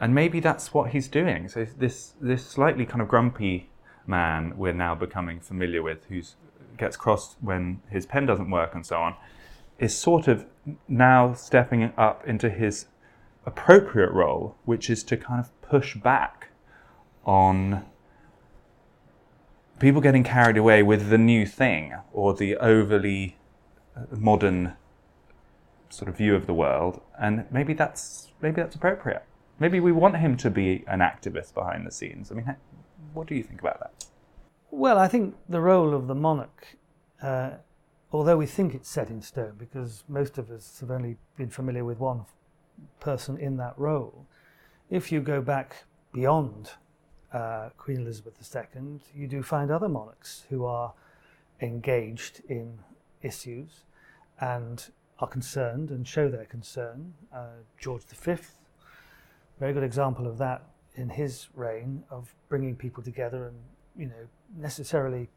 And 0.00 0.12
maybe 0.12 0.40
that's 0.40 0.74
what 0.74 0.90
he's 0.90 1.06
doing. 1.06 1.48
So 1.48 1.68
this 1.78 2.14
this 2.20 2.44
slightly 2.44 2.84
kind 2.84 3.00
of 3.00 3.06
grumpy 3.06 3.70
man 4.08 4.54
we're 4.56 4.72
now 4.72 4.96
becoming 4.96 5.38
familiar 5.38 5.84
with, 5.84 6.04
who 6.06 6.20
gets 6.76 6.96
crossed 6.96 7.36
when 7.40 7.80
his 7.90 8.06
pen 8.06 8.26
doesn't 8.26 8.50
work 8.50 8.74
and 8.74 8.84
so 8.84 8.96
on, 8.96 9.14
is 9.78 9.96
sort 9.96 10.28
of 10.28 10.46
now 10.88 11.32
stepping 11.34 11.92
up 11.96 12.26
into 12.26 12.48
his 12.50 12.86
appropriate 13.44 14.12
role, 14.12 14.56
which 14.64 14.88
is 14.88 15.02
to 15.04 15.16
kind 15.16 15.40
of 15.40 15.50
push 15.62 15.96
back 15.96 16.48
on 17.24 17.84
people 19.78 20.00
getting 20.00 20.22
carried 20.22 20.56
away 20.56 20.82
with 20.82 21.10
the 21.10 21.18
new 21.18 21.44
thing 21.44 21.94
or 22.12 22.34
the 22.34 22.56
overly 22.56 23.36
uh, 23.96 24.02
modern 24.16 24.74
sort 25.88 26.08
of 26.08 26.16
view 26.16 26.34
of 26.34 26.46
the 26.46 26.54
world, 26.54 27.00
and 27.20 27.44
maybe 27.50 27.74
that's 27.74 28.28
maybe 28.40 28.62
that's 28.62 28.76
appropriate. 28.76 29.24
Maybe 29.58 29.80
we 29.80 29.92
want 29.92 30.16
him 30.16 30.36
to 30.38 30.50
be 30.50 30.84
an 30.86 31.00
activist 31.00 31.52
behind 31.54 31.86
the 31.86 31.92
scenes. 31.92 32.32
I 32.32 32.34
mean, 32.34 32.56
what 33.12 33.26
do 33.26 33.34
you 33.34 33.42
think 33.42 33.60
about 33.60 33.80
that? 33.80 34.06
Well, 34.74 34.96
I 34.96 35.06
think 35.06 35.34
the 35.50 35.60
role 35.60 35.92
of 35.92 36.06
the 36.06 36.14
monarch, 36.14 36.78
uh, 37.22 37.50
although 38.10 38.38
we 38.38 38.46
think 38.46 38.74
it's 38.74 38.88
set 38.88 39.10
in 39.10 39.20
stone, 39.20 39.52
because 39.58 40.02
most 40.08 40.38
of 40.38 40.50
us 40.50 40.80
have 40.80 40.90
only 40.90 41.18
been 41.36 41.50
familiar 41.50 41.84
with 41.84 42.00
one 42.00 42.24
person 42.98 43.36
in 43.36 43.58
that 43.58 43.78
role, 43.78 44.26
if 44.88 45.12
you 45.12 45.20
go 45.20 45.42
back 45.42 45.84
beyond 46.14 46.70
uh, 47.34 47.68
Queen 47.76 47.98
Elizabeth 47.98 48.34
II, 48.56 48.98
you 49.14 49.26
do 49.26 49.42
find 49.42 49.70
other 49.70 49.90
monarchs 49.90 50.46
who 50.48 50.64
are 50.64 50.94
engaged 51.60 52.40
in 52.48 52.78
issues 53.20 53.84
and 54.40 54.90
are 55.18 55.28
concerned 55.28 55.90
and 55.90 56.08
show 56.08 56.30
their 56.30 56.46
concern. 56.46 57.12
Uh, 57.30 57.60
George 57.78 58.04
V, 58.04 58.36
very 59.60 59.74
good 59.74 59.84
example 59.84 60.26
of 60.26 60.38
that 60.38 60.62
in 60.94 61.10
his 61.10 61.48
reign 61.54 62.04
of 62.10 62.34
bringing 62.48 62.74
people 62.74 63.02
together 63.02 63.48
and 63.48 63.56
you 63.94 64.06
know 64.06 64.26
necessarily 64.56 65.28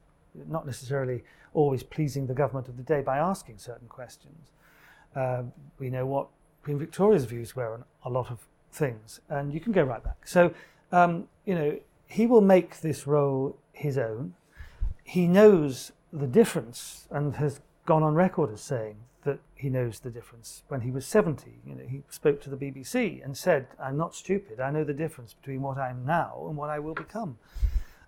not 0.49 0.66
necessarily 0.66 1.24
always 1.53 1.82
pleasing 1.82 2.28
the 2.28 2.34
government 2.34 2.68
of 2.68 2.76
the 2.76 2.84
day 2.84 3.01
by 3.01 3.18
asking 3.18 3.57
certain 3.57 3.88
questions. 3.88 4.51
Uh, 5.16 5.43
we 5.80 5.89
know 5.89 6.05
what 6.05 6.28
Queen 6.63 6.78
Victoria's 6.78 7.24
views 7.24 7.55
were 7.55 7.74
on 7.74 7.86
a 8.03 8.09
lot 8.09 8.30
of 8.30 8.39
things, 8.72 9.22
and 9.30 9.53
you 9.53 9.61
can 9.61 9.72
go 9.72 9.84
right 9.84 10.03
back. 10.03 10.28
So 10.28 10.53
um, 10.91 11.28
you 11.45 11.55
know, 11.55 11.80
he 12.07 12.26
will 12.26 12.41
make 12.41 12.82
this 12.82 13.07
role 13.07 13.57
his 13.74 13.97
own. 13.97 14.34
He 15.03 15.28
knows 15.28 15.91
the 16.11 16.28
difference 16.28 17.07
and 17.11 17.36
has 17.36 17.59
gone 17.86 18.03
on 18.03 18.16
record 18.16 18.51
as 18.51 18.61
saying 18.61 18.97
that 19.24 19.39
he 19.55 19.70
knows 19.70 19.99
the 19.99 20.09
difference. 20.09 20.63
When 20.68 20.82
he 20.82 20.91
was 20.91 21.05
70, 21.05 21.51
you 21.66 21.76
know, 21.76 21.86
he 21.88 22.03
spoke 22.09 22.41
to 22.41 22.49
the 22.49 22.55
BBC 22.55 23.24
and 23.24 23.36
said, 23.36 23.68
I'm 23.80 23.97
not 23.97 24.16
stupid. 24.16 24.59
I 24.59 24.72
know 24.72 24.84
the 24.84 24.93
difference 24.93 25.34
between 25.34 25.61
what 25.61 25.78
I 25.78 25.89
am 25.89 26.05
now 26.05 26.45
and 26.47 26.55
what 26.55 26.70
I 26.70 26.80
will 26.80 26.93
become. 26.93 27.38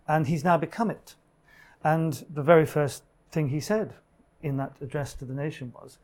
And 0.08 0.28
he's 0.28 0.43
now 0.43 0.58
become 0.58 0.89
it. 0.89 1.16
And 1.84 2.26
the 2.34 2.43
very 2.43 2.66
first 2.66 3.03
thing 3.32 3.49
he 3.49 3.60
said 3.60 3.93
in 4.41 4.58
that 4.58 4.74
address 4.82 5.14
to 5.16 5.26
the 5.26 5.34
nation 5.34 5.74
was, 5.82 5.99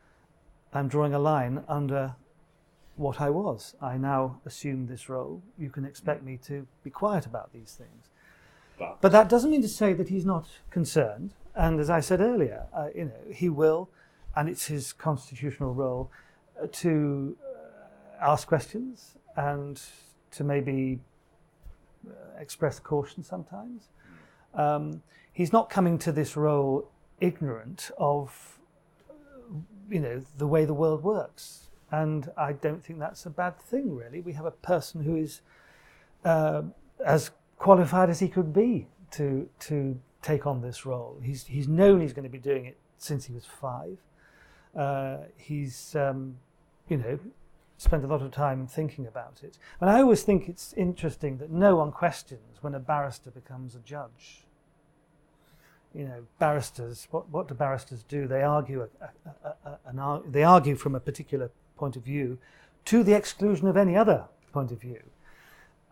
I'm 0.73 0.87
drawing 0.87 1.13
a 1.13 1.19
line 1.19 1.63
under 1.67 2.15
what 2.95 3.21
I 3.21 3.29
was. 3.29 3.75
I 3.81 3.97
now 3.97 4.39
assume 4.45 4.87
this 4.87 5.09
role. 5.09 5.41
You 5.57 5.69
can 5.69 5.85
expect 5.85 6.23
me 6.23 6.37
to 6.47 6.67
be 6.83 6.89
quiet 6.89 7.25
about 7.25 7.53
these 7.53 7.73
things. 7.73 8.09
But, 8.77 9.01
but 9.01 9.11
that 9.11 9.29
doesn't 9.29 9.51
mean 9.51 9.61
to 9.61 9.67
say 9.67 9.93
that 9.93 10.09
he's 10.09 10.25
not 10.25 10.47
concerned. 10.69 11.33
And 11.55 11.79
as 11.79 11.89
I 11.89 11.99
said 11.99 12.21
earlier, 12.21 12.65
uh, 12.73 12.87
you 12.95 13.05
know, 13.05 13.33
he 13.33 13.49
will, 13.49 13.89
and 14.35 14.49
it's 14.49 14.65
his 14.67 14.93
constitutional 14.93 15.73
role 15.73 16.09
uh, 16.61 16.67
to 16.71 17.37
uh, 17.43 18.31
ask 18.31 18.47
questions 18.47 19.15
and 19.35 19.79
to 20.31 20.43
maybe 20.43 20.99
express 22.39 22.79
caution 22.79 23.23
sometimes. 23.23 23.89
Um, 24.53 25.01
he's 25.31 25.51
not 25.51 25.69
coming 25.69 25.97
to 25.99 26.11
this 26.11 26.35
role 26.37 26.89
ignorant 27.19 27.91
of, 27.97 28.59
you 29.89 29.99
know, 29.99 30.23
the 30.37 30.47
way 30.47 30.65
the 30.65 30.73
world 30.73 31.03
works 31.03 31.63
and 31.93 32.31
I 32.35 32.53
don't 32.53 32.83
think 32.83 32.97
that's 32.97 33.27
a 33.27 33.29
bad 33.29 33.59
thing, 33.59 33.95
really. 33.95 34.19
We 34.19 34.33
have 34.33 34.45
a 34.47 34.51
person 34.51 35.03
who 35.03 35.15
is 35.15 35.41
uh, 36.25 36.63
as 37.05 37.29
qualified 37.59 38.09
as 38.09 38.19
he 38.19 38.27
could 38.27 38.51
be 38.51 38.87
to, 39.11 39.47
to 39.59 39.99
take 40.23 40.47
on 40.47 40.59
this 40.59 40.87
role. 40.87 41.19
He's, 41.21 41.45
he's 41.45 41.67
known 41.67 42.01
he's 42.01 42.11
going 42.11 42.23
to 42.23 42.31
be 42.31 42.39
doing 42.39 42.65
it 42.65 42.77
since 42.97 43.25
he 43.25 43.33
was 43.33 43.45
five. 43.45 43.99
Uh, 44.75 45.17
he's, 45.37 45.95
um, 45.95 46.37
you 46.89 46.97
know, 46.97 47.19
spent 47.83 48.03
a 48.03 48.07
lot 48.07 48.21
of 48.21 48.31
time 48.31 48.67
thinking 48.67 49.05
about 49.05 49.41
it. 49.43 49.57
And 49.79 49.89
I 49.89 50.01
always 50.01 50.23
think 50.23 50.49
it's 50.49 50.73
interesting 50.73 51.37
that 51.37 51.51
no 51.51 51.75
one 51.75 51.91
questions 51.91 52.57
when 52.61 52.75
a 52.75 52.79
barrister 52.79 53.31
becomes 53.31 53.75
a 53.75 53.79
judge 53.79 54.43
you 55.93 56.05
know, 56.05 56.25
barristers, 56.39 57.07
what, 57.11 57.29
what 57.29 57.47
do 57.47 57.53
barristers 57.53 58.03
do? 58.03 58.27
They 58.27 58.41
argue, 58.41 58.81
a, 58.81 59.09
a, 59.45 59.69
a, 59.69 59.79
an, 59.85 60.31
they 60.31 60.43
argue 60.43 60.75
from 60.75 60.95
a 60.95 60.99
particular 60.99 61.51
point 61.77 61.95
of 61.95 62.03
view 62.03 62.39
to 62.85 63.03
the 63.03 63.13
exclusion 63.13 63.67
of 63.67 63.77
any 63.77 63.95
other 63.95 64.25
point 64.51 64.71
of 64.71 64.81
view. 64.81 65.01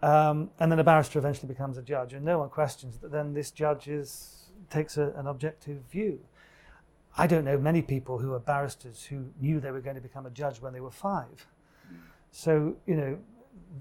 Um, 0.02 0.50
and 0.60 0.72
then 0.72 0.80
a 0.80 0.84
barrister 0.84 1.20
eventually 1.20 1.48
becomes 1.48 1.78
a 1.78 1.84
judge, 1.84 2.14
and 2.14 2.26
no 2.26 2.40
one 2.40 2.50
questions 2.50 2.98
that 2.98 3.12
then 3.12 3.34
this 3.34 3.52
judge 3.52 3.88
is, 3.88 4.50
takes 4.72 4.98
an 4.98 5.28
objective 5.28 5.84
view. 5.92 6.20
I 7.16 7.28
don't 7.28 7.46
know 7.46 7.58
many 7.58 7.84
people 7.84 8.18
who 8.18 8.34
are 8.34 8.40
barristers 8.40 9.04
who 9.04 9.26
knew 9.40 9.60
they 9.60 9.70
were 9.70 9.82
going 9.82 9.98
to 9.98 10.02
become 10.02 10.26
a 10.26 10.32
judge 10.32 10.60
when 10.62 10.74
they 10.74 10.80
were 10.80 10.92
five. 10.92 11.46
So, 12.32 12.76
you 12.86 12.96
know, 12.96 13.18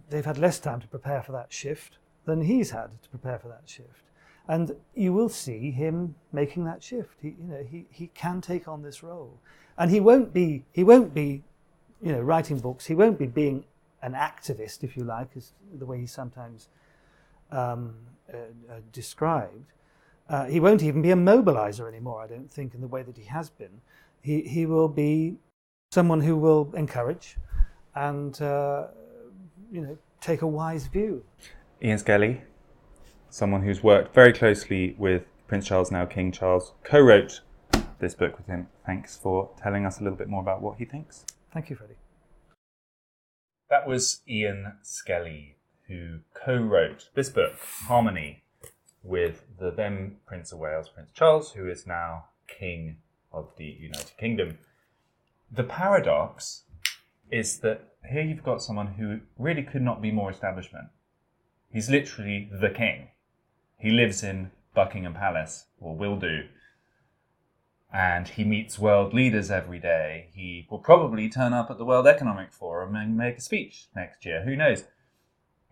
they've 0.08 0.24
had 0.24 0.38
less 0.38 0.58
time 0.58 0.80
to 0.80 0.88
prepare 0.88 1.22
for 1.22 1.32
that 1.32 1.52
shift 1.52 1.98
than 2.24 2.42
he's 2.42 2.70
had 2.70 3.02
to 3.02 3.08
prepare 3.08 3.38
for 3.38 3.48
that 3.48 3.62
shift. 3.64 4.02
And 4.48 4.76
you 4.94 5.12
will 5.12 5.28
see 5.28 5.70
him 5.70 6.16
making 6.32 6.64
that 6.64 6.82
shift. 6.82 7.18
He, 7.22 7.28
you 7.28 7.46
know, 7.46 7.64
he, 7.68 7.86
he 7.90 8.08
can 8.08 8.40
take 8.40 8.66
on 8.66 8.82
this 8.82 9.02
role. 9.02 9.38
And 9.78 9.90
he 9.90 10.00
won't 10.00 10.32
be, 10.32 10.64
he 10.72 10.82
won't 10.82 11.14
be 11.14 11.42
you 12.02 12.12
know, 12.12 12.20
writing 12.20 12.58
books. 12.58 12.86
He 12.86 12.94
won't 12.94 13.18
be 13.18 13.26
being 13.26 13.64
an 14.02 14.14
activist, 14.14 14.82
if 14.82 14.96
you 14.96 15.04
like, 15.04 15.28
as 15.36 15.52
the 15.78 15.86
way 15.86 16.00
he's 16.00 16.12
sometimes 16.12 16.68
um, 17.52 17.94
uh, 18.32 18.36
uh, 18.36 18.80
described. 18.92 19.72
Uh, 20.28 20.46
he 20.46 20.60
won't 20.60 20.82
even 20.82 21.02
be 21.02 21.10
a 21.10 21.16
mobilizer 21.16 21.86
anymore, 21.88 22.22
I 22.22 22.26
don't 22.26 22.50
think, 22.50 22.74
in 22.74 22.80
the 22.80 22.88
way 22.88 23.02
that 23.02 23.16
he 23.16 23.24
has 23.24 23.50
been. 23.50 23.80
He, 24.22 24.42
he 24.42 24.66
will 24.66 24.88
be 24.88 25.36
someone 25.92 26.20
who 26.20 26.36
will 26.36 26.72
encourage 26.74 27.36
and, 27.94 28.40
uh, 28.40 28.86
you 29.70 29.80
know, 29.80 29.98
take 30.20 30.42
a 30.42 30.46
wise 30.46 30.86
view. 30.86 31.24
Ian 31.82 31.98
Skelly, 31.98 32.42
someone 33.30 33.62
who's 33.62 33.82
worked 33.82 34.14
very 34.14 34.32
closely 34.32 34.94
with 34.98 35.24
Prince 35.46 35.66
Charles, 35.66 35.90
now 35.90 36.04
King 36.04 36.32
Charles, 36.32 36.72
co 36.84 37.00
wrote 37.00 37.40
this 37.98 38.14
book 38.14 38.36
with 38.36 38.46
him. 38.46 38.68
Thanks 38.86 39.16
for 39.16 39.50
telling 39.62 39.86
us 39.86 40.00
a 40.00 40.02
little 40.02 40.18
bit 40.18 40.28
more 40.28 40.42
about 40.42 40.62
what 40.62 40.78
he 40.78 40.84
thinks. 40.84 41.24
Thank 41.52 41.70
you, 41.70 41.76
Freddie. 41.76 41.94
That 43.68 43.86
was 43.86 44.20
Ian 44.28 44.74
Skelly, 44.82 45.56
who 45.86 46.20
co 46.34 46.56
wrote 46.56 47.08
this 47.14 47.28
book, 47.28 47.54
Harmony, 47.86 48.42
with 49.02 49.44
the 49.58 49.70
then 49.70 50.16
Prince 50.26 50.52
of 50.52 50.58
Wales, 50.58 50.88
Prince 50.88 51.10
Charles, 51.12 51.52
who 51.52 51.68
is 51.68 51.86
now 51.86 52.26
King 52.46 52.98
of 53.32 53.50
the 53.56 53.64
United 53.64 54.16
Kingdom. 54.18 54.58
The 55.50 55.64
paradox 55.64 56.64
is 57.30 57.58
that 57.60 57.82
here 58.10 58.22
you've 58.22 58.42
got 58.42 58.62
someone 58.62 58.94
who 58.94 59.20
really 59.38 59.62
could 59.62 59.82
not 59.82 60.02
be 60.02 60.10
more 60.10 60.30
establishment. 60.30 60.88
He's 61.72 61.90
literally 61.90 62.50
the 62.52 62.70
king. 62.70 63.08
He 63.76 63.90
lives 63.90 64.22
in 64.22 64.50
Buckingham 64.74 65.14
Palace, 65.14 65.66
or 65.80 65.96
will 65.96 66.16
do, 66.16 66.44
and 67.92 68.28
he 68.28 68.44
meets 68.44 68.78
world 68.78 69.12
leaders 69.12 69.50
every 69.50 69.78
day. 69.78 70.28
He 70.32 70.66
will 70.70 70.78
probably 70.78 71.28
turn 71.28 71.52
up 71.52 71.70
at 71.70 71.78
the 71.78 71.84
World 71.84 72.06
Economic 72.06 72.52
Forum 72.52 72.94
and 72.94 73.16
make 73.16 73.38
a 73.38 73.40
speech 73.40 73.88
next 73.96 74.24
year. 74.24 74.44
Who 74.44 74.54
knows? 74.54 74.84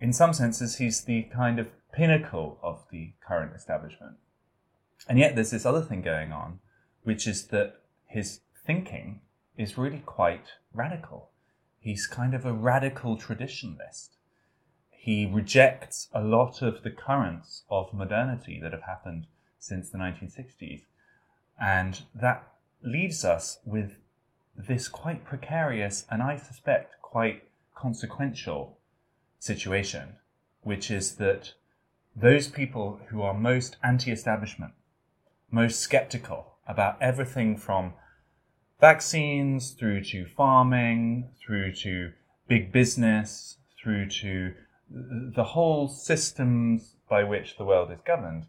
In 0.00 0.12
some 0.12 0.32
senses, 0.32 0.78
he's 0.78 1.04
the 1.04 1.22
kind 1.24 1.58
of 1.58 1.68
pinnacle 1.92 2.58
of 2.62 2.84
the 2.90 3.12
current 3.26 3.54
establishment. 3.54 4.16
And 5.08 5.18
yet, 5.18 5.34
there's 5.34 5.50
this 5.52 5.66
other 5.66 5.82
thing 5.82 6.02
going 6.02 6.32
on, 6.32 6.58
which 7.04 7.26
is 7.26 7.46
that 7.48 7.76
his 8.06 8.40
thinking 8.66 9.20
is 9.56 9.78
really 9.78 10.02
quite 10.04 10.46
radical. 10.72 11.30
He's 11.80 12.06
kind 12.06 12.34
of 12.34 12.44
a 12.44 12.52
radical 12.52 13.16
traditionalist. 13.16 14.10
He 14.90 15.26
rejects 15.26 16.08
a 16.12 16.22
lot 16.22 16.60
of 16.60 16.82
the 16.82 16.90
currents 16.90 17.62
of 17.70 17.94
modernity 17.94 18.60
that 18.62 18.72
have 18.72 18.82
happened 18.82 19.26
since 19.58 19.88
the 19.88 19.98
1960s 19.98 20.82
and 21.60 22.02
that 22.14 22.46
leaves 22.82 23.24
us 23.24 23.58
with 23.64 23.96
this 24.56 24.88
quite 24.88 25.24
precarious 25.24 26.04
and 26.10 26.22
I 26.22 26.36
suspect 26.36 27.00
quite 27.00 27.44
consequential 27.74 28.78
situation, 29.38 30.16
which 30.62 30.90
is 30.90 31.16
that 31.16 31.54
those 32.14 32.48
people 32.48 33.00
who 33.08 33.22
are 33.22 33.34
most 33.34 33.76
anti 33.82 34.10
establishment, 34.10 34.72
most 35.50 35.80
skeptical 35.80 36.56
about 36.66 37.00
everything 37.00 37.56
from 37.56 37.94
vaccines 38.80 39.72
through 39.72 40.04
to 40.04 40.26
farming, 40.36 41.28
through 41.40 41.74
to 41.74 42.12
big 42.46 42.72
business, 42.72 43.58
through 43.82 44.08
to 44.08 44.54
the 44.90 45.44
whole 45.44 45.88
systems 45.88 46.94
by 47.08 47.24
which 47.24 47.56
the 47.56 47.64
world 47.64 47.90
is 47.90 48.00
governed, 48.06 48.46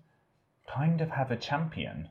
kind 0.74 1.02
of 1.02 1.10
have 1.10 1.32
a 1.32 1.36
champion 1.36 2.10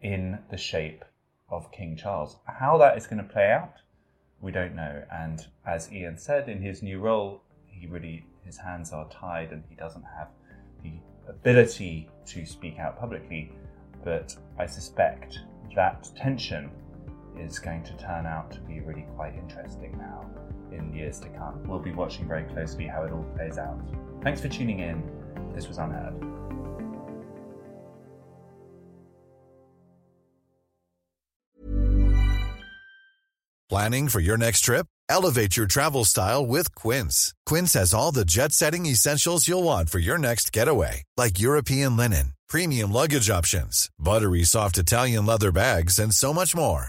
in 0.00 0.38
the 0.50 0.56
shape 0.56 1.04
of 1.50 1.72
King 1.72 1.96
Charles. 1.96 2.36
How 2.46 2.78
that 2.78 2.96
is 2.96 3.06
going 3.06 3.22
to 3.22 3.32
play 3.32 3.50
out, 3.50 3.74
we 4.40 4.52
don't 4.52 4.74
know. 4.74 5.02
And 5.10 5.46
as 5.66 5.92
Ian 5.92 6.18
said, 6.18 6.48
in 6.48 6.62
his 6.62 6.82
new 6.82 7.00
role, 7.00 7.42
he 7.66 7.86
really 7.86 8.24
his 8.44 8.56
hands 8.56 8.92
are 8.92 9.08
tied 9.10 9.52
and 9.52 9.62
he 9.68 9.74
doesn't 9.74 10.04
have 10.16 10.28
the 10.82 10.92
ability 11.28 12.08
to 12.26 12.46
speak 12.46 12.78
out 12.78 12.98
publicly. 12.98 13.52
But 14.04 14.34
I 14.58 14.66
suspect 14.66 15.38
that 15.74 16.08
tension 16.16 16.70
is 17.40 17.58
going 17.58 17.82
to 17.84 17.96
turn 17.96 18.26
out 18.26 18.50
to 18.52 18.60
be 18.60 18.80
really 18.80 19.06
quite 19.16 19.34
interesting 19.34 19.96
now 19.98 20.24
in 20.72 20.92
years 20.92 21.18
to 21.20 21.28
come. 21.28 21.62
We'll 21.66 21.78
be 21.78 21.92
watching 21.92 22.26
very 22.26 22.44
closely 22.44 22.86
how 22.86 23.04
it 23.04 23.12
all 23.12 23.26
plays 23.36 23.58
out. 23.58 23.80
Thanks 24.22 24.40
for 24.40 24.48
tuning 24.48 24.80
in. 24.80 25.02
This 25.54 25.68
was 25.68 25.78
UnHerd. 25.78 26.38
Planning 33.68 34.08
for 34.08 34.20
your 34.20 34.38
next 34.38 34.62
trip? 34.62 34.86
Elevate 35.10 35.56
your 35.56 35.66
travel 35.66 36.04
style 36.04 36.46
with 36.46 36.74
Quince. 36.74 37.34
Quince 37.44 37.74
has 37.74 37.92
all 37.92 38.12
the 38.12 38.24
jet 38.24 38.52
setting 38.52 38.86
essentials 38.86 39.46
you'll 39.46 39.62
want 39.62 39.90
for 39.90 39.98
your 39.98 40.16
next 40.18 40.52
getaway, 40.52 41.02
like 41.16 41.38
European 41.38 41.96
linen, 41.96 42.32
premium 42.48 42.90
luggage 42.92 43.28
options, 43.28 43.90
buttery 43.98 44.44
soft 44.44 44.78
Italian 44.78 45.26
leather 45.26 45.52
bags, 45.52 45.98
and 45.98 46.14
so 46.14 46.32
much 46.32 46.56
more. 46.56 46.88